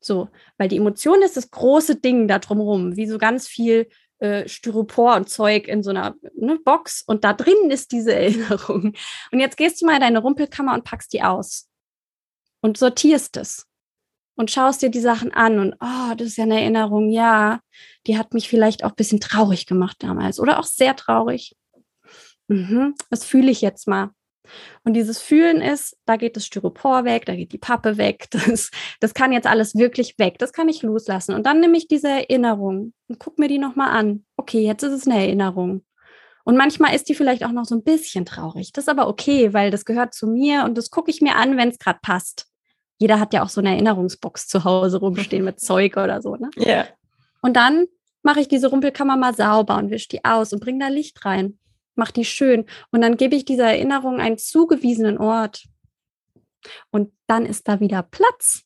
So, 0.00 0.28
weil 0.58 0.68
die 0.68 0.78
Emotion 0.78 1.22
ist 1.22 1.36
das 1.36 1.50
große 1.50 1.96
Ding 1.96 2.26
da 2.26 2.38
drumherum, 2.38 2.96
wie 2.96 3.06
so 3.06 3.18
ganz 3.18 3.46
viel 3.46 3.88
äh, 4.18 4.48
Styropor 4.48 5.16
und 5.16 5.28
Zeug 5.28 5.68
in 5.68 5.82
so 5.82 5.90
einer 5.90 6.16
ne, 6.34 6.58
Box 6.64 7.02
und 7.02 7.24
da 7.24 7.32
drin 7.32 7.70
ist 7.70 7.92
diese 7.92 8.14
Erinnerung. 8.14 8.94
Und 9.30 9.40
jetzt 9.40 9.56
gehst 9.56 9.80
du 9.80 9.86
mal 9.86 9.94
in 9.94 10.00
deine 10.00 10.18
Rumpelkammer 10.18 10.74
und 10.74 10.84
packst 10.84 11.12
die 11.12 11.22
aus 11.22 11.68
und 12.60 12.76
sortierst 12.76 13.36
es 13.36 13.66
und 14.36 14.50
schaust 14.50 14.82
dir 14.82 14.90
die 14.90 15.00
Sachen 15.00 15.32
an 15.32 15.58
und 15.58 15.74
oh, 15.80 16.14
das 16.16 16.28
ist 16.28 16.36
ja 16.36 16.44
eine 16.44 16.60
Erinnerung, 16.60 17.10
ja, 17.10 17.60
die 18.06 18.18
hat 18.18 18.34
mich 18.34 18.48
vielleicht 18.48 18.84
auch 18.84 18.90
ein 18.90 18.96
bisschen 18.96 19.20
traurig 19.20 19.66
gemacht 19.66 19.96
damals 20.00 20.40
oder 20.40 20.58
auch 20.58 20.64
sehr 20.64 20.96
traurig. 20.96 21.56
Mhm, 22.48 22.94
das 23.10 23.24
fühle 23.24 23.50
ich 23.50 23.60
jetzt 23.60 23.86
mal. 23.86 24.10
Und 24.84 24.94
dieses 24.94 25.20
Fühlen 25.20 25.60
ist, 25.60 25.96
da 26.04 26.16
geht 26.16 26.36
das 26.36 26.46
Styropor 26.46 27.04
weg, 27.04 27.26
da 27.26 27.34
geht 27.34 27.52
die 27.52 27.58
Pappe 27.58 27.96
weg, 27.96 28.28
das, 28.30 28.70
das 29.00 29.14
kann 29.14 29.32
jetzt 29.32 29.46
alles 29.46 29.74
wirklich 29.74 30.18
weg, 30.18 30.38
das 30.38 30.52
kann 30.52 30.68
ich 30.68 30.82
loslassen. 30.82 31.34
Und 31.34 31.46
dann 31.46 31.60
nehme 31.60 31.76
ich 31.76 31.88
diese 31.88 32.08
Erinnerung 32.08 32.92
und 33.08 33.18
gucke 33.18 33.40
mir 33.40 33.48
die 33.48 33.58
nochmal 33.58 33.90
an. 33.90 34.24
Okay, 34.36 34.60
jetzt 34.60 34.82
ist 34.82 34.92
es 34.92 35.06
eine 35.06 35.20
Erinnerung. 35.20 35.84
Und 36.44 36.56
manchmal 36.56 36.94
ist 36.94 37.08
die 37.08 37.14
vielleicht 37.14 37.44
auch 37.44 37.52
noch 37.52 37.64
so 37.64 37.76
ein 37.76 37.84
bisschen 37.84 38.24
traurig. 38.24 38.72
Das 38.72 38.84
ist 38.84 38.88
aber 38.88 39.08
okay, 39.08 39.52
weil 39.52 39.70
das 39.70 39.84
gehört 39.84 40.12
zu 40.12 40.26
mir 40.26 40.64
und 40.64 40.76
das 40.76 40.90
gucke 40.90 41.10
ich 41.10 41.20
mir 41.20 41.36
an, 41.36 41.56
wenn 41.56 41.68
es 41.68 41.78
gerade 41.78 42.00
passt. 42.02 42.48
Jeder 42.98 43.20
hat 43.20 43.32
ja 43.32 43.42
auch 43.42 43.48
so 43.48 43.60
eine 43.60 43.70
Erinnerungsbox 43.70 44.48
zu 44.48 44.64
Hause 44.64 44.98
rumstehen 44.98 45.44
mit 45.44 45.60
Zeug 45.60 45.96
oder 45.96 46.20
so. 46.20 46.36
Ne? 46.36 46.50
Yeah. 46.56 46.86
Und 47.42 47.56
dann 47.56 47.86
mache 48.22 48.40
ich 48.40 48.48
diese 48.48 48.68
Rumpelkammer 48.68 49.16
mal 49.16 49.34
sauber 49.34 49.76
und 49.76 49.90
wische 49.90 50.08
die 50.08 50.24
aus 50.24 50.52
und 50.52 50.60
bringe 50.60 50.84
da 50.84 50.88
Licht 50.88 51.24
rein. 51.24 51.58
Mach 51.94 52.10
die 52.10 52.24
schön. 52.24 52.66
Und 52.90 53.02
dann 53.02 53.16
gebe 53.16 53.36
ich 53.36 53.44
dieser 53.44 53.66
Erinnerung 53.66 54.20
einen 54.20 54.38
zugewiesenen 54.38 55.18
Ort. 55.18 55.64
Und 56.90 57.12
dann 57.26 57.46
ist 57.46 57.68
da 57.68 57.80
wieder 57.80 58.02
Platz. 58.02 58.62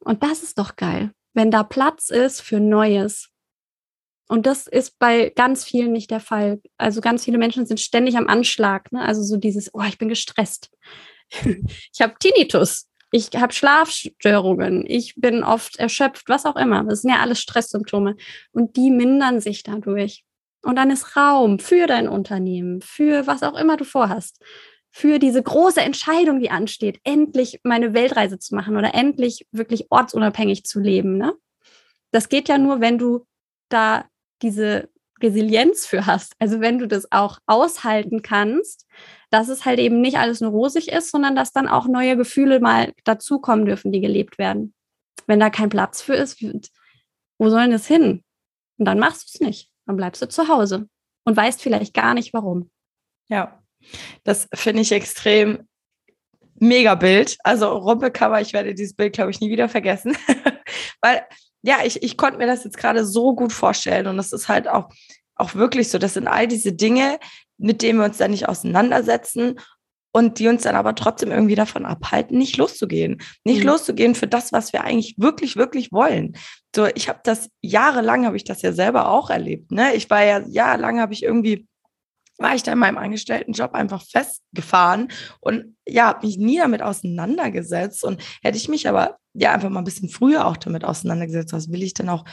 Und 0.00 0.22
das 0.22 0.42
ist 0.42 0.58
doch 0.58 0.76
geil, 0.76 1.12
wenn 1.34 1.50
da 1.50 1.62
Platz 1.62 2.10
ist 2.10 2.40
für 2.40 2.60
Neues. 2.60 3.30
Und 4.28 4.46
das 4.46 4.66
ist 4.66 4.98
bei 4.98 5.30
ganz 5.34 5.64
vielen 5.64 5.92
nicht 5.92 6.10
der 6.10 6.20
Fall. 6.20 6.60
Also 6.76 7.00
ganz 7.00 7.24
viele 7.24 7.38
Menschen 7.38 7.66
sind 7.66 7.80
ständig 7.80 8.16
am 8.16 8.28
Anschlag. 8.28 8.92
Ne? 8.92 9.00
Also 9.00 9.22
so 9.22 9.38
dieses, 9.38 9.74
oh, 9.74 9.82
ich 9.82 9.98
bin 9.98 10.08
gestresst. 10.08 10.70
ich 11.42 12.00
habe 12.00 12.14
Tinnitus. 12.20 12.88
Ich 13.10 13.30
habe 13.34 13.54
Schlafstörungen. 13.54 14.84
Ich 14.86 15.14
bin 15.16 15.42
oft 15.42 15.76
erschöpft, 15.78 16.28
was 16.28 16.44
auch 16.44 16.56
immer. 16.56 16.84
Das 16.84 17.02
sind 17.02 17.10
ja 17.10 17.20
alles 17.20 17.40
Stresssymptome. 17.40 18.16
Und 18.52 18.76
die 18.76 18.90
mindern 18.90 19.40
sich 19.40 19.62
dadurch. 19.62 20.24
Und 20.68 20.76
dann 20.76 20.90
ist 20.90 21.16
Raum 21.16 21.58
für 21.60 21.86
dein 21.86 22.10
Unternehmen, 22.10 22.82
für 22.82 23.26
was 23.26 23.42
auch 23.42 23.58
immer 23.58 23.78
du 23.78 23.84
vorhast, 23.84 24.44
für 24.90 25.18
diese 25.18 25.42
große 25.42 25.80
Entscheidung, 25.80 26.40
die 26.40 26.50
ansteht, 26.50 27.00
endlich 27.04 27.60
meine 27.62 27.94
Weltreise 27.94 28.38
zu 28.38 28.54
machen 28.54 28.76
oder 28.76 28.94
endlich 28.94 29.46
wirklich 29.50 29.86
ortsunabhängig 29.88 30.64
zu 30.64 30.78
leben. 30.78 31.16
Ne? 31.16 31.32
Das 32.10 32.28
geht 32.28 32.50
ja 32.50 32.58
nur, 32.58 32.82
wenn 32.82 32.98
du 32.98 33.24
da 33.70 34.04
diese 34.42 34.90
Resilienz 35.22 35.86
für 35.86 36.04
hast. 36.04 36.34
Also 36.38 36.60
wenn 36.60 36.78
du 36.78 36.86
das 36.86 37.10
auch 37.12 37.38
aushalten 37.46 38.20
kannst, 38.20 38.86
dass 39.30 39.48
es 39.48 39.64
halt 39.64 39.78
eben 39.78 40.02
nicht 40.02 40.18
alles 40.18 40.42
nur 40.42 40.50
rosig 40.50 40.88
ist, 40.88 41.10
sondern 41.10 41.34
dass 41.34 41.50
dann 41.50 41.66
auch 41.66 41.86
neue 41.86 42.18
Gefühle 42.18 42.60
mal 42.60 42.92
dazukommen 43.04 43.64
dürfen, 43.64 43.90
die 43.90 44.02
gelebt 44.02 44.36
werden. 44.36 44.74
Wenn 45.26 45.40
da 45.40 45.48
kein 45.48 45.70
Platz 45.70 46.02
für 46.02 46.14
ist, 46.14 46.42
wo 47.38 47.48
soll 47.48 47.62
denn 47.62 47.70
das 47.70 47.86
hin? 47.86 48.22
Und 48.76 48.84
dann 48.84 48.98
machst 48.98 49.22
du 49.22 49.30
es 49.32 49.40
nicht. 49.40 49.70
Dann 49.88 49.96
bleibst 49.96 50.20
du 50.20 50.28
zu 50.28 50.48
Hause 50.48 50.86
und 51.24 51.36
weißt 51.36 51.62
vielleicht 51.62 51.94
gar 51.94 52.12
nicht 52.12 52.34
warum. 52.34 52.70
Ja, 53.28 53.58
das 54.22 54.48
finde 54.52 54.82
ich 54.82 54.92
extrem 54.92 55.66
mega 56.56 56.94
Bild. 56.94 57.38
Also 57.42 57.68
Rumpelcover, 57.70 58.38
ich 58.42 58.52
werde 58.52 58.74
dieses 58.74 58.94
Bild, 58.94 59.14
glaube 59.14 59.30
ich, 59.30 59.40
nie 59.40 59.50
wieder 59.50 59.70
vergessen. 59.70 60.14
Weil 61.00 61.22
ja, 61.62 61.78
ich, 61.84 62.02
ich 62.02 62.18
konnte 62.18 62.36
mir 62.36 62.46
das 62.46 62.64
jetzt 62.64 62.76
gerade 62.76 63.06
so 63.06 63.34
gut 63.34 63.52
vorstellen 63.52 64.06
und 64.08 64.18
das 64.18 64.32
ist 64.32 64.48
halt 64.48 64.68
auch, 64.68 64.90
auch 65.36 65.54
wirklich 65.54 65.88
so. 65.88 65.96
Das 65.96 66.14
sind 66.14 66.28
all 66.28 66.46
diese 66.46 66.74
Dinge, 66.74 67.18
mit 67.56 67.80
denen 67.80 67.98
wir 67.98 68.04
uns 68.04 68.18
dann 68.18 68.32
nicht 68.32 68.46
auseinandersetzen 68.46 69.58
und 70.12 70.38
die 70.38 70.48
uns 70.48 70.64
dann 70.64 70.76
aber 70.76 70.94
trotzdem 70.94 71.30
irgendwie 71.30 71.54
davon 71.54 71.86
abhalten, 71.86 72.36
nicht 72.36 72.58
loszugehen. 72.58 73.22
Nicht 73.44 73.60
mhm. 73.60 73.68
loszugehen 73.68 74.14
für 74.14 74.26
das, 74.26 74.52
was 74.52 74.74
wir 74.74 74.84
eigentlich 74.84 75.14
wirklich, 75.16 75.56
wirklich 75.56 75.92
wollen. 75.92 76.36
So, 76.74 76.86
ich 76.94 77.08
habe 77.08 77.20
das 77.24 77.48
jahrelang, 77.60 78.26
habe 78.26 78.36
ich 78.36 78.44
das 78.44 78.62
ja 78.62 78.72
selber 78.72 79.10
auch 79.10 79.30
erlebt. 79.30 79.72
Ne? 79.72 79.94
Ich 79.94 80.10
war 80.10 80.22
ja 80.24 80.40
jahrelang, 80.46 81.00
habe 81.00 81.12
ich 81.12 81.22
irgendwie 81.22 81.66
war 82.38 82.54
ich 82.54 82.62
da 82.62 82.72
in 82.72 82.78
meinem 82.78 82.98
Angestelltenjob 82.98 83.74
einfach 83.74 84.02
festgefahren 84.02 85.08
und 85.40 85.76
ja, 85.86 86.06
habe 86.06 86.26
mich 86.26 86.38
nie 86.38 86.58
damit 86.58 86.82
auseinandergesetzt. 86.82 88.04
Und 88.04 88.22
hätte 88.42 88.56
ich 88.56 88.68
mich 88.68 88.88
aber 88.88 89.18
ja 89.34 89.52
einfach 89.52 89.70
mal 89.70 89.80
ein 89.80 89.84
bisschen 89.84 90.08
früher 90.08 90.46
auch 90.46 90.56
damit 90.56 90.84
auseinandergesetzt, 90.84 91.52
was 91.52 91.70
will 91.72 91.82
ich 91.82 91.94
denn 91.94 92.08
auch 92.08 92.24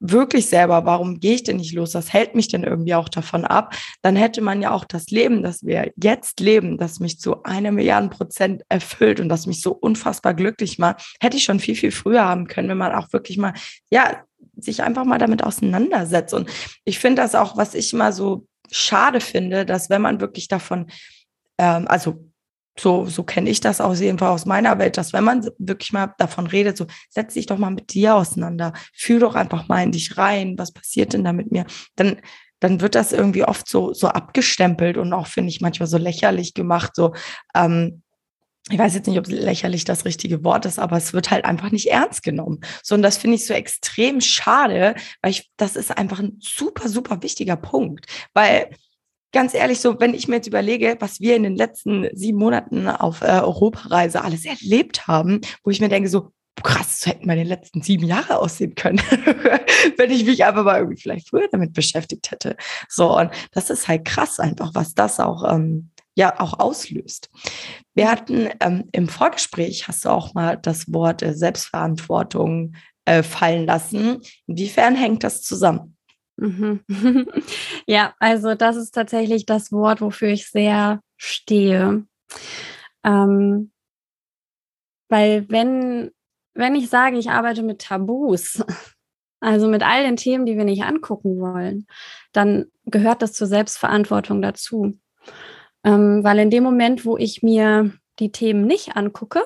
wirklich 0.00 0.46
selber, 0.46 0.84
warum 0.84 1.18
gehe 1.20 1.34
ich 1.34 1.42
denn 1.42 1.56
nicht 1.56 1.72
los? 1.74 1.94
Was 1.94 2.12
hält 2.12 2.34
mich 2.34 2.48
denn 2.48 2.62
irgendwie 2.62 2.94
auch 2.94 3.08
davon 3.08 3.44
ab? 3.44 3.74
Dann 4.02 4.16
hätte 4.16 4.40
man 4.40 4.62
ja 4.62 4.70
auch 4.70 4.84
das 4.84 5.06
Leben, 5.10 5.42
das 5.42 5.64
wir 5.64 5.92
jetzt 5.96 6.40
leben, 6.40 6.78
das 6.78 7.00
mich 7.00 7.18
zu 7.18 7.42
einer 7.42 7.72
Milliarden 7.72 8.10
Prozent 8.10 8.62
erfüllt 8.68 9.20
und 9.20 9.28
das 9.28 9.46
mich 9.46 9.60
so 9.60 9.72
unfassbar 9.72 10.34
glücklich 10.34 10.78
macht, 10.78 11.16
hätte 11.20 11.36
ich 11.36 11.44
schon 11.44 11.60
viel, 11.60 11.74
viel 11.74 11.90
früher 11.90 12.24
haben 12.24 12.46
können, 12.46 12.68
wenn 12.68 12.78
man 12.78 12.94
auch 12.94 13.12
wirklich 13.12 13.38
mal, 13.38 13.54
ja, 13.90 14.22
sich 14.56 14.82
einfach 14.82 15.04
mal 15.04 15.18
damit 15.18 15.42
auseinandersetzt. 15.42 16.34
Und 16.34 16.48
ich 16.84 16.98
finde 16.98 17.22
das 17.22 17.34
auch, 17.34 17.56
was 17.56 17.74
ich 17.74 17.92
immer 17.92 18.12
so 18.12 18.46
schade 18.70 19.20
finde, 19.20 19.64
dass 19.64 19.90
wenn 19.90 20.02
man 20.02 20.20
wirklich 20.20 20.48
davon, 20.48 20.86
ähm, 21.58 21.86
also 21.88 22.27
so, 22.78 23.06
so 23.06 23.22
kenne 23.22 23.50
ich 23.50 23.60
das 23.60 23.80
aus 23.80 24.00
jeden 24.00 24.18
Fall 24.18 24.30
aus 24.30 24.46
meiner 24.46 24.78
Welt, 24.78 24.96
dass 24.96 25.12
wenn 25.12 25.24
man 25.24 25.48
wirklich 25.58 25.92
mal 25.92 26.14
davon 26.18 26.46
redet, 26.46 26.76
so 26.76 26.86
setz 27.10 27.34
dich 27.34 27.46
doch 27.46 27.58
mal 27.58 27.70
mit 27.70 27.92
dir 27.94 28.16
auseinander, 28.16 28.72
fühl 28.94 29.20
doch 29.20 29.34
einfach 29.34 29.68
mal 29.68 29.82
in 29.82 29.92
dich 29.92 30.16
rein, 30.18 30.56
was 30.58 30.72
passiert 30.72 31.12
denn 31.12 31.24
da 31.24 31.32
mit 31.32 31.52
mir, 31.52 31.66
dann 31.96 32.16
dann 32.60 32.80
wird 32.80 32.96
das 32.96 33.12
irgendwie 33.12 33.44
oft 33.44 33.68
so 33.68 33.92
so 33.92 34.08
abgestempelt 34.08 34.96
und 34.96 35.12
auch 35.12 35.28
finde 35.28 35.50
ich 35.50 35.60
manchmal 35.60 35.86
so 35.86 35.96
lächerlich 35.96 36.54
gemacht, 36.54 36.92
so 36.94 37.14
ähm, 37.54 38.02
ich 38.70 38.78
weiß 38.78 38.94
jetzt 38.94 39.06
nicht, 39.06 39.18
ob 39.18 39.26
lächerlich 39.28 39.84
das 39.84 40.04
richtige 40.04 40.44
Wort 40.44 40.66
ist, 40.66 40.78
aber 40.78 40.96
es 40.96 41.12
wird 41.12 41.30
halt 41.30 41.44
einfach 41.44 41.70
nicht 41.70 41.90
ernst 41.90 42.22
genommen. 42.22 42.60
So, 42.82 42.94
und 42.94 43.02
das 43.02 43.16
finde 43.16 43.36
ich 43.36 43.46
so 43.46 43.54
extrem 43.54 44.20
schade, 44.20 44.94
weil 45.22 45.30
ich, 45.30 45.50
das 45.56 45.76
ist 45.76 45.96
einfach 45.96 46.18
ein 46.18 46.36
super, 46.40 46.88
super 46.88 47.22
wichtiger 47.22 47.56
Punkt. 47.56 48.06
Weil, 48.34 48.70
ganz 49.32 49.54
ehrlich, 49.54 49.80
so, 49.80 49.98
wenn 50.00 50.14
ich 50.14 50.28
mir 50.28 50.36
jetzt 50.36 50.46
überlege, 50.46 50.96
was 51.00 51.20
wir 51.20 51.36
in 51.36 51.42
den 51.42 51.56
letzten 51.56 52.08
sieben 52.14 52.38
Monaten 52.38 52.88
auf 52.88 53.22
äh, 53.22 53.40
Europareise 53.40 54.22
alles 54.22 54.44
erlebt 54.44 55.06
haben, 55.06 55.40
wo 55.62 55.70
ich 55.70 55.80
mir 55.80 55.88
denke, 55.88 56.08
so, 56.08 56.32
krass, 56.62 57.00
so 57.00 57.10
hätten 57.10 57.26
meine 57.26 57.44
letzten 57.44 57.82
sieben 57.82 58.06
Jahre 58.06 58.38
aussehen 58.38 58.74
können, 58.74 58.98
wenn 59.96 60.10
ich 60.10 60.24
mich 60.24 60.44
einfach 60.44 60.64
mal 60.64 60.78
irgendwie 60.78 61.00
vielleicht 61.00 61.28
früher 61.28 61.48
damit 61.50 61.72
beschäftigt 61.72 62.30
hätte. 62.30 62.56
So, 62.88 63.16
und 63.16 63.30
das 63.52 63.70
ist 63.70 63.88
halt 63.88 64.04
krass 64.04 64.40
einfach, 64.40 64.74
was 64.74 64.94
das 64.94 65.20
auch, 65.20 65.50
ähm, 65.52 65.90
ja 66.14 66.40
auch 66.40 66.58
auslöst. 66.58 67.30
Wir 67.94 68.10
hatten 68.10 68.48
ähm, 68.60 68.88
im 68.92 69.08
Vorgespräch, 69.08 69.86
hast 69.86 70.04
du 70.04 70.08
auch 70.08 70.34
mal 70.34 70.56
das 70.56 70.92
Wort 70.92 71.22
äh, 71.22 71.34
Selbstverantwortung 71.34 72.74
äh, 73.04 73.22
fallen 73.22 73.66
lassen. 73.66 74.18
Inwiefern 74.46 74.96
hängt 74.96 75.22
das 75.22 75.42
zusammen? 75.42 75.96
Mhm. 76.38 76.80
ja, 77.86 78.14
also 78.20 78.54
das 78.54 78.76
ist 78.76 78.92
tatsächlich 78.92 79.44
das 79.44 79.72
Wort, 79.72 80.00
wofür 80.00 80.28
ich 80.28 80.48
sehr 80.48 81.02
stehe. 81.16 82.06
Ähm, 83.04 83.72
weil 85.08 85.46
wenn, 85.48 86.12
wenn 86.54 86.76
ich 86.76 86.88
sage, 86.88 87.18
ich 87.18 87.30
arbeite 87.30 87.62
mit 87.62 87.80
Tabus, 87.80 88.62
also 89.40 89.68
mit 89.68 89.82
all 89.82 90.04
den 90.04 90.16
Themen, 90.16 90.46
die 90.46 90.56
wir 90.56 90.64
nicht 90.64 90.84
angucken 90.84 91.40
wollen, 91.40 91.86
dann 92.32 92.66
gehört 92.86 93.22
das 93.22 93.32
zur 93.32 93.48
Selbstverantwortung 93.48 94.40
dazu. 94.40 94.96
Ähm, 95.84 96.22
weil 96.22 96.38
in 96.38 96.50
dem 96.50 96.62
Moment, 96.62 97.04
wo 97.04 97.16
ich 97.16 97.42
mir 97.42 97.92
die 98.20 98.30
Themen 98.30 98.64
nicht 98.64 98.96
angucke 98.96 99.42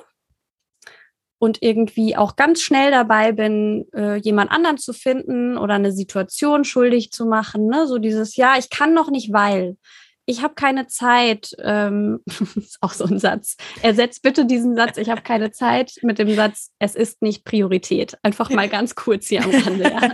und 1.43 1.61
irgendwie 1.61 2.17
auch 2.17 2.37
ganz 2.37 2.63
schnell 2.63 2.93
dabei 2.93 3.33
bin, 3.33 3.85
äh, 3.97 4.15
jemand 4.15 4.53
anderen 4.53 4.79
zu 4.79 4.93
finden 4.93 5.59
oder 5.59 5.75
eine 5.75 5.91
Situation 5.91 6.63
schuldig 6.63 7.11
zu 7.11 7.27
machen, 7.27 7.67
ne? 7.67 7.89
so 7.89 7.99
dieses, 7.99 8.37
ja, 8.37 8.55
ich 8.61 8.71
kann 8.71 8.95
noch 8.95 9.11
nicht, 9.11 9.33
weil 9.33 9.77
ich 10.25 10.41
habe 10.41 10.55
keine 10.55 10.87
Zeit, 10.87 11.51
ähm, 11.59 12.21
ist 12.55 12.79
auch 12.81 12.93
so 12.93 13.07
ein 13.07 13.19
Satz. 13.19 13.57
Ersetzt 13.83 14.23
bitte 14.23 14.47
diesen 14.47 14.77
Satz, 14.77 14.99
ich 14.99 15.11
habe 15.11 15.23
keine 15.23 15.51
Zeit 15.51 15.95
mit 16.03 16.21
dem 16.21 16.33
Satz, 16.33 16.71
es 16.79 16.95
ist 16.95 17.23
nicht 17.23 17.45
Priorität. 17.45 18.17
Einfach 18.23 18.49
mal 18.49 18.69
ganz 18.69 18.95
kurz 18.95 19.27
hier 19.27 19.43
am 19.43 19.51
Rande. 19.51 19.91
Ja. 19.91 20.13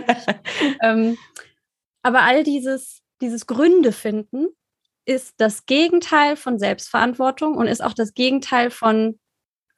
ähm, 0.81 1.15
aber 2.01 2.23
all 2.23 2.43
dieses, 2.43 3.01
dieses 3.21 3.45
Gründe 3.45 3.91
finden, 3.91 4.47
ist 5.05 5.35
das 5.37 5.67
Gegenteil 5.67 6.35
von 6.37 6.57
Selbstverantwortung 6.57 7.55
und 7.55 7.67
ist 7.67 7.83
auch 7.83 7.93
das 7.93 8.15
Gegenteil 8.15 8.71
von 8.71 9.19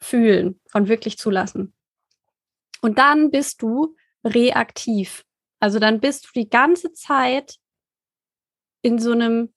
fühlen, 0.02 0.60
von 0.68 0.88
wirklich 0.88 1.18
zulassen. 1.18 1.74
Und 2.82 2.98
dann 2.98 3.32
bist 3.32 3.62
du 3.62 3.96
reaktiv. 4.24 5.24
Also 5.60 5.80
dann 5.80 6.00
bist 6.00 6.26
du 6.26 6.30
die 6.36 6.50
ganze 6.50 6.92
Zeit 6.94 7.58
in 8.82 8.98
so 8.98 9.12
einem, 9.12 9.54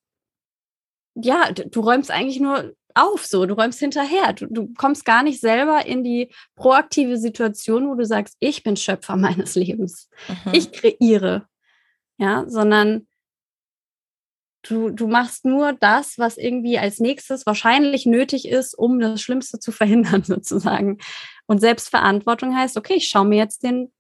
ja, 1.15 1.51
du 1.53 1.81
räumst 1.81 2.11
eigentlich 2.11 2.41
nur 2.41 2.75
auf, 2.95 3.27
so, 3.27 3.47
du 3.47 3.55
räumst 3.55 3.81
hinterher. 3.81 4.35
Du, 4.35 4.47
du 4.47 4.73
kommst 4.75 5.05
gar 5.05 5.23
nicht 5.23 5.41
selber 5.41 5.85
in 5.87 6.05
die 6.05 6.33
proaktive 6.55 7.17
Situation, 7.17 7.89
wo 7.89 7.95
du 7.95 8.05
sagst, 8.05 8.37
ich 8.39 8.63
bin 8.63 8.77
Schöpfer 8.77 9.17
meines 9.17 9.55
Lebens. 9.55 10.09
Mhm. 10.29 10.53
Ich 10.53 10.73
kreiere. 10.73 11.49
Ja, 12.17 12.45
sondern 12.47 13.09
Du, 14.67 14.89
du 14.89 15.07
machst 15.07 15.45
nur 15.45 15.75
das, 15.75 16.19
was 16.19 16.39
irgendwie 16.39 16.79
als 16.79 16.99
nächstes 16.99 17.45
wahrscheinlich 17.45 18.07
nötig 18.07 18.49
ist, 18.49 18.75
um 18.75 18.99
das 18.99 19.21
Schlimmste 19.21 19.59
zu 19.59 19.73
verhindern, 19.73 20.23
sozusagen. 20.25 20.99
Und 21.47 21.61
Selbstverantwortung 21.61 22.57
heißt, 22.57 22.77
okay, 22.79 22.95
ich 22.95 23.09
schaue 23.09 23.27
mir 23.27 23.37
jetzt 23.37 23.63
den, 23.63 23.93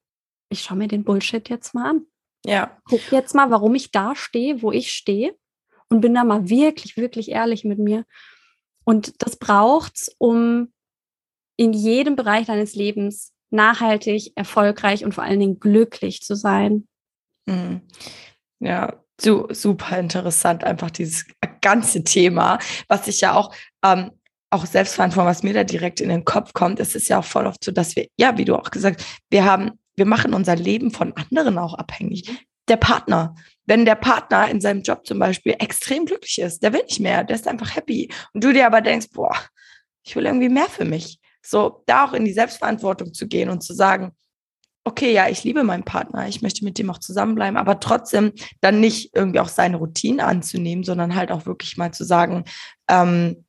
ich 0.48 0.62
schaue 0.62 0.78
mir 0.78 0.88
den 0.88 1.04
Bullshit 1.04 1.48
jetzt 1.50 1.74
mal 1.74 1.90
an. 1.90 2.06
Ja. 2.46 2.76
Guck 2.84 3.12
jetzt 3.12 3.34
mal, 3.34 3.50
warum 3.50 3.74
ich 3.74 3.90
da 3.90 4.16
stehe, 4.16 4.62
wo 4.62 4.72
ich 4.72 4.92
stehe 4.92 5.36
und 5.90 6.00
bin 6.00 6.14
da 6.14 6.24
mal 6.24 6.48
wirklich, 6.48 6.96
wirklich 6.96 7.30
ehrlich 7.30 7.64
mit 7.64 7.78
mir. 7.78 8.04
Und 8.84 9.22
das 9.22 9.36
braucht's, 9.36 10.14
um 10.18 10.72
in 11.56 11.72
jedem 11.72 12.16
Bereich 12.16 12.46
deines 12.46 12.74
Lebens 12.74 13.32
nachhaltig, 13.50 14.32
erfolgreich 14.34 15.04
und 15.04 15.14
vor 15.14 15.24
allen 15.24 15.40
Dingen 15.40 15.60
glücklich 15.60 16.22
zu 16.22 16.34
sein. 16.34 16.88
Mhm. 17.46 17.82
Ja, 18.60 19.03
so, 19.20 19.46
super 19.50 19.98
interessant, 19.98 20.64
einfach 20.64 20.90
dieses 20.90 21.24
ganze 21.60 22.04
Thema, 22.04 22.58
was 22.88 23.06
ich 23.08 23.20
ja 23.20 23.34
auch, 23.34 23.54
ähm, 23.84 24.10
auch 24.50 24.66
Selbstverantwortung, 24.66 25.28
was 25.30 25.42
mir 25.42 25.54
da 25.54 25.64
direkt 25.64 26.00
in 26.00 26.08
den 26.08 26.24
Kopf 26.24 26.52
kommt, 26.52 26.80
es 26.80 26.94
ist 26.94 27.08
ja 27.08 27.18
auch 27.18 27.24
voll 27.24 27.46
oft 27.46 27.62
so, 27.64 27.72
dass 27.72 27.96
wir, 27.96 28.06
ja, 28.16 28.36
wie 28.38 28.44
du 28.44 28.56
auch 28.56 28.70
gesagt, 28.70 29.04
wir 29.30 29.44
haben, 29.44 29.72
wir 29.96 30.06
machen 30.06 30.34
unser 30.34 30.56
Leben 30.56 30.90
von 30.90 31.12
anderen 31.16 31.58
auch 31.58 31.74
abhängig. 31.74 32.28
der 32.68 32.76
Partner. 32.76 33.34
Wenn 33.66 33.84
der 33.84 33.94
Partner 33.94 34.48
in 34.48 34.60
seinem 34.60 34.82
Job 34.82 35.06
zum 35.06 35.18
Beispiel 35.18 35.54
extrem 35.58 36.06
glücklich 36.06 36.38
ist, 36.38 36.62
der 36.62 36.72
will 36.72 36.82
nicht 36.82 37.00
mehr, 37.00 37.24
der 37.24 37.36
ist 37.36 37.48
einfach 37.48 37.74
happy. 37.76 38.10
Und 38.32 38.42
du 38.44 38.52
dir 38.52 38.66
aber 38.66 38.80
denkst, 38.80 39.08
boah, 39.12 39.34
ich 40.02 40.16
will 40.16 40.26
irgendwie 40.26 40.48
mehr 40.48 40.68
für 40.68 40.84
mich. 40.84 41.18
So, 41.42 41.82
da 41.86 42.06
auch 42.06 42.14
in 42.14 42.24
die 42.24 42.32
Selbstverantwortung 42.32 43.12
zu 43.12 43.26
gehen 43.26 43.50
und 43.50 43.62
zu 43.62 43.74
sagen, 43.74 44.12
okay, 44.84 45.12
ja, 45.12 45.28
ich 45.28 45.44
liebe 45.44 45.64
meinen 45.64 45.84
Partner, 45.84 46.28
ich 46.28 46.42
möchte 46.42 46.64
mit 46.64 46.78
dem 46.78 46.90
auch 46.90 46.98
zusammenbleiben, 46.98 47.56
aber 47.56 47.80
trotzdem 47.80 48.32
dann 48.60 48.80
nicht 48.80 49.14
irgendwie 49.14 49.40
auch 49.40 49.48
seine 49.48 49.78
Routine 49.78 50.24
anzunehmen, 50.24 50.84
sondern 50.84 51.14
halt 51.14 51.32
auch 51.32 51.46
wirklich 51.46 51.76
mal 51.76 51.92
zu 51.92 52.04
sagen, 52.04 52.44
ähm, 52.88 53.44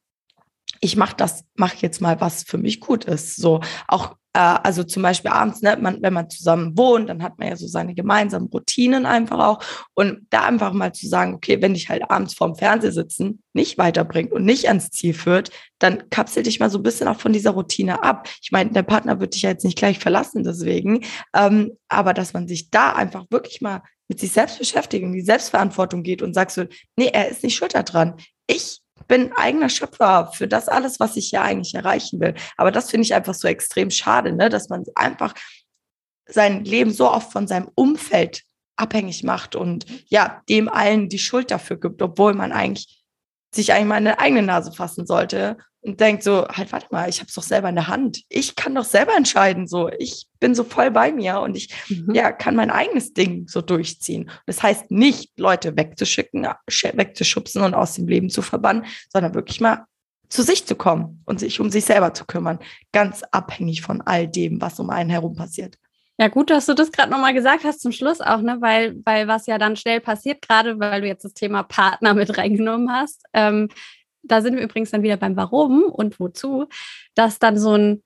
ich 0.79 0.95
mache 0.95 1.15
das, 1.15 1.43
mache 1.55 1.77
jetzt 1.79 2.01
mal, 2.01 2.21
was 2.21 2.43
für 2.43 2.57
mich 2.57 2.79
gut 2.79 3.05
ist. 3.05 3.36
So 3.36 3.61
auch 3.88 4.15
äh, 4.36 4.59
also 4.63 4.83
zum 4.83 5.01
Beispiel 5.01 5.31
abends, 5.31 5.61
ne, 5.61 5.77
man, 5.79 6.01
wenn 6.01 6.13
man 6.13 6.29
zusammen 6.29 6.77
wohnt, 6.77 7.09
dann 7.09 7.23
hat 7.23 7.39
man 7.39 7.47
ja 7.47 7.55
so 7.55 7.67
seine 7.67 7.95
gemeinsamen 7.95 8.47
Routinen 8.47 9.05
einfach 9.05 9.39
auch. 9.39 9.59
Und 9.93 10.27
da 10.29 10.43
einfach 10.43 10.73
mal 10.73 10.93
zu 10.93 11.07
sagen, 11.07 11.33
okay, 11.33 11.61
wenn 11.61 11.73
dich 11.73 11.88
halt 11.88 12.09
abends 12.11 12.33
vorm 12.33 12.55
Fernseher 12.55 12.91
sitzen 12.91 13.41
nicht 13.53 13.77
weiterbringt 13.77 14.33
und 14.33 14.43
nicht 14.43 14.67
ans 14.67 14.91
Ziel 14.91 15.13
führt, 15.13 15.51
dann 15.79 16.09
kapsel 16.09 16.43
dich 16.43 16.59
mal 16.59 16.69
so 16.69 16.79
ein 16.79 16.83
bisschen 16.83 17.07
auch 17.07 17.19
von 17.19 17.31
dieser 17.31 17.51
Routine 17.51 18.03
ab. 18.03 18.27
Ich 18.41 18.51
meine, 18.51 18.71
der 18.71 18.83
Partner 18.83 19.21
wird 19.21 19.33
dich 19.33 19.43
ja 19.43 19.51
jetzt 19.51 19.63
nicht 19.63 19.77
gleich 19.77 19.99
verlassen, 19.99 20.43
deswegen. 20.43 21.05
Ähm, 21.33 21.71
aber 21.88 22.13
dass 22.13 22.33
man 22.33 22.49
sich 22.49 22.69
da 22.69 22.91
einfach 22.91 23.23
wirklich 23.29 23.61
mal 23.61 23.81
mit 24.09 24.19
sich 24.19 24.33
selbst 24.33 24.59
beschäftigt 24.59 25.05
und 25.05 25.13
die 25.13 25.21
Selbstverantwortung 25.21 26.03
geht 26.03 26.21
und 26.21 26.33
sagt 26.33 26.51
so, 26.51 26.65
nee, 26.97 27.09
er 27.13 27.29
ist 27.29 27.43
nicht 27.43 27.55
schuld 27.55 27.73
daran. 27.73 28.15
Ich 28.47 28.81
bin 29.08 29.32
eigener 29.34 29.70
Schöpfer 29.70 30.32
für 30.34 30.47
das 30.47 30.68
alles, 30.68 30.99
was 30.99 31.16
ich 31.16 31.32
ja 31.32 31.41
eigentlich 31.41 31.76
erreichen 31.76 32.20
will. 32.20 32.36
Aber 32.58 32.72
das 32.72 32.89
finde 32.89 33.06
ich 33.06 33.14
einfach 33.14 33.34
so 33.34 33.47
extrem 33.47 33.91
schade, 33.91 34.32
ne? 34.34 34.49
dass 34.49 34.70
man 34.70 34.84
einfach 34.95 35.34
sein 36.28 36.66
Leben 36.66 36.91
so 36.91 37.12
oft 37.12 37.32
von 37.32 37.47
seinem 37.47 37.70
Umfeld 37.76 38.43
abhängig 38.78 39.24
macht 39.24 39.56
und 39.56 39.86
ja, 40.10 40.41
dem 40.49 40.68
allen 40.68 41.08
die 41.08 41.20
Schuld 41.20 41.51
dafür 41.51 41.80
gibt, 41.80 42.01
obwohl 42.01 42.34
man 42.34 42.51
eigentlich 42.51 43.03
sich 43.53 43.72
eigentlich 43.72 43.86
mal 43.88 43.97
in 43.99 44.06
die 44.06 44.20
eigene 44.20 44.41
Nase 44.41 44.72
fassen 44.74 45.06
sollte 45.06 45.58
und 45.86 45.99
denkt 45.99 46.23
so, 46.23 46.47
halt, 46.47 46.71
warte 46.71 46.88
mal, 46.89 47.07
ich 47.07 47.19
habe 47.19 47.27
es 47.27 47.36
doch 47.36 47.43
selber 47.43 47.69
in 47.69 47.75
der 47.75 47.88
Hand. 47.88 48.23
Ich 48.29 48.55
kann 48.55 48.73
doch 48.73 48.83
selber 48.83 49.15
entscheiden. 49.15 49.67
So, 49.67 49.89
ich 49.99 50.25
bin 50.39 50.55
so 50.55 50.63
voll 50.63 50.89
bei 50.89 51.11
mir 51.11 51.39
und 51.41 51.55
ich 51.55 51.69
mhm. 51.89 52.13
ja, 52.15 52.31
kann 52.31 52.55
mein 52.55 52.71
eigenes 52.71 53.13
Ding 53.13 53.47
so 53.47 53.61
durchziehen. 53.61 54.31
Das 54.47 54.63
heißt 54.63 54.89
nicht, 54.89 55.38
Leute 55.38 55.77
wegzuschicken, 55.77 56.47
wegzuschubsen 56.65 57.61
und 57.61 57.75
aus 57.75 57.93
dem 57.93 58.07
Leben 58.07 58.31
zu 58.31 58.41
verbannen, 58.41 58.86
sondern 59.09 59.36
wirklich 59.36 59.61
mal 59.61 59.86
zu 60.27 60.41
sich 60.41 60.65
zu 60.65 60.75
kommen 60.75 61.21
und 61.25 61.39
sich 61.39 61.59
um 61.59 61.69
sich 61.69 61.86
selber 61.86 62.15
zu 62.15 62.25
kümmern. 62.25 62.57
Ganz 62.91 63.21
abhängig 63.31 63.83
von 63.83 64.01
all 64.01 64.27
dem, 64.27 64.59
was 64.61 64.79
um 64.79 64.89
einen 64.89 65.11
herum 65.11 65.36
passiert. 65.36 65.77
Ja, 66.17 66.29
gut, 66.29 66.49
dass 66.49 66.65
du 66.65 66.73
das 66.73 66.91
gerade 66.91 67.11
nochmal 67.11 67.33
gesagt 67.33 67.65
hast 67.65 67.81
zum 67.81 67.91
Schluss 67.91 68.21
auch, 68.21 68.41
ne? 68.41 68.57
Weil, 68.61 68.95
weil 69.03 69.27
was 69.27 69.47
ja 69.47 69.57
dann 69.57 69.75
schnell 69.75 69.99
passiert, 69.99 70.41
gerade 70.41 70.79
weil 70.79 71.01
du 71.01 71.07
jetzt 71.07 71.25
das 71.25 71.33
Thema 71.33 71.61
Partner 71.63 72.13
mit 72.13 72.38
reingenommen 72.38 72.91
hast, 72.91 73.23
ähm, 73.33 73.67
da 74.28 74.41
sind 74.41 74.55
wir 74.55 74.63
übrigens 74.63 74.91
dann 74.91 75.03
wieder 75.03 75.17
beim 75.17 75.36
Warum 75.36 75.84
und 75.84 76.19
wozu, 76.19 76.65
dass 77.15 77.39
dann 77.39 77.57
so 77.57 77.73
ein, 77.73 78.03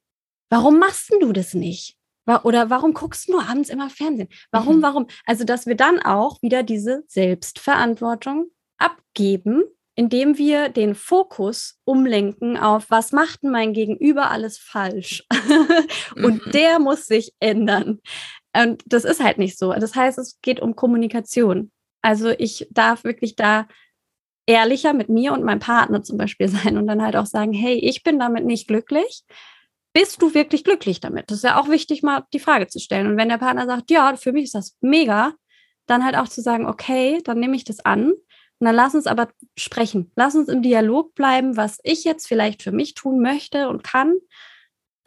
warum 0.49 0.79
machst 0.79 1.11
du 1.19 1.33
das 1.33 1.53
nicht? 1.53 1.95
Oder 2.43 2.69
warum 2.69 2.93
guckst 2.93 3.27
du 3.29 3.39
abends 3.39 3.69
immer 3.69 3.89
Fernsehen? 3.89 4.29
Warum, 4.51 4.77
mhm. 4.77 4.81
warum? 4.83 5.07
Also, 5.25 5.43
dass 5.45 5.65
wir 5.65 5.75
dann 5.75 5.99
auch 5.99 6.41
wieder 6.41 6.61
diese 6.61 7.03
Selbstverantwortung 7.07 8.51
abgeben, 8.77 9.63
indem 9.95 10.37
wir 10.37 10.69
den 10.69 10.95
Fokus 10.95 11.79
umlenken 11.85 12.55
auf, 12.55 12.89
was 12.89 13.11
macht 13.11 13.43
denn 13.43 13.51
mein 13.51 13.73
Gegenüber 13.73 14.29
alles 14.29 14.57
falsch? 14.59 15.25
und 16.15 16.45
mhm. 16.45 16.51
der 16.51 16.79
muss 16.79 17.05
sich 17.05 17.33
ändern. 17.39 17.99
Und 18.55 18.83
das 18.85 19.05
ist 19.05 19.23
halt 19.23 19.37
nicht 19.39 19.57
so. 19.57 19.73
Das 19.73 19.95
heißt, 19.95 20.17
es 20.19 20.39
geht 20.41 20.59
um 20.59 20.75
Kommunikation. 20.75 21.71
Also 22.01 22.29
ich 22.29 22.67
darf 22.71 23.03
wirklich 23.03 23.35
da 23.35 23.67
ehrlicher 24.49 24.93
mit 24.93 25.09
mir 25.09 25.31
und 25.31 25.43
meinem 25.43 25.59
Partner 25.59 26.01
zum 26.01 26.17
Beispiel 26.17 26.47
sein 26.49 26.77
und 26.77 26.87
dann 26.87 27.03
halt 27.03 27.15
auch 27.15 27.27
sagen, 27.27 27.53
hey, 27.53 27.75
ich 27.75 28.03
bin 28.03 28.19
damit 28.19 28.45
nicht 28.45 28.67
glücklich. 28.67 29.23
Bist 29.93 30.21
du 30.21 30.33
wirklich 30.33 30.63
glücklich 30.63 30.99
damit? 30.99 31.29
Das 31.29 31.37
ist 31.37 31.43
ja 31.43 31.59
auch 31.59 31.69
wichtig, 31.69 32.03
mal 32.03 32.23
die 32.33 32.39
Frage 32.39 32.67
zu 32.67 32.79
stellen. 32.79 33.07
Und 33.07 33.17
wenn 33.17 33.29
der 33.29 33.37
Partner 33.37 33.65
sagt, 33.65 33.89
ja, 33.91 34.15
für 34.15 34.31
mich 34.31 34.45
ist 34.45 34.55
das 34.55 34.75
mega, 34.81 35.33
dann 35.87 36.03
halt 36.05 36.15
auch 36.15 36.27
zu 36.27 36.41
sagen, 36.41 36.67
okay, 36.67 37.21
dann 37.23 37.39
nehme 37.39 37.55
ich 37.55 37.63
das 37.63 37.79
an. 37.79 38.11
Und 38.11 38.65
dann 38.65 38.75
lass 38.75 38.93
uns 38.93 39.07
aber 39.07 39.29
sprechen. 39.57 40.11
Lass 40.15 40.35
uns 40.35 40.49
im 40.49 40.61
Dialog 40.61 41.15
bleiben, 41.15 41.57
was 41.57 41.79
ich 41.83 42.03
jetzt 42.03 42.27
vielleicht 42.27 42.61
für 42.61 42.71
mich 42.71 42.93
tun 42.93 43.19
möchte 43.19 43.69
und 43.69 43.83
kann 43.83 44.15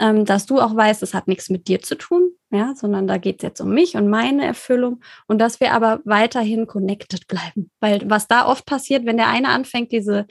ähm, 0.02 0.24
dass 0.24 0.46
du 0.46 0.58
auch 0.58 0.74
weißt, 0.74 1.02
es 1.04 1.14
hat 1.14 1.28
nichts 1.28 1.48
mit 1.48 1.68
dir 1.68 1.80
zu 1.80 1.94
tun, 1.94 2.32
ja, 2.50 2.74
sondern 2.74 3.06
da 3.06 3.18
geht 3.18 3.36
es 3.36 3.42
jetzt 3.42 3.60
um 3.60 3.72
mich 3.72 3.94
und 3.94 4.10
meine 4.10 4.44
Erfüllung 4.44 5.00
und 5.28 5.38
dass 5.38 5.60
wir 5.60 5.72
aber 5.72 6.00
weiterhin 6.04 6.66
connected 6.66 7.28
bleiben. 7.28 7.70
Weil 7.78 8.02
was 8.10 8.26
da 8.26 8.46
oft 8.46 8.66
passiert, 8.66 9.06
wenn 9.06 9.16
der 9.16 9.28
eine 9.28 9.50
anfängt, 9.50 9.92
diese 9.92 10.26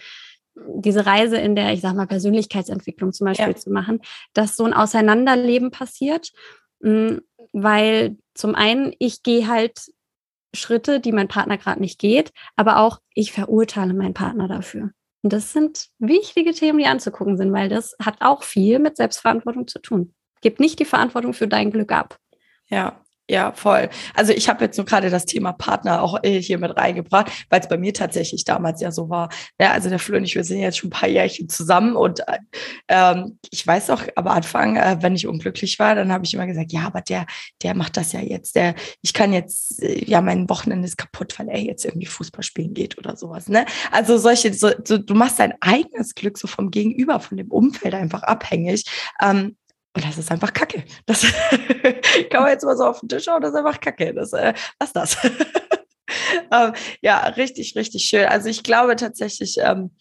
diese 0.53 1.05
Reise 1.05 1.37
in 1.37 1.55
der, 1.55 1.71
ich 1.71 1.79
sag 1.79 1.95
mal, 1.95 2.07
Persönlichkeitsentwicklung 2.07 3.13
zum 3.13 3.25
Beispiel 3.25 3.47
ja. 3.47 3.55
zu 3.55 3.71
machen, 3.71 4.01
dass 4.33 4.57
so 4.57 4.65
ein 4.65 4.73
Auseinanderleben 4.73 5.71
passiert, 5.71 6.33
mm, 6.81 7.19
weil 7.53 8.17
zum 8.33 8.53
einen 8.53 8.93
ich 8.99 9.23
gehe 9.23 9.47
halt 9.47 9.79
Schritte, 10.53 10.99
die 10.99 11.13
mein 11.13 11.29
Partner 11.29 11.57
gerade 11.57 11.79
nicht 11.79 11.99
geht, 11.99 12.33
aber 12.57 12.79
auch 12.79 12.99
ich 13.13 13.31
verurteile 13.31 13.93
meinen 13.93 14.13
Partner 14.13 14.49
dafür. 14.49 14.91
Und 15.23 15.33
das 15.33 15.53
sind 15.53 15.87
wichtige 15.99 16.53
Themen, 16.53 16.79
die 16.79 16.85
anzugucken 16.85 17.37
sind, 17.37 17.51
weil 17.53 17.69
das 17.69 17.95
hat 18.03 18.17
auch 18.21 18.43
viel 18.43 18.79
mit 18.79 18.97
Selbstverantwortung 18.97 19.67
zu 19.67 19.79
tun. 19.79 20.13
Gib 20.41 20.59
nicht 20.59 20.79
die 20.79 20.85
Verantwortung 20.85 21.33
für 21.33 21.47
dein 21.47 21.71
Glück 21.71 21.91
ab. 21.91 22.17
Ja, 22.67 23.03
ja, 23.31 23.53
voll. 23.53 23.89
Also 24.13 24.33
ich 24.33 24.49
habe 24.49 24.65
jetzt 24.65 24.75
nur 24.75 24.85
gerade 24.85 25.09
das 25.09 25.25
Thema 25.25 25.53
Partner 25.53 26.01
auch 26.03 26.21
äh, 26.21 26.41
hier 26.41 26.57
mit 26.57 26.75
reingebracht, 26.75 27.31
weil 27.49 27.61
es 27.61 27.69
bei 27.69 27.77
mir 27.77 27.93
tatsächlich 27.93 28.43
damals 28.43 28.81
ja 28.81 28.91
so 28.91 29.09
war. 29.09 29.29
Ja, 29.57 29.71
also 29.71 29.87
der 29.87 29.99
Flo 29.99 30.17
und 30.17 30.25
ich, 30.25 30.35
wir 30.35 30.43
sind 30.43 30.59
jetzt 30.59 30.79
schon 30.79 30.89
ein 30.89 30.91
paar 30.91 31.07
Jährchen 31.07 31.47
zusammen 31.47 31.95
und 31.95 32.19
äh, 32.27 32.39
ähm, 32.89 33.39
ich 33.49 33.65
weiß 33.65 33.89
auch 33.91 34.03
am 34.17 34.27
Anfang, 34.27 34.75
äh, 34.75 34.97
wenn 34.99 35.15
ich 35.15 35.27
unglücklich 35.27 35.79
war, 35.79 35.95
dann 35.95 36.11
habe 36.11 36.25
ich 36.25 36.33
immer 36.33 36.45
gesagt, 36.45 36.73
ja, 36.73 36.81
aber 36.81 36.99
der, 36.99 37.25
der 37.63 37.73
macht 37.73 37.95
das 37.95 38.11
ja 38.11 38.19
jetzt. 38.19 38.57
Der, 38.57 38.75
ich 39.01 39.13
kann 39.13 39.31
jetzt, 39.31 39.81
äh, 39.81 40.03
ja, 40.03 40.19
mein 40.19 40.49
Wochenende 40.49 40.85
ist 40.85 40.97
kaputt, 40.97 41.39
weil 41.39 41.47
er 41.47 41.59
jetzt 41.59 41.85
irgendwie 41.85 42.07
Fußball 42.07 42.43
spielen 42.43 42.73
geht 42.73 42.97
oder 42.97 43.15
sowas. 43.15 43.47
Ne? 43.47 43.65
Also 43.93 44.17
solche, 44.17 44.53
so, 44.53 44.71
so, 44.83 44.97
du 44.97 45.13
machst 45.13 45.39
dein 45.39 45.53
eigenes 45.61 46.15
Glück 46.15 46.37
so 46.37 46.47
vom 46.49 46.69
Gegenüber, 46.69 47.21
von 47.21 47.37
dem 47.37 47.49
Umfeld 47.49 47.93
einfach 47.93 48.23
abhängig. 48.23 48.83
Ähm, 49.21 49.55
und 49.93 50.05
das 50.05 50.17
ist 50.17 50.31
einfach 50.31 50.53
Kacke. 50.53 50.83
Das 51.05 51.21
kann 52.29 52.43
man 52.43 52.51
jetzt 52.51 52.63
mal 52.63 52.77
so 52.77 52.85
auf 52.85 53.01
den 53.01 53.09
Tisch 53.09 53.25
schauen, 53.25 53.41
das 53.41 53.51
ist 53.51 53.57
einfach 53.57 53.79
Kacke. 53.79 54.13
Das, 54.13 54.31
äh, 54.33 54.53
was 54.79 54.93
das? 54.93 55.17
ähm, 56.51 56.73
ja, 57.01 57.27
richtig, 57.27 57.75
richtig 57.75 58.05
schön. 58.05 58.25
Also 58.25 58.49
ich 58.49 58.63
glaube 58.63 58.95
tatsächlich, 58.95 59.57
ähm, 59.59 59.91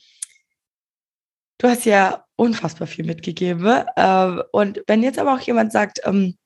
du 1.59 1.69
hast 1.69 1.85
ja 1.87 2.25
unfassbar 2.37 2.87
viel 2.87 3.05
mitgegeben. 3.05 3.85
Ähm, 3.97 4.43
und 4.53 4.83
wenn 4.87 5.03
jetzt 5.03 5.19
aber 5.19 5.35
auch 5.35 5.41
jemand 5.41 5.73
sagt, 5.73 6.01
ähm, 6.05 6.37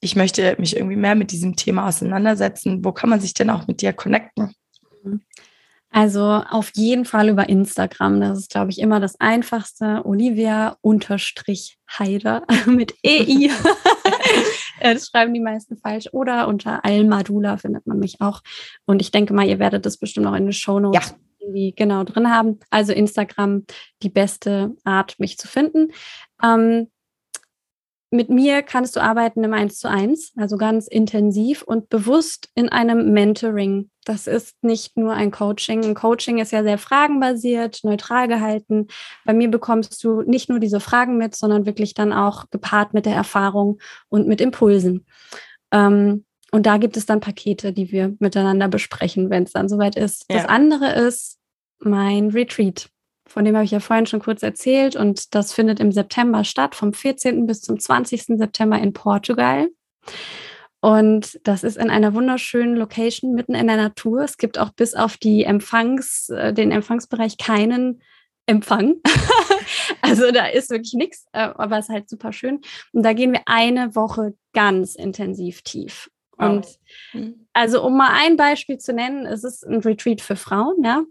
ich 0.00 0.16
möchte 0.16 0.56
mich 0.58 0.76
irgendwie 0.76 0.96
mehr 0.96 1.14
mit 1.14 1.30
diesem 1.30 1.56
Thema 1.56 1.86
auseinandersetzen, 1.88 2.84
wo 2.84 2.92
kann 2.92 3.10
man 3.10 3.20
sich 3.20 3.34
denn 3.34 3.50
auch 3.50 3.66
mit 3.66 3.82
dir 3.82 3.92
connecten? 3.92 4.54
Also 5.90 6.22
auf 6.22 6.70
jeden 6.74 7.04
Fall 7.04 7.28
über 7.28 7.48
Instagram. 7.48 8.20
Das 8.20 8.38
ist, 8.38 8.50
glaube 8.50 8.70
ich, 8.70 8.78
immer 8.78 9.00
das 9.00 9.18
Einfachste. 9.18 10.02
Olivia-Heider 10.04 10.78
mit 12.66 12.94
EI. 13.04 13.50
das 14.80 15.08
schreiben 15.08 15.34
die 15.34 15.40
meisten 15.40 15.76
falsch. 15.76 16.08
Oder 16.12 16.46
unter 16.46 16.84
Almadula 16.84 17.56
findet 17.56 17.86
man 17.86 17.98
mich 17.98 18.20
auch. 18.20 18.42
Und 18.86 19.02
ich 19.02 19.10
denke 19.10 19.34
mal, 19.34 19.48
ihr 19.48 19.58
werdet 19.58 19.84
das 19.84 19.96
bestimmt 19.96 20.28
auch 20.28 20.34
in 20.34 20.44
den 20.46 20.52
Show 20.52 20.78
Notes 20.78 21.08
ja. 21.08 21.16
irgendwie 21.40 21.72
genau 21.74 22.04
drin 22.04 22.30
haben. 22.30 22.60
Also 22.70 22.92
Instagram, 22.92 23.64
die 24.02 24.10
beste 24.10 24.76
Art, 24.84 25.18
mich 25.18 25.38
zu 25.38 25.48
finden. 25.48 25.88
Ähm, 26.42 26.86
mit 28.10 28.28
mir 28.28 28.62
kannst 28.62 28.96
du 28.96 29.00
arbeiten 29.00 29.44
im 29.44 29.54
1 29.54 29.78
zu 29.78 29.88
1, 29.88 30.32
also 30.36 30.56
ganz 30.56 30.88
intensiv 30.88 31.62
und 31.62 31.88
bewusst 31.88 32.48
in 32.56 32.68
einem 32.68 33.12
Mentoring. 33.12 33.90
Das 34.04 34.26
ist 34.26 34.64
nicht 34.64 34.96
nur 34.96 35.12
ein 35.14 35.30
Coaching. 35.30 35.84
Ein 35.84 35.94
Coaching 35.94 36.38
ist 36.38 36.50
ja 36.50 36.64
sehr 36.64 36.78
fragenbasiert, 36.78 37.80
neutral 37.84 38.26
gehalten. 38.26 38.88
Bei 39.24 39.32
mir 39.32 39.48
bekommst 39.48 40.02
du 40.02 40.22
nicht 40.22 40.48
nur 40.48 40.58
diese 40.58 40.80
Fragen 40.80 41.18
mit, 41.18 41.36
sondern 41.36 41.66
wirklich 41.66 41.94
dann 41.94 42.12
auch 42.12 42.50
gepaart 42.50 42.94
mit 42.94 43.06
der 43.06 43.14
Erfahrung 43.14 43.78
und 44.08 44.26
mit 44.26 44.40
Impulsen. 44.40 45.06
Ähm, 45.70 46.24
und 46.50 46.66
da 46.66 46.78
gibt 46.78 46.96
es 46.96 47.06
dann 47.06 47.20
Pakete, 47.20 47.72
die 47.72 47.92
wir 47.92 48.16
miteinander 48.18 48.66
besprechen, 48.66 49.30
wenn 49.30 49.44
es 49.44 49.52
dann 49.52 49.68
soweit 49.68 49.94
ist. 49.94 50.26
Ja. 50.28 50.38
Das 50.38 50.46
andere 50.46 50.92
ist 50.94 51.38
mein 51.78 52.30
Retreat 52.30 52.90
von 53.30 53.44
dem 53.44 53.54
habe 53.54 53.64
ich 53.64 53.70
ja 53.70 53.78
vorhin 53.78 54.06
schon 54.06 54.20
kurz 54.20 54.42
erzählt 54.42 54.96
und 54.96 55.36
das 55.36 55.52
findet 55.52 55.78
im 55.78 55.92
September 55.92 56.42
statt, 56.42 56.74
vom 56.74 56.92
14. 56.92 57.46
bis 57.46 57.60
zum 57.60 57.78
20. 57.78 58.24
September 58.36 58.76
in 58.76 58.92
Portugal. 58.92 59.68
Und 60.80 61.38
das 61.44 61.62
ist 61.62 61.76
in 61.76 61.90
einer 61.90 62.12
wunderschönen 62.14 62.74
Location 62.74 63.34
mitten 63.34 63.54
in 63.54 63.68
der 63.68 63.76
Natur. 63.76 64.22
Es 64.22 64.36
gibt 64.36 64.58
auch 64.58 64.70
bis 64.70 64.94
auf 64.94 65.16
die 65.16 65.44
Empfangs, 65.44 66.28
äh, 66.30 66.52
den 66.52 66.72
Empfangsbereich 66.72 67.38
keinen 67.38 68.02
Empfang. 68.46 68.96
also 70.02 70.32
da 70.32 70.46
ist 70.46 70.70
wirklich 70.70 70.94
nichts, 70.94 71.26
äh, 71.32 71.50
aber 71.54 71.78
es 71.78 71.88
ist 71.88 71.94
halt 71.94 72.08
super 72.08 72.32
schön. 72.32 72.60
Und 72.92 73.04
da 73.04 73.12
gehen 73.12 73.32
wir 73.32 73.42
eine 73.46 73.94
Woche 73.94 74.34
ganz 74.54 74.96
intensiv 74.96 75.62
tief. 75.62 76.10
Und 76.36 76.66
mhm. 77.12 77.46
also 77.52 77.84
um 77.84 77.96
mal 77.96 78.10
ein 78.12 78.36
Beispiel 78.36 78.78
zu 78.78 78.92
nennen, 78.92 79.24
es 79.24 79.44
ist 79.44 79.64
ein 79.64 79.80
Retreat 79.80 80.20
für 80.20 80.34
Frauen, 80.36 80.82
ja. 80.82 81.04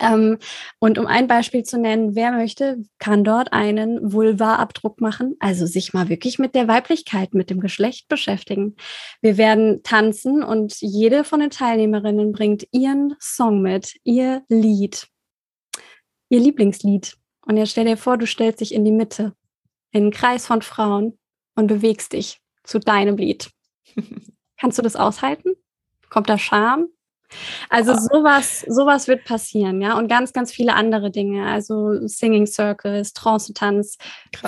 Ähm, 0.00 0.38
und 0.78 0.98
um 0.98 1.06
ein 1.06 1.26
Beispiel 1.26 1.62
zu 1.62 1.78
nennen, 1.78 2.14
wer 2.14 2.32
möchte, 2.32 2.82
kann 2.98 3.24
dort 3.24 3.52
einen 3.52 4.12
Vulva-Abdruck 4.12 5.00
machen, 5.00 5.36
also 5.38 5.64
sich 5.66 5.94
mal 5.94 6.08
wirklich 6.08 6.38
mit 6.38 6.54
der 6.54 6.68
Weiblichkeit, 6.68 7.34
mit 7.34 7.48
dem 7.48 7.60
Geschlecht 7.60 8.08
beschäftigen. 8.08 8.76
Wir 9.22 9.38
werden 9.38 9.82
tanzen 9.82 10.42
und 10.42 10.80
jede 10.80 11.24
von 11.24 11.40
den 11.40 11.50
Teilnehmerinnen 11.50 12.32
bringt 12.32 12.66
ihren 12.72 13.14
Song 13.20 13.62
mit, 13.62 13.94
ihr 14.04 14.42
Lied, 14.48 15.08
ihr 16.28 16.40
Lieblingslied. 16.40 17.16
Und 17.46 17.56
jetzt 17.56 17.70
stell 17.70 17.86
dir 17.86 17.96
vor, 17.96 18.18
du 18.18 18.26
stellst 18.26 18.60
dich 18.60 18.74
in 18.74 18.84
die 18.84 18.92
Mitte, 18.92 19.34
in 19.92 20.02
einen 20.02 20.10
Kreis 20.10 20.46
von 20.46 20.60
Frauen 20.60 21.18
und 21.54 21.68
bewegst 21.68 22.12
dich 22.12 22.40
zu 22.64 22.78
deinem 22.78 23.16
Lied. 23.16 23.50
Kannst 24.58 24.78
du 24.78 24.82
das 24.82 24.96
aushalten? 24.96 25.54
Kommt 26.10 26.28
da 26.28 26.38
Scham? 26.38 26.88
Also 27.68 27.92
ah. 27.92 27.98
sowas, 27.98 28.60
sowas 28.68 29.08
wird 29.08 29.24
passieren, 29.24 29.80
ja, 29.80 29.96
und 29.96 30.08
ganz, 30.08 30.32
ganz 30.32 30.52
viele 30.52 30.74
andere 30.74 31.10
Dinge, 31.10 31.46
also 31.46 32.06
Singing 32.06 32.46
Circles, 32.46 33.12
Trance-Tanz, 33.12 33.98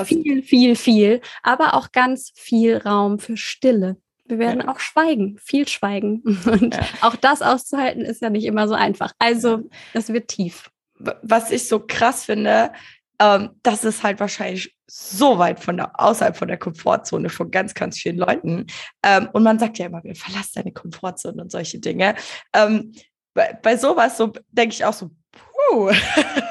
viel, 0.05 0.43
viel, 0.43 0.76
viel, 0.76 1.20
aber 1.43 1.74
auch 1.74 1.93
ganz 1.93 2.33
viel 2.35 2.76
Raum 2.79 3.18
für 3.18 3.37
Stille. 3.37 3.97
Wir 4.29 4.39
werden 4.39 4.61
ja. 4.61 4.68
auch 4.68 4.79
schweigen, 4.79 5.39
viel 5.43 5.66
schweigen. 5.66 6.22
Und 6.45 6.74
ja. 6.74 6.87
auch 7.01 7.16
das 7.16 7.43
auszuhalten 7.43 8.03
ist 8.03 8.22
ja 8.22 8.31
nicht 8.31 8.45
immer 8.45 8.68
so 8.68 8.74
einfach. 8.74 9.12
Also 9.18 9.68
es 9.95 10.12
wird 10.12 10.29
tief. 10.29 10.70
Was 10.99 11.51
ich 11.51 11.68
so 11.68 11.81
krass 11.81 12.24
finde, 12.24 12.72
ähm, 13.21 13.51
das 13.62 13.85
ist 13.85 14.03
halt 14.03 14.21
wahrscheinlich 14.21 14.75
so 14.87 15.39
weit 15.39 15.61
von 15.61 15.77
der, 15.77 16.01
außerhalb 16.01 16.37
von 16.37 16.49
der 16.49 16.59
Komfortzone 16.59 17.29
von 17.29 17.51
ganz, 17.51 17.75
ganz 17.75 17.99
vielen 17.99 18.16
Leuten. 18.16 18.66
Ähm, 19.03 19.29
und 19.33 19.43
man 19.43 19.59
sagt 19.59 19.79
ja 19.79 19.87
immer, 19.87 20.03
verlass 20.14 20.53
deine 20.53 20.73
Komfortzone 20.73 21.43
und 21.43 21.51
solche 21.51 21.79
Dinge. 21.79 22.14
Ähm, 22.55 22.93
bei, 23.35 23.59
bei 23.62 23.77
sowas 23.77 24.16
so 24.16 24.33
denke 24.51 24.75
ich 24.75 24.85
auch 24.85 24.93
so, 24.93 25.11
puh. 25.33 25.91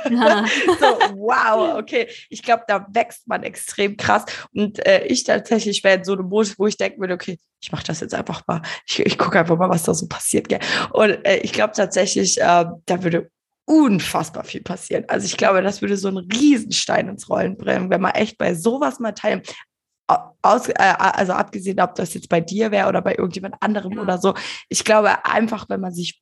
Ja. 0.10 0.46
so, 0.80 0.86
wow, 1.16 1.78
okay. 1.78 2.08
Ich 2.30 2.44
glaube, 2.44 2.64
da 2.68 2.86
wächst 2.92 3.28
man 3.28 3.44
extrem 3.44 3.98
krass. 3.98 4.26
Und 4.54 4.86
äh, 4.86 5.06
ich 5.06 5.24
tatsächlich 5.24 5.84
wäre 5.84 5.98
in 5.98 6.04
so 6.04 6.14
einem 6.14 6.30
Modus, 6.30 6.58
wo 6.60 6.68
ich 6.68 6.78
denken 6.78 7.02
würde, 7.02 7.14
okay, 7.14 7.40
ich 7.60 7.72
mache 7.72 7.86
das 7.86 8.02
jetzt 8.02 8.14
einfach 8.14 8.44
mal. 8.48 8.62
Ich, 8.86 9.00
ich 9.00 9.18
gucke 9.18 9.40
einfach 9.40 9.58
mal, 9.58 9.70
was 9.70 9.84
da 9.84 9.94
so 9.94 10.08
passiert. 10.08 10.48
Gell? 10.48 10.60
Und 10.92 11.26
äh, 11.26 11.38
ich 11.38 11.54
glaube 11.54 11.74
tatsächlich, 11.76 12.40
äh, 12.40 12.66
da 12.86 13.04
würde 13.04 13.32
unfassbar 13.68 14.46
viel 14.46 14.62
passieren. 14.62 15.04
Also 15.10 15.26
ich 15.26 15.36
glaube, 15.36 15.62
das 15.62 15.82
würde 15.82 15.98
so 15.98 16.08
einen 16.08 16.32
Riesenstein 16.32 17.10
ins 17.10 17.30
Rollen 17.30 17.58
bringen, 17.58 17.90
wenn 17.90 18.02
man 18.02 18.14
echt 18.14 18.38
bei 18.38 18.54
sowas 18.56 19.00
mal 19.00 19.12
teilen. 19.12 19.42
Aus, 20.42 20.70
äh, 20.70 20.74
also 20.78 21.34
abgesehen, 21.34 21.82
ob 21.82 21.96
das 21.96 22.14
jetzt 22.14 22.30
bei 22.30 22.40
dir 22.40 22.72
wäre 22.72 22.88
oder 22.88 23.02
bei 23.02 23.16
irgendjemand 23.16 23.56
anderem 23.60 23.94
ja. 23.94 24.02
oder 24.02 24.18
so. 24.20 24.36
Ich 24.70 24.86
glaube 24.86 25.26
einfach, 25.26 25.68
wenn 25.68 25.82
man 25.82 25.94
sich 25.94 26.22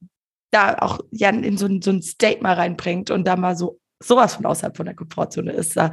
da 0.52 0.76
auch 0.80 1.00
ja 1.12 1.30
in 1.30 1.58
so, 1.58 1.68
so 1.82 1.91
ein 1.91 2.02
State 2.02 2.41
mal 2.41 2.56
reinbringt 2.56 3.12
und 3.12 3.28
da 3.28 3.36
mal 3.36 3.56
so 3.56 3.80
sowas 4.02 4.36
von 4.36 4.46
außerhalb 4.48 4.76
von 4.76 4.88
der 4.88 4.96
Komfortzone 4.96 5.52
ist, 5.52 5.78
da, 5.78 5.91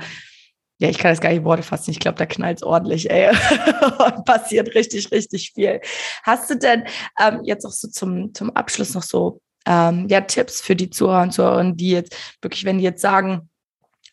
ja, 0.78 0.88
ich 0.88 0.98
kann 0.98 1.12
das 1.12 1.20
gar 1.20 1.28
nicht 1.28 1.40
in 1.40 1.44
Worte 1.44 1.62
fassen. 1.62 1.90
Ich 1.90 2.00
glaube, 2.00 2.16
da 2.18 2.24
knallt 2.24 2.58
es 2.58 2.62
ordentlich, 2.62 3.10
ey. 3.10 3.30
Passiert 4.24 4.74
richtig, 4.74 5.12
richtig 5.12 5.52
viel. 5.54 5.80
Hast 6.22 6.48
du 6.48 6.56
denn 6.56 6.84
ähm, 7.20 7.40
jetzt 7.44 7.66
auch 7.66 7.72
so 7.72 7.88
zum, 7.88 8.32
zum 8.32 8.50
Abschluss 8.56 8.94
noch 8.94 9.02
so 9.02 9.40
ähm, 9.66 10.06
ja, 10.08 10.20
Tipps 10.22 10.60
für 10.60 10.76
die 10.76 10.90
Zuhörer 10.90 11.22
und 11.22 11.32
Zuhörerinnen, 11.32 11.76
die 11.76 11.90
jetzt 11.90 12.16
wirklich, 12.40 12.64
wenn 12.64 12.78
die 12.78 12.84
jetzt 12.84 13.02
sagen, 13.02 13.48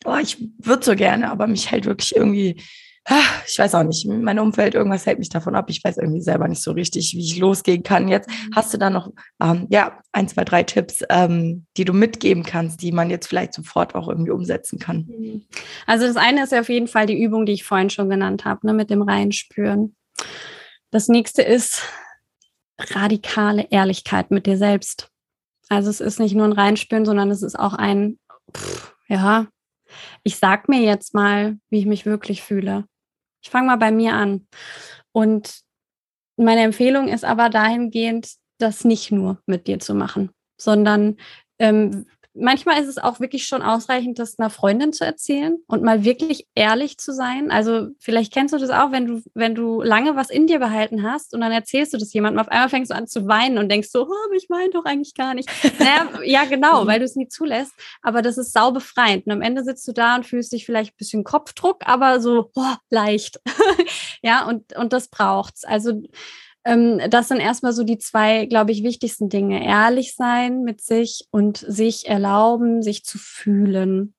oh, 0.06 0.18
ich 0.22 0.38
würde 0.60 0.86
so 0.86 0.96
gerne, 0.96 1.30
aber 1.32 1.48
mich 1.48 1.72
hält 1.72 1.86
wirklich 1.86 2.16
irgendwie, 2.16 2.62
ah, 3.06 3.24
ich 3.48 3.58
weiß 3.58 3.76
auch 3.76 3.84
nicht, 3.84 4.06
mein 4.08 4.40
Umfeld, 4.40 4.76
irgendwas 4.76 5.06
hält 5.06 5.20
mich 5.20 5.30
davon 5.30 5.56
ab. 5.56 5.70
Ich 5.70 5.84
weiß 5.84 5.98
irgendwie 5.98 6.22
selber 6.22 6.48
nicht 6.48 6.62
so 6.62 6.72
richtig, 6.72 7.14
wie 7.14 7.26
ich 7.26 7.38
losgehen 7.38 7.84
kann. 7.84 8.08
Jetzt 8.08 8.30
mhm. 8.30 8.56
hast 8.56 8.74
du 8.74 8.78
da 8.78 8.90
noch, 8.90 9.12
ähm, 9.42 9.68
ja, 9.70 10.00
ein, 10.12 10.28
zwei, 10.28 10.44
drei 10.46 10.64
Tipps, 10.64 11.04
ähm, 11.10 11.66
die 11.76 11.86
du 11.86 11.94
mitgeben 11.94 12.44
kannst, 12.44 12.82
die 12.82 12.92
man 12.92 13.10
jetzt 13.10 13.28
vielleicht 13.28 13.54
sofort 13.54 13.96
auch 13.96 14.08
irgendwie 14.08 14.32
umsetzen 14.32 14.80
kann. 14.80 15.08
Mhm. 15.08 15.46
Also 15.88 16.06
das 16.06 16.18
eine 16.18 16.44
ist 16.44 16.52
ja 16.52 16.62
auf 16.62 16.70
jeden 16.70 16.88
Fall 16.88 17.08
die 17.08 17.22
Übung, 17.22 17.46
die 17.46 17.54
ich 17.54 17.64
vorhin 17.64 17.90
schon 17.90 18.10
genannt 18.10 18.46
habe, 18.46 18.66
ne, 18.66 18.74
mit 18.74 18.90
dem 18.90 19.02
Reinspüren. 19.02 19.96
Das 20.92 21.08
nächste 21.08 21.42
ist 21.42 21.82
radikale 22.80 23.68
Ehrlichkeit 23.70 24.32
mit 24.32 24.46
dir 24.46 24.58
selbst. 24.58 25.09
Also 25.70 25.90
es 25.90 26.02
ist 26.02 26.20
nicht 26.20 26.36
nur 26.36 26.46
ein 26.46 26.54
Reinspüren, 26.54 27.06
sondern 27.06 27.32
es 27.32 27.44
ist 27.44 27.58
auch 27.58 27.74
ein, 27.74 28.20
pff, 28.56 28.96
ja, 29.08 29.48
ich 30.24 30.38
sag 30.38 30.68
mir 30.68 30.82
jetzt 30.82 31.14
mal, 31.14 31.58
wie 31.70 31.80
ich 31.80 31.86
mich 31.86 32.06
wirklich 32.06 32.42
fühle. 32.42 32.86
Ich 33.42 33.50
fange 33.50 33.68
mal 33.68 33.78
bei 33.78 33.92
mir 33.92 34.14
an. 34.14 34.48
Und 35.12 35.62
meine 36.38 36.62
Empfehlung 36.62 37.08
ist 37.08 37.26
aber 37.26 37.50
dahingehend, 37.50 38.34
das 38.58 38.84
nicht 38.84 39.12
nur 39.12 39.42
mit 39.46 39.68
dir 39.68 39.80
zu 39.80 39.94
machen, 39.94 40.32
sondern 40.58 41.18
ähm, 41.60 42.06
manchmal 42.34 42.82
ist 42.82 42.88
es 42.88 42.98
auch 42.98 43.20
wirklich 43.20 43.46
schon 43.46 43.62
ausreichend, 43.62 44.20
das 44.20 44.38
einer 44.38 44.50
Freundin 44.50 44.94
zu 44.94 45.06
erzählen 45.06 45.58
und 45.68 45.84
mal 45.84 46.04
wirklich 46.04 46.48
ehrlich 46.56 46.98
zu 46.98 47.14
sein. 47.14 47.52
Also 47.52 47.88
vielleicht 48.00 48.34
kennst 48.34 48.54
du 48.54 48.58
das 48.58 48.70
auch, 48.70 48.92
wenn 48.92 49.06
du, 49.06 49.22
wenn 49.34 49.56
du 49.56 49.82
lange 49.82 50.16
was 50.16 50.30
in 50.30 50.48
dir 50.48 50.60
behalten 50.60 51.04
hast 51.04 51.34
und 51.34 51.42
dann 51.42 51.52
erzählst 51.52 51.94
du 51.94 51.98
das 51.98 52.14
jemandem, 52.14 52.40
auf 52.40 52.50
einmal 52.50 52.70
fängst 52.70 52.92
du 52.92 52.96
an 52.96 53.08
zu 53.08 53.28
weinen 53.28 53.58
und 53.58 53.70
denkst 53.70 53.90
so, 53.92 54.08
oh, 54.08 54.34
ich 54.36 54.48
meine 54.50 54.70
doch 54.72 54.86
eigentlich 54.86 55.16
gar 55.16 55.34
nicht. 55.34 55.50
naja, 55.80 56.10
ja, 56.24 56.46
genau, 56.46 56.86
weil 56.88 57.00
du 57.00 57.06
es 57.06 57.16
nie 57.16 57.28
zulässt. 57.28 57.74
Aber 58.02 58.22
das 58.22 58.38
ist 58.38 58.54
sau 58.54 58.72
befreiend. 58.72 59.26
Und 59.26 59.34
am 59.34 59.42
Ende 59.42 59.64
sitzt 59.64 59.88
du 59.88 59.92
da 59.92 60.16
und 60.16 60.26
fühlst 60.26 60.52
dich 60.52 60.66
vielleicht 60.66 60.94
ein 60.94 60.98
bisschen 60.98 61.24
Kopfdruck, 61.24 61.88
aber 61.88 62.20
so 62.20 62.52
oh, 62.56 62.76
leicht. 62.90 63.40
ja, 64.22 64.48
und, 64.48 64.76
und 64.76 64.94
das 64.94 65.08
braucht's. 65.08 65.64
Also 65.64 66.02
ähm, 66.70 67.02
das 67.10 67.28
sind 67.28 67.40
erstmal 67.40 67.74
so 67.74 67.84
die 67.84 67.98
zwei, 67.98 68.46
glaube 68.46 68.72
ich, 68.72 68.84
wichtigsten 68.84 69.30
Dinge. 69.30 69.66
Ehrlich 69.66 70.16
sein 70.16 70.64
mit 70.64 70.82
sich 70.82 71.28
und 71.32 71.58
sich 71.58 72.08
erlauben, 72.08 72.84
sich 72.84 73.04
zu 73.04 73.18
fühlen. 73.18 74.14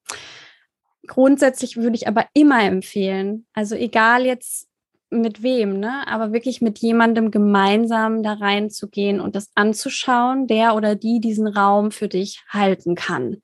Grundsätzlich 1.06 1.76
würde 1.76 1.96
ich 1.96 2.08
aber 2.08 2.26
immer 2.34 2.62
empfehlen, 2.62 3.46
also 3.54 3.74
egal 3.74 4.26
jetzt 4.26 4.68
mit 5.10 5.42
wem, 5.42 5.80
ne? 5.80 6.06
aber 6.06 6.32
wirklich 6.32 6.60
mit 6.60 6.78
jemandem 6.78 7.30
gemeinsam 7.30 8.22
da 8.22 8.34
reinzugehen 8.34 9.20
und 9.20 9.34
das 9.34 9.50
anzuschauen, 9.54 10.46
der 10.46 10.76
oder 10.76 10.94
die 10.94 11.20
diesen 11.20 11.48
Raum 11.48 11.90
für 11.90 12.06
dich 12.06 12.42
halten 12.48 12.94
kann. 12.94 13.42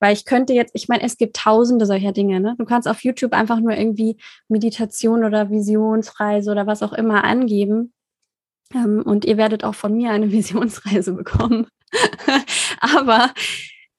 Weil 0.00 0.14
ich 0.14 0.24
könnte 0.24 0.52
jetzt, 0.54 0.72
ich 0.74 0.88
meine, 0.88 1.04
es 1.04 1.16
gibt 1.16 1.36
tausende 1.36 1.86
solcher 1.86 2.10
Dinge. 2.10 2.40
Ne? 2.40 2.56
Du 2.58 2.64
kannst 2.64 2.88
auf 2.88 3.04
YouTube 3.04 3.32
einfach 3.32 3.60
nur 3.60 3.76
irgendwie 3.76 4.16
Meditation 4.48 5.22
oder 5.22 5.50
Visionsreise 5.50 6.50
oder 6.50 6.66
was 6.66 6.82
auch 6.82 6.92
immer 6.92 7.22
angeben. 7.22 7.92
Ähm, 8.74 9.02
und 9.02 9.24
ihr 9.24 9.36
werdet 9.36 9.64
auch 9.64 9.74
von 9.74 9.94
mir 9.94 10.10
eine 10.10 10.30
Visionsreise 10.32 11.12
bekommen. 11.12 11.66
Aber 12.80 13.32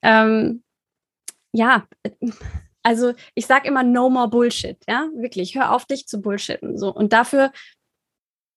ähm, 0.01 0.63
ja, 1.53 1.87
also 2.81 3.13
ich 3.35 3.45
sage 3.45 3.67
immer 3.67 3.83
no 3.83 4.09
more 4.09 4.29
Bullshit, 4.29 4.77
ja, 4.87 5.07
wirklich, 5.15 5.55
hör 5.55 5.71
auf 5.71 5.85
dich 5.85 6.07
zu 6.07 6.21
bullshitten. 6.21 6.77
So. 6.77 6.93
Und 6.93 7.13
dafür 7.13 7.51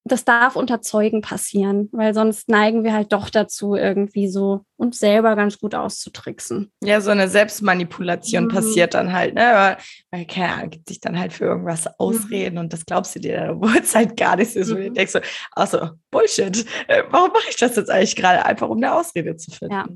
das 0.06 0.24
darf 0.24 0.56
unter 0.56 0.80
Zeugen 0.80 1.20
passieren, 1.20 1.88
weil 1.92 2.14
sonst 2.14 2.48
neigen 2.48 2.84
wir 2.84 2.92
halt 2.92 3.12
doch 3.12 3.28
dazu, 3.28 3.74
irgendwie 3.74 4.28
so 4.28 4.62
uns 4.76 4.98
selber 4.98 5.34
ganz 5.34 5.58
gut 5.58 5.74
auszutricksen. 5.74 6.70
Ja, 6.82 7.00
so 7.00 7.10
eine 7.10 7.28
Selbstmanipulation 7.28 8.44
mhm. 8.44 8.48
passiert 8.48 8.94
dann 8.94 9.12
halt, 9.12 9.34
ne? 9.34 9.76
Weil, 10.10 10.26
keine 10.26 10.52
Ahnung, 10.52 10.70
gibt 10.70 10.88
sich 10.88 11.00
dann 11.00 11.18
halt 11.18 11.32
für 11.32 11.44
irgendwas 11.44 11.88
Ausreden 11.98 12.54
mhm. 12.54 12.60
und 12.60 12.72
das 12.72 12.86
glaubst 12.86 13.16
du 13.16 13.20
dir 13.20 13.36
dann, 13.36 13.50
obwohl 13.50 13.78
es 13.78 13.94
halt 13.94 14.16
gar 14.16 14.36
nicht 14.36 14.54
ist. 14.54 14.68
Mhm. 14.68 14.76
Und 14.76 14.82
du 14.82 14.92
denkst 14.92 15.12
so, 15.12 15.20
also 15.52 15.90
Bullshit, 16.10 16.64
äh, 16.86 17.02
warum 17.10 17.30
mache 17.32 17.50
ich 17.50 17.56
das 17.56 17.76
jetzt 17.76 17.90
eigentlich 17.90 18.16
gerade? 18.16 18.44
Einfach 18.44 18.68
um 18.68 18.76
eine 18.76 18.94
Ausrede 18.94 19.36
zu 19.36 19.50
finden. 19.50 19.74
Ja. 19.74 19.86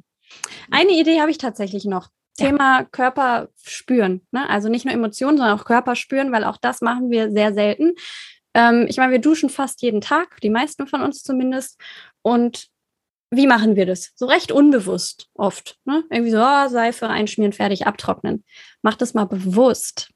Eine 0.71 0.93
Idee 0.93 1.21
habe 1.21 1.31
ich 1.31 1.39
tatsächlich 1.39 1.85
noch. 1.85 2.09
Thema 2.37 2.85
Körper 2.85 3.49
spüren. 3.63 4.23
Ne? 4.31 4.49
Also 4.49 4.69
nicht 4.69 4.85
nur 4.85 4.95
Emotionen, 4.95 5.37
sondern 5.37 5.59
auch 5.59 5.65
Körper 5.65 5.95
spüren, 5.95 6.33
weil 6.33 6.45
auch 6.45 6.57
das 6.57 6.81
machen 6.81 7.11
wir 7.11 7.31
sehr 7.31 7.53
selten. 7.53 7.95
Ähm, 8.55 8.87
ich 8.89 8.97
meine, 8.97 9.13
wir 9.13 9.21
duschen 9.21 9.51
fast 9.51 9.83
jeden 9.83 10.01
Tag, 10.01 10.41
die 10.41 10.51
meisten 10.51 10.87
von 10.87 11.03
uns 11.03 11.23
zumindest. 11.23 11.81
Und 12.23 12.69
wie 13.31 13.47
machen 13.47 13.77
wir 13.77 13.87
das? 13.87 14.13
So 14.17 14.27
recht 14.27 14.51
unbewusst 14.53 15.29
oft. 15.35 15.79
Ne? 15.85 16.05
Irgendwie 16.11 16.33
so, 16.33 16.41
oh, 16.41 16.69
Seife 16.69 17.09
einschmieren, 17.09 17.53
fertig, 17.53 17.87
abtrocknen. 17.87 18.45
Mach 18.83 18.97
das 18.97 19.15
mal 19.15 19.27
bewusst. 19.27 20.13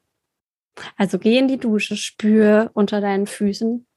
Also 0.97 1.17
geh 1.17 1.37
in 1.37 1.47
die 1.47 1.57
Dusche, 1.57 1.95
spür 1.95 2.71
unter 2.73 2.99
deinen 2.99 3.27
Füßen, 3.27 3.87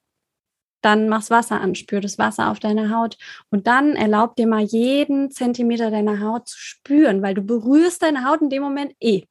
dann 0.81 1.09
mach's 1.09 1.31
Wasser 1.31 1.61
an, 1.61 1.75
spür 1.75 2.01
das 2.01 2.19
Wasser 2.19 2.51
auf 2.51 2.61
deiner 2.61 2.91
Haut 2.97 3.17
und 3.51 3.67
dann 3.67 3.97
erlaub 3.97 4.37
dir 4.37 4.47
mal 4.47 4.63
jeden 4.63 5.31
Zentimeter 5.31 5.91
deiner 5.91 6.21
Haut 6.21 6.49
zu 6.49 6.59
spüren, 6.59 7.23
weil 7.23 7.35
du 7.35 7.43
berührst 7.43 8.03
deine 8.03 8.25
Haut 8.25 8.41
in 8.41 8.51
dem 8.51 8.63
Moment 8.63 8.95
eh. 9.01 9.25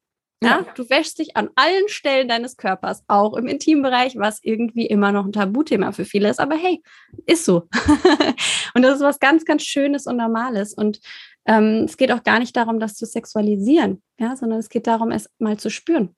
Ja, 0.43 0.63
du 0.75 0.87
wäschst 0.87 1.17
dich 1.17 1.35
an 1.35 1.49
allen 1.55 1.87
Stellen 1.87 2.27
deines 2.27 2.57
Körpers, 2.57 3.03
auch 3.07 3.35
im 3.35 3.47
Intimbereich, 3.47 4.17
was 4.17 4.39
irgendwie 4.43 4.85
immer 4.85 5.11
noch 5.11 5.25
ein 5.25 5.31
Tabuthema 5.31 5.91
für 5.91 6.05
viele 6.05 6.29
ist. 6.29 6.39
Aber 6.39 6.55
hey, 6.55 6.83
ist 7.25 7.43
so. 7.43 7.67
und 8.75 8.83
das 8.83 8.97
ist 8.97 9.01
was 9.01 9.19
ganz, 9.19 9.45
ganz 9.45 9.63
Schönes 9.63 10.05
und 10.05 10.17
Normales. 10.17 10.75
Und 10.75 10.99
ähm, 11.47 11.85
es 11.85 11.97
geht 11.97 12.11
auch 12.11 12.23
gar 12.23 12.37
nicht 12.37 12.55
darum, 12.55 12.79
das 12.79 12.93
zu 12.93 13.07
sexualisieren, 13.07 14.03
ja, 14.19 14.35
sondern 14.35 14.59
es 14.59 14.69
geht 14.69 14.85
darum, 14.85 15.09
es 15.11 15.27
mal 15.39 15.57
zu 15.57 15.71
spüren. 15.71 16.15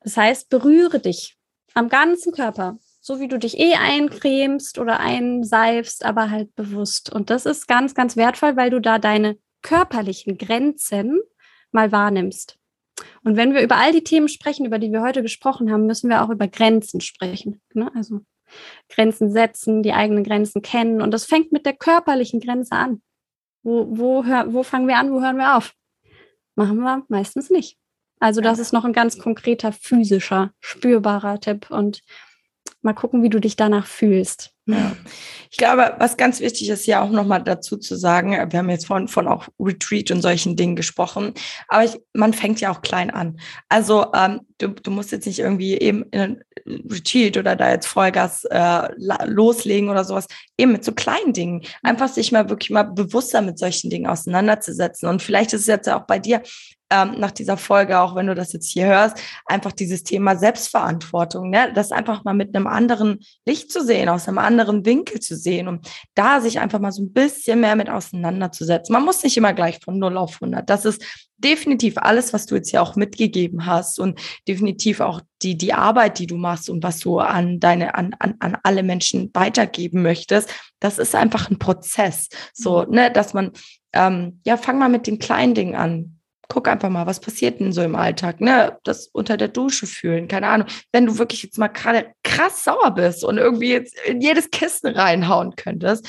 Das 0.00 0.18
heißt, 0.18 0.50
berühre 0.50 1.00
dich 1.00 1.38
am 1.72 1.88
ganzen 1.88 2.32
Körper. 2.32 2.78
so 3.00 3.20
wie 3.20 3.28
du 3.28 3.38
dich 3.38 3.58
eh 3.58 3.74
eincremst 3.74 4.78
oder 4.78 4.98
einseifst, 5.00 6.04
aber 6.04 6.30
halt 6.30 6.54
bewusst. 6.54 7.12
Und 7.12 7.28
das 7.28 7.44
ist 7.44 7.68
ganz, 7.68 7.94
ganz 7.94 8.16
wertvoll, 8.16 8.56
weil 8.56 8.70
du 8.70 8.80
da 8.80 8.98
deine 8.98 9.36
körperlichen 9.62 10.38
Grenzen 10.38 11.20
mal 11.70 11.92
wahrnimmst. 11.92 12.58
Und 13.22 13.36
wenn 13.36 13.54
wir 13.54 13.62
über 13.62 13.76
all 13.76 13.92
die 13.92 14.04
Themen 14.04 14.28
sprechen, 14.28 14.66
über 14.66 14.78
die 14.78 14.92
wir 14.92 15.02
heute 15.02 15.22
gesprochen 15.22 15.72
haben, 15.72 15.86
müssen 15.86 16.08
wir 16.08 16.22
auch 16.22 16.30
über 16.30 16.48
Grenzen 16.48 17.00
sprechen. 17.00 17.60
Ne? 17.72 17.90
Also 17.94 18.20
Grenzen 18.88 19.30
setzen, 19.30 19.82
die 19.82 19.92
eigenen 19.92 20.24
Grenzen 20.24 20.62
kennen. 20.62 21.02
Und 21.02 21.10
das 21.10 21.24
fängt 21.24 21.52
mit 21.52 21.66
der 21.66 21.74
körperlichen 21.74 22.40
Grenze 22.40 22.72
an. 22.72 23.02
Wo, 23.62 23.86
wo, 23.90 24.24
hör, 24.24 24.52
wo 24.52 24.62
fangen 24.62 24.88
wir 24.88 24.98
an, 24.98 25.10
wo 25.10 25.20
hören 25.20 25.36
wir 25.36 25.56
auf? 25.56 25.72
Machen 26.54 26.78
wir 26.78 27.04
meistens 27.08 27.50
nicht. 27.50 27.78
Also 28.20 28.40
das 28.40 28.58
ist 28.58 28.72
noch 28.72 28.84
ein 28.84 28.92
ganz 28.92 29.18
konkreter 29.18 29.72
physischer, 29.72 30.52
spürbarer 30.60 31.40
Tipp. 31.40 31.70
Und 31.70 32.00
mal 32.84 32.92
gucken, 32.92 33.22
wie 33.22 33.30
du 33.30 33.40
dich 33.40 33.56
danach 33.56 33.86
fühlst. 33.86 34.54
Ja. 34.66 34.96
Ich 35.50 35.58
glaube, 35.58 35.94
was 35.98 36.16
ganz 36.16 36.40
wichtig 36.40 36.70
ist, 36.70 36.86
ja 36.86 37.02
auch 37.02 37.10
nochmal 37.10 37.42
dazu 37.42 37.76
zu 37.76 37.96
sagen, 37.96 38.32
wir 38.32 38.58
haben 38.58 38.70
jetzt 38.70 38.86
von, 38.86 39.08
von 39.08 39.28
auch 39.28 39.46
Retreat 39.60 40.10
und 40.10 40.22
solchen 40.22 40.56
Dingen 40.56 40.74
gesprochen, 40.74 41.34
aber 41.68 41.84
ich, 41.84 41.98
man 42.14 42.32
fängt 42.32 42.60
ja 42.60 42.70
auch 42.70 42.80
klein 42.80 43.10
an. 43.10 43.38
Also 43.68 44.06
ähm, 44.14 44.40
du, 44.58 44.68
du 44.68 44.90
musst 44.90 45.12
jetzt 45.12 45.26
nicht 45.26 45.38
irgendwie 45.38 45.76
eben 45.78 46.04
in 46.12 46.20
ein 46.20 46.44
Retreat 46.66 47.36
oder 47.36 47.56
da 47.56 47.70
jetzt 47.70 47.86
Vollgas 47.86 48.44
äh, 48.44 48.88
loslegen 49.26 49.90
oder 49.90 50.04
sowas, 50.04 50.26
eben 50.56 50.72
mit 50.72 50.84
so 50.84 50.92
kleinen 50.92 51.34
Dingen. 51.34 51.62
Einfach 51.82 52.08
sich 52.08 52.32
mal 52.32 52.48
wirklich 52.48 52.70
mal 52.70 52.84
bewusster 52.84 53.42
mit 53.42 53.58
solchen 53.58 53.90
Dingen 53.90 54.06
auseinanderzusetzen. 54.06 55.08
Und 55.08 55.22
vielleicht 55.22 55.52
ist 55.52 55.62
es 55.62 55.66
jetzt 55.66 55.88
auch 55.90 56.06
bei 56.06 56.18
dir, 56.18 56.42
ähm, 56.90 57.14
nach 57.18 57.30
dieser 57.30 57.56
Folge, 57.56 58.00
auch 58.00 58.14
wenn 58.14 58.26
du 58.26 58.34
das 58.34 58.52
jetzt 58.52 58.70
hier 58.70 58.86
hörst, 58.86 59.18
einfach 59.46 59.72
dieses 59.72 60.04
Thema 60.04 60.36
Selbstverantwortung, 60.36 61.50
ne? 61.50 61.72
das 61.74 61.92
einfach 61.92 62.24
mal 62.24 62.34
mit 62.34 62.54
einem 62.54 62.66
anderen 62.66 63.20
Licht 63.46 63.72
zu 63.72 63.84
sehen, 63.84 64.08
aus 64.08 64.28
einem 64.28 64.38
anderen 64.38 64.84
Winkel 64.84 65.20
zu 65.20 65.36
sehen 65.36 65.68
und 65.68 65.88
da 66.14 66.40
sich 66.40 66.60
einfach 66.60 66.80
mal 66.80 66.92
so 66.92 67.02
ein 67.02 67.12
bisschen 67.12 67.60
mehr 67.60 67.76
mit 67.76 67.88
auseinanderzusetzen. 67.88 68.92
Man 68.92 69.04
muss 69.04 69.22
nicht 69.22 69.36
immer 69.36 69.54
gleich 69.54 69.80
von 69.82 69.98
0 69.98 70.16
auf 70.16 70.34
100. 70.34 70.68
Das 70.68 70.84
ist 70.84 71.02
definitiv 71.38 71.98
alles, 71.98 72.32
was 72.32 72.46
du 72.46 72.54
jetzt 72.54 72.70
hier 72.70 72.82
auch 72.82 72.96
mitgegeben 72.96 73.66
hast 73.66 73.98
und 73.98 74.20
definitiv 74.46 75.00
auch 75.00 75.20
die, 75.42 75.56
die 75.56 75.74
Arbeit, 75.74 76.18
die 76.18 76.26
du 76.26 76.36
machst 76.36 76.70
und 76.70 76.82
was 76.82 77.00
du 77.00 77.18
an 77.18 77.60
deine, 77.60 77.94
an, 77.94 78.14
an, 78.18 78.34
an 78.38 78.56
alle 78.62 78.82
Menschen 78.82 79.30
weitergeben 79.34 80.02
möchtest. 80.02 80.52
Das 80.80 80.98
ist 80.98 81.14
einfach 81.14 81.50
ein 81.50 81.58
Prozess. 81.58 82.28
So, 82.52 82.84
mhm. 82.84 82.94
ne, 82.94 83.10
dass 83.10 83.34
man, 83.34 83.52
ähm, 83.92 84.40
ja, 84.46 84.56
fang 84.56 84.78
mal 84.78 84.88
mit 84.88 85.06
den 85.06 85.18
kleinen 85.18 85.54
Dingen 85.54 85.74
an 85.74 86.13
guck 86.48 86.68
einfach 86.68 86.90
mal, 86.90 87.06
was 87.06 87.20
passiert 87.20 87.60
denn 87.60 87.72
so 87.72 87.82
im 87.82 87.96
Alltag, 87.96 88.40
ne? 88.40 88.78
Das 88.84 89.08
unter 89.08 89.36
der 89.36 89.48
Dusche 89.48 89.86
fühlen, 89.86 90.28
keine 90.28 90.48
Ahnung. 90.48 90.68
Wenn 90.92 91.06
du 91.06 91.18
wirklich 91.18 91.42
jetzt 91.42 91.58
mal 91.58 91.68
gerade 91.68 92.12
krass 92.22 92.64
sauer 92.64 92.92
bist 92.92 93.24
und 93.24 93.38
irgendwie 93.38 93.72
jetzt 93.72 93.96
in 94.06 94.20
jedes 94.20 94.50
Kissen 94.50 94.88
reinhauen 94.88 95.56
könntest, 95.56 96.06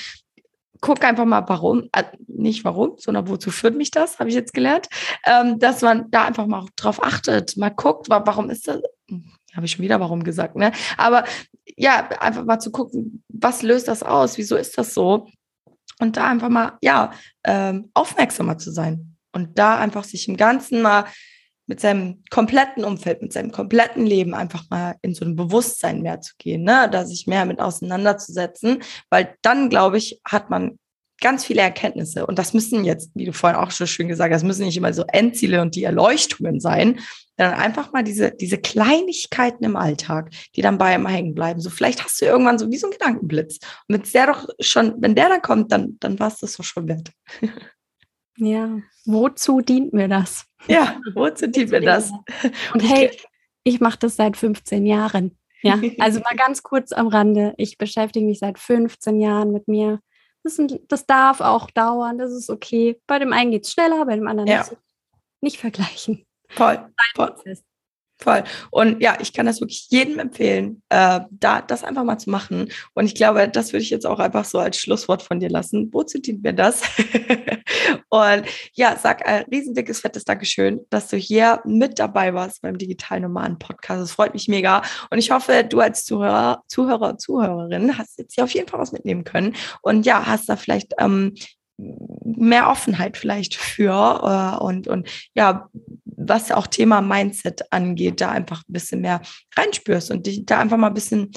guck 0.82 1.04
einfach 1.04 1.26
mal, 1.26 1.44
warum, 1.48 1.90
äh, 1.94 2.04
nicht 2.28 2.64
warum, 2.66 2.96
sondern 2.98 3.28
wozu 3.28 3.50
führt 3.52 3.76
mich 3.76 3.92
das, 3.92 4.20
habe 4.20 4.30
ich 4.30 4.36
jetzt 4.36 4.54
gelernt, 4.54 4.88
ähm, 5.26 5.58
dass 5.60 5.82
man 5.82 6.12
da 6.12 6.26
einfach 6.26 6.46
mal 6.48 6.66
drauf 6.76 7.04
achtet, 7.04 7.58
mal 7.58 7.70
guckt, 7.70 8.08
warum 8.10 8.50
ist 8.50 8.68
das, 8.68 8.82
hm, 9.10 9.32
habe 9.56 9.66
ich 9.66 9.72
schon 9.72 9.84
wieder 9.84 10.00
warum 10.00 10.24
gesagt, 10.24 10.56
ne? 10.56 10.72
Aber 10.98 11.24
ja, 11.78 12.10
einfach 12.20 12.46
mal 12.46 12.60
zu 12.60 12.72
gucken, 12.72 13.24
was 13.30 13.64
löst 13.64 13.88
das 13.88 14.04
aus, 14.04 14.38
wieso 14.38 14.56
ist 14.56 14.78
das 14.78 14.94
so? 14.94 15.28
Und 16.00 16.18
da 16.18 16.28
einfach 16.28 16.50
mal, 16.50 16.78
ja, 16.82 17.12
ähm, 17.46 17.90
aufmerksamer 17.94 18.58
zu 18.58 18.72
sein 18.72 19.15
und 19.36 19.60
da 19.60 19.78
einfach 19.78 20.04
sich 20.04 20.28
im 20.28 20.38
Ganzen 20.38 20.82
mal 20.82 21.06
mit 21.68 21.80
seinem 21.80 22.24
kompletten 22.30 22.84
Umfeld, 22.84 23.22
mit 23.22 23.34
seinem 23.34 23.52
kompletten 23.52 24.06
Leben 24.06 24.34
einfach 24.34 24.64
mal 24.70 24.96
in 25.02 25.14
so 25.14 25.26
ein 25.26 25.36
Bewusstsein 25.36 26.02
mehr 26.02 26.22
zu 26.22 26.34
gehen, 26.38 26.64
ne? 26.64 26.88
da 26.92 27.06
sich 27.06 27.28
mehr 27.28 27.46
mit 27.46 27.60
auseinanderzusetzen, 27.60 28.84
weil 29.10 29.36
dann, 29.42 29.70
glaube 29.70 29.98
ich, 29.98 30.22
hat 30.26 30.50
man 30.50 30.78
ganz 31.22 31.46
viele 31.46 31.62
Erkenntnisse. 31.62 32.26
Und 32.28 32.38
das 32.38 32.54
müssen 32.54 32.84
jetzt, 32.84 33.10
wie 33.16 33.26
du 33.26 33.34
vorhin 33.34 33.60
auch 33.60 33.72
schon 33.72 33.88
schön 33.88 34.08
gesagt 34.08 34.34
hast, 34.34 34.44
müssen 34.44 34.66
nicht 34.66 34.78
immer 34.78 34.94
so 34.94 35.06
Endziele 35.08 35.62
und 35.62 35.76
die 35.76 35.84
Erleuchtungen 35.84 36.60
sein, 36.60 37.00
sondern 37.38 37.56
einfach 37.60 37.92
mal 37.94 38.04
diese, 38.04 38.32
diese 38.32 38.58
Kleinigkeiten 38.58 39.64
im 39.64 39.76
Alltag, 39.76 40.30
die 40.56 40.62
dann 40.62 40.78
bei 40.78 40.94
einem 40.94 41.08
hängen 41.08 41.34
bleiben. 41.34 41.62
So 41.62 41.70
vielleicht 41.70 42.04
hast 42.04 42.22
du 42.22 42.26
irgendwann 42.26 42.60
so 42.60 42.70
wie 42.70 42.78
so 42.78 42.88
ein 42.88 42.92
Gedankenblitz. 42.92 43.60
Und 43.88 43.96
wenn 43.96 44.04
der 44.14 44.28
doch 44.28 44.48
schon, 44.60 44.96
wenn 45.00 45.16
der 45.16 45.30
dann 45.30 45.42
kommt, 45.42 45.72
dann, 45.72 45.98
dann 46.00 46.20
war 46.20 46.28
es 46.28 46.40
das 46.40 46.58
doch 46.58 46.64
schon 46.64 46.88
wert. 46.88 47.12
Ja, 48.38 48.80
wozu 49.06 49.62
dient 49.62 49.94
mir 49.94 50.08
das? 50.08 50.46
Ja, 50.68 51.00
wozu 51.14 51.48
dient 51.48 51.72
mir 51.72 51.82
das? 51.82 52.12
Und 52.74 52.82
hey, 52.82 53.12
ich 53.64 53.80
mache 53.80 54.00
das 54.00 54.16
seit 54.16 54.38
15 54.38 54.86
Jahren. 54.86 55.38
Ja, 55.62 55.80
also 56.00 56.20
mal 56.20 56.36
ganz 56.36 56.64
kurz 56.64 56.92
am 56.92 57.08
Rande. 57.08 57.54
Ich 57.58 57.78
beschäftige 57.78 58.26
mich 58.26 58.40
seit 58.40 58.60
15 58.60 59.20
Jahren 59.20 59.52
mit 59.52 59.68
mir. 59.68 60.00
Das, 60.44 60.56
sind, 60.56 60.80
das 60.90 61.06
darf 61.08 61.42
auch 61.42 61.72
dauern, 61.72 62.18
das 62.18 62.32
ist 62.32 62.50
okay. 62.50 63.02
Bei 63.08 63.18
dem 63.18 63.34
einen 63.34 63.52
geht 63.52 63.66
es 63.66 63.72
schneller, 63.72 64.06
bei 64.06 64.16
dem 64.16 64.28
anderen 64.28 64.48
ja. 64.48 64.60
nicht. 64.60 64.78
Nicht 65.42 65.58
vergleichen. 65.58 66.26
Voll. 66.50 66.88
Voll. 67.16 67.36
Voll. 68.18 68.44
Und 68.72 69.02
ja, 69.02 69.18
ich 69.20 69.34
kann 69.34 69.46
das 69.46 69.60
wirklich 69.60 69.88
jedem 69.90 70.20
empfehlen, 70.20 70.82
äh, 70.88 71.20
da 71.32 71.62
das 71.62 71.84
einfach 71.84 72.06
mal 72.06 72.18
zu 72.18 72.30
machen. 72.30 72.70
Und 72.94 73.06
ich 73.06 73.16
glaube, 73.16 73.50
das 73.50 73.74
würde 73.74 73.84
ich 73.84 73.90
jetzt 73.90 74.06
auch 74.06 74.20
einfach 74.20 74.46
so 74.46 74.58
als 74.60 74.80
Schlusswort 74.80 75.22
von 75.22 75.42
dir 75.42 75.50
lassen. 75.50 75.90
Wozu 75.92 76.20
dient 76.20 76.42
mir 76.42 76.54
das? 76.54 76.82
und 78.10 78.46
ja, 78.74 78.96
sag 78.98 79.28
ein 79.28 79.44
riesendickes, 79.52 80.00
fettes 80.00 80.24
Dankeschön, 80.24 80.80
dass 80.90 81.10
du 81.10 81.18
hier 81.18 81.62
mit 81.66 82.00
dabei 82.00 82.34
warst 82.34 82.62
beim 82.62 82.78
Digital 82.78 83.20
Nomaden 83.20 83.60
Podcast. 83.60 84.02
Das 84.02 84.12
freut 84.12 84.34
mich 84.34 84.48
mega. 84.48 84.82
Und 85.10 85.18
ich 85.18 85.32
hoffe, 85.32 85.66
du 85.68 85.82
als 85.82 86.06
Zuhörer, 86.06 86.64
Zuhörer, 86.68 87.18
Zuhörerin 87.18 87.98
hast 87.98 88.18
jetzt 88.18 88.36
hier 88.36 88.46
auf 88.46 88.52
jeden 88.52 88.70
Fall 88.70 88.80
was 88.80 88.94
mitnehmen 88.94 89.26
können. 89.26 89.56
Und 89.82 90.06
ja, 90.06 90.26
hast 90.26 90.48
da 90.48 90.56
vielleicht 90.56 90.94
ähm, 91.00 91.36
mehr 91.78 92.70
Offenheit 92.70 93.18
vielleicht 93.18 93.56
für 93.56 93.92
äh, 93.92 94.64
und, 94.64 94.88
und 94.88 95.08
ja, 95.34 95.70
was 96.06 96.52
auch 96.52 96.68
Thema 96.68 97.02
Mindset 97.02 97.72
angeht, 97.72 98.22
da 98.22 98.32
einfach 98.32 98.60
ein 98.68 98.74
bisschen 98.74 99.02
mehr 99.02 99.22
reinspürst 99.56 100.12
und 100.12 100.26
dich 100.26 100.46
da 100.46 100.60
einfach 100.60 100.78
mal 100.78 100.88
ein 100.88 100.94
bisschen 100.94 101.32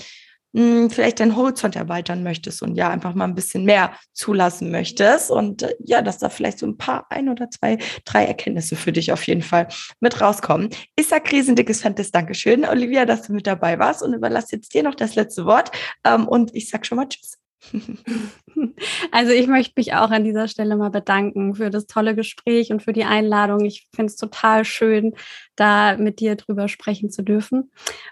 mh, 0.52 0.62
hm, 0.62 0.90
vielleicht 0.90 1.20
deinen 1.20 1.36
Horizont 1.36 1.76
erweitern 1.76 2.22
möchtest 2.22 2.62
und 2.62 2.76
ja, 2.76 2.88
einfach 2.90 3.14
mal 3.14 3.24
ein 3.24 3.34
bisschen 3.34 3.64
mehr 3.64 3.92
zulassen 4.12 4.70
möchtest 4.70 5.30
und 5.30 5.62
äh, 5.62 5.74
ja, 5.80 6.02
dass 6.02 6.18
da 6.18 6.28
vielleicht 6.28 6.58
so 6.58 6.66
ein 6.66 6.78
paar, 6.78 7.06
ein 7.10 7.28
oder 7.28 7.50
zwei, 7.50 7.78
drei 8.04 8.24
Erkenntnisse 8.24 8.76
für 8.76 8.92
dich 8.92 9.12
auf 9.12 9.26
jeden 9.26 9.42
Fall 9.42 9.68
mit 10.00 10.20
rauskommen. 10.20 10.70
Ich 10.96 11.08
sag 11.08 11.30
riesendickes 11.30 11.82
fettes 11.82 12.10
Dankeschön, 12.10 12.64
Olivia, 12.64 13.04
dass 13.04 13.22
du 13.22 13.32
mit 13.32 13.46
dabei 13.46 13.78
warst 13.78 14.02
und 14.02 14.14
überlasse 14.14 14.56
jetzt 14.56 14.72
dir 14.74 14.82
noch 14.82 14.94
das 14.94 15.14
letzte 15.14 15.44
Wort 15.44 15.70
ähm, 16.04 16.28
und 16.28 16.54
ich 16.54 16.68
sag 16.68 16.86
schon 16.86 16.96
mal 16.96 17.08
Tschüss. 17.08 17.37
Also 19.10 19.32
ich 19.32 19.46
möchte 19.48 19.74
mich 19.76 19.94
auch 19.94 20.10
an 20.10 20.24
dieser 20.24 20.46
Stelle 20.46 20.76
mal 20.76 20.90
bedanken 20.90 21.54
für 21.54 21.70
das 21.70 21.86
tolle 21.86 22.14
Gespräch 22.14 22.70
und 22.70 22.82
für 22.82 22.92
die 22.92 23.04
Einladung. 23.04 23.64
Ich 23.64 23.88
finde 23.94 24.10
es 24.10 24.16
total 24.16 24.64
schön, 24.64 25.14
da 25.56 25.96
mit 25.96 26.20
dir 26.20 26.36
drüber 26.36 26.68
sprechen 26.68 27.10
zu 27.10 27.22
dürfen. 27.22 27.70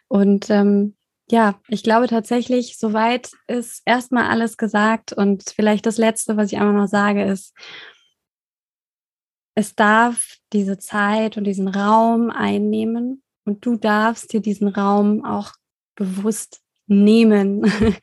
Und 0.09 0.51
ähm, 0.51 0.97
ja, 1.31 1.61
ich 1.69 1.83
glaube 1.83 2.09
tatsächlich, 2.09 2.79
soweit 2.79 3.31
ist 3.47 3.83
erstmal 3.85 4.25
alles 4.25 4.57
gesagt. 4.57 5.13
Und 5.13 5.45
vielleicht 5.55 5.87
das 5.87 5.99
Letzte, 5.99 6.37
was 6.37 6.53
ich 6.53 6.59
einmal 6.59 6.75
noch 6.75 6.89
sage, 6.89 7.25
ist, 7.25 7.55
es 9.55 9.75
darf 9.75 10.37
diese 10.53 10.79
Zeit 10.79 11.37
und 11.37 11.45
diesen 11.45 11.69
Raum 11.69 12.31
einnehmen 12.31 13.23
und 13.45 13.65
du 13.65 13.77
darfst 13.77 14.33
dir 14.33 14.41
diesen 14.41 14.69
Raum 14.69 15.25
auch 15.25 15.53
bewusst 15.95 16.61
nehmen. 16.87 17.71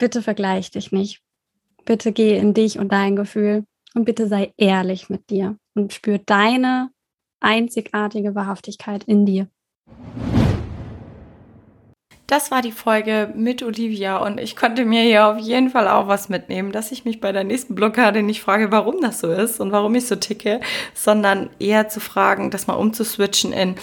bitte 0.00 0.22
vergleich 0.22 0.72
dich 0.72 0.90
nicht. 0.90 1.22
Bitte 1.84 2.10
geh 2.10 2.36
in 2.36 2.52
dich 2.54 2.80
und 2.80 2.90
dein 2.90 3.14
Gefühl 3.14 3.64
und 3.94 4.04
bitte 4.04 4.26
sei 4.26 4.52
ehrlich 4.56 5.08
mit 5.08 5.30
dir 5.30 5.56
und 5.74 5.92
spür 5.92 6.18
deine 6.18 6.90
einzigartige 7.38 8.34
Wahrhaftigkeit 8.34 9.04
in 9.04 9.24
dir. 9.24 9.46
Das 12.26 12.52
war 12.52 12.62
die 12.62 12.70
Folge 12.70 13.32
mit 13.34 13.60
Olivia 13.64 14.18
und 14.18 14.38
ich 14.38 14.54
konnte 14.54 14.84
mir 14.84 15.02
hier 15.02 15.26
auf 15.26 15.38
jeden 15.38 15.68
Fall 15.68 15.88
auch 15.88 16.06
was 16.06 16.28
mitnehmen, 16.28 16.70
dass 16.70 16.92
ich 16.92 17.04
mich 17.04 17.20
bei 17.20 17.32
der 17.32 17.42
nächsten 17.42 17.74
Blockade 17.74 18.22
nicht 18.22 18.40
frage, 18.40 18.70
warum 18.70 19.00
das 19.00 19.18
so 19.18 19.32
ist 19.32 19.58
und 19.58 19.72
warum 19.72 19.96
ich 19.96 20.06
so 20.06 20.14
ticke, 20.14 20.60
sondern 20.94 21.50
eher 21.58 21.88
zu 21.88 21.98
fragen, 21.98 22.52
das 22.52 22.68
mal 22.68 22.74
umzuswitchen 22.74 23.52
in, 23.52 23.74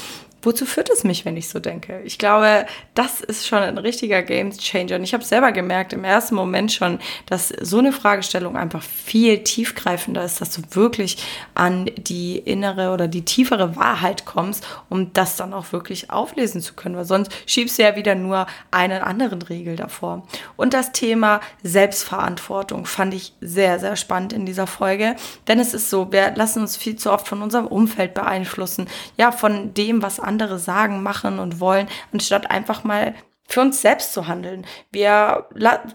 wozu 0.48 0.66
führt 0.66 0.90
es 0.90 1.04
mich, 1.04 1.26
wenn 1.26 1.36
ich 1.36 1.50
so 1.50 1.60
denke? 1.60 2.00
Ich 2.06 2.18
glaube, 2.18 2.66
das 2.94 3.20
ist 3.20 3.46
schon 3.46 3.60
ein 3.60 3.78
richtiger 3.78 4.24
Game 4.24 4.58
Changer. 4.58 4.96
Und 4.96 5.04
ich 5.04 5.14
habe 5.14 5.24
selber 5.26 5.52
gemerkt 5.52 5.92
im 5.92 6.06
ersten 6.06 6.36
Moment 6.36 6.72
schon, 6.72 7.00
dass 7.26 7.50
so 7.50 7.80
eine 7.80 7.92
Fragestellung 7.92 8.56
einfach 8.56 8.82
viel 8.82 9.44
tiefgreifender 9.44 10.24
ist, 10.24 10.40
dass 10.40 10.52
du 10.52 10.62
wirklich 10.70 11.18
an 11.54 11.92
die 11.98 12.38
innere 12.38 12.94
oder 12.94 13.10
die 13.10 13.26
tiefere 13.26 13.76
Wahrheit 13.76 14.24
kommst, 14.24 14.66
um 14.88 15.12
das 15.12 15.36
dann 15.36 15.54
auch 15.54 15.74
wirklich 15.74 16.12
auflesen 16.12 16.62
zu 16.62 16.76
können. 16.76 16.96
Weil 16.96 17.04
sonst 17.04 17.30
schiebst 17.46 17.78
du 17.78 17.84
ja 17.84 17.98
wieder 17.98 18.16
nur 18.16 18.48
einen 18.72 19.02
anderen 19.02 19.42
Riegel 19.42 19.76
davor. 19.76 20.26
Und 20.56 20.74
das 20.74 20.94
Thema 20.94 21.42
Selbstverantwortung 21.62 22.86
fand 22.86 23.14
ich 23.14 23.34
sehr, 23.42 23.80
sehr 23.80 23.98
spannend 23.98 24.32
in 24.32 24.46
dieser 24.46 24.66
Folge. 24.66 25.18
Denn 25.50 25.60
es 25.60 25.74
ist 25.74 25.90
so, 25.90 26.14
wir 26.14 26.34
lassen 26.36 26.62
uns 26.62 26.78
viel 26.78 26.96
zu 26.96 27.12
oft 27.12 27.28
von 27.28 27.42
unserem 27.42 27.68
Umfeld 27.68 28.14
beeinflussen. 28.14 28.88
Ja, 29.18 29.34
von 29.34 29.74
dem, 29.74 30.02
was 30.02 30.22
andere 30.22 30.37
andere 30.38 30.60
sagen, 30.60 31.02
machen 31.02 31.40
und 31.40 31.60
wollen, 31.60 31.88
anstatt 32.14 32.52
einfach 32.52 32.84
mal 32.84 33.16
für 33.48 33.62
uns 33.62 33.82
selbst 33.82 34.14
zu 34.14 34.28
handeln. 34.28 34.66
Wir 34.92 35.48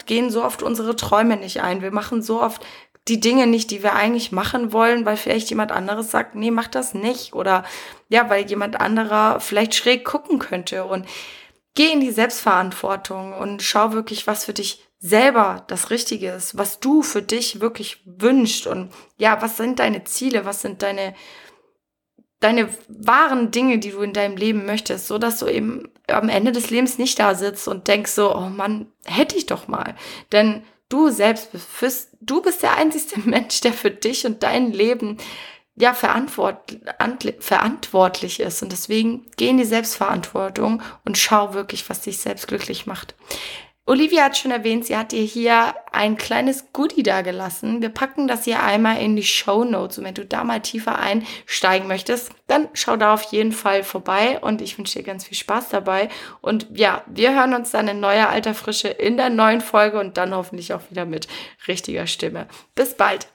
gehen 0.07 0.31
so 0.31 0.43
oft 0.43 0.63
unsere 0.63 0.97
Träume 0.97 1.37
nicht 1.37 1.63
ein. 1.63 1.83
Wir 1.83 1.93
machen 1.93 2.23
so 2.23 2.43
oft 2.43 2.65
die 3.09 3.21
Dinge 3.21 3.47
nicht, 3.47 3.71
die 3.71 3.83
wir 3.83 3.95
eigentlich 3.95 4.33
machen 4.33 4.73
wollen, 4.73 5.05
weil 5.05 5.17
vielleicht 5.17 5.51
jemand 5.51 5.71
anderes 5.71 6.11
sagt, 6.11 6.35
nee, 6.35 6.51
mach 6.51 6.69
das 6.69 6.95
nicht. 6.95 7.35
Oder 7.35 7.65
ja, 8.09 8.31
weil 8.31 8.47
jemand 8.47 8.81
anderer 8.81 9.39
vielleicht 9.41 9.75
schräg 9.75 10.05
gucken 10.05 10.39
könnte. 10.39 10.85
Und 10.85 11.07
geh 11.75 11.93
in 11.93 12.01
die 12.01 12.11
Selbstverantwortung 12.11 13.33
und 13.35 13.63
schau 13.63 13.93
wirklich, 13.93 14.27
was 14.27 14.45
für 14.45 14.55
dich 14.55 14.83
selber 14.99 15.65
das 15.67 15.91
Richtige 15.91 16.31
ist, 16.31 16.57
was 16.57 16.79
du 16.79 17.03
für 17.03 17.23
dich 17.23 17.61
wirklich 17.61 18.03
wünschst 18.05 18.69
und 18.69 18.93
ja, 19.19 19.43
was 19.43 19.57
sind 19.57 19.81
deine 19.81 20.05
Ziele, 20.05 20.45
was 20.45 20.63
sind 20.63 20.83
deine 20.83 21.15
deine 22.43 22.69
wahren 22.89 23.51
Dinge, 23.51 23.79
die 23.79 23.91
du 23.91 24.01
in 24.01 24.13
deinem 24.13 24.37
Leben 24.37 24.67
möchtest, 24.67 25.07
so 25.07 25.19
dass 25.19 25.39
du 25.39 25.47
eben 25.47 25.89
am 26.09 26.29
Ende 26.29 26.53
des 26.53 26.71
Lebens 26.71 26.99
nicht 26.99 27.19
da 27.19 27.35
sitzt 27.35 27.69
und 27.69 27.89
denkst 27.89 28.13
so, 28.13 28.35
oh 28.35 28.49
Mann, 28.49 28.87
hätte 29.05 29.37
ich 29.37 29.47
doch 29.47 29.69
mal. 29.69 29.95
Denn 30.33 30.63
du 30.89 31.11
selbst 31.11 31.51
bist, 31.81 32.11
du 32.21 32.43
bist 32.43 32.63
der 32.63 32.77
einzige 32.77 33.21
Mensch, 33.29 33.61
der 33.61 33.73
für 33.73 33.91
dich 33.91 34.27
und 34.27 34.43
dein 34.43 34.73
Leben 34.73 35.17
ja 35.77 35.95
verantwort, 35.95 36.77
verantwortlich 37.39 38.41
ist. 38.41 38.63
Und 38.63 38.73
deswegen 38.73 39.27
geh 39.37 39.49
in 39.49 39.57
die 39.57 39.65
Selbstverantwortung 39.65 40.83
und 41.05 41.17
schau 41.17 41.55
wirklich, 41.55 41.89
was 41.89 42.03
dich 42.03 42.19
selbst 42.19 42.47
glücklich 42.47 42.87
macht. 42.87 43.15
Olivia 43.85 44.25
hat 44.25 44.39
schon 44.39 44.53
erwähnt, 44.53 44.87
sie 44.87 44.97
hat 44.97 45.11
dir 45.11 45.25
hier 45.25 45.75
ein 45.91 46.17
kleines 46.17 46.73
Goodie 46.73 47.03
da 47.03 47.23
gelassen. 47.23 47.83
Wir 47.83 47.89
packen 47.89 48.29
das 48.29 48.45
hier 48.45 48.63
einmal 48.63 49.01
in 49.03 49.17
die 49.17 49.25
Show 49.25 49.65
Notes. 49.65 49.99
Und 49.99 50.05
wenn 50.05 50.15
du 50.15 50.25
da 50.25 50.45
mal 50.45 50.61
tiefer 50.61 51.01
einsteigen 51.01 51.89
möchtest, 51.89 52.31
dann 52.47 52.69
schau 52.75 52.97
da 52.97 53.13
auf 53.13 53.25
jeden 53.25 53.51
Fall 53.51 53.83
vorbei. 53.83 54.39
Und 54.41 54.63
ich 54.63 54.79
wünsche 54.79 55.01
dir 55.01 55.05
ganz 55.05 55.25
viel 55.25 55.37
Spaß 55.37 55.71
dabei. 55.71 56.09
Und 56.41 56.69
ja, 56.73 57.03
wir 57.07 57.35
hören 57.35 57.55
uns 57.55 57.73
dann 57.73 57.89
in 57.89 57.99
neuer 57.99 58.29
alter 58.29 58.55
Frische 58.55 58.87
in 58.87 59.17
der 59.17 59.31
neuen 59.31 59.61
Folge 59.61 59.99
und 59.99 60.17
dann 60.17 60.33
hoffentlich 60.33 60.73
auch 60.73 60.83
wieder 60.89 61.05
mit 61.05 61.27
richtiger 61.67 62.07
Stimme. 62.07 62.47
Bis 62.77 62.95
bald. 62.97 63.27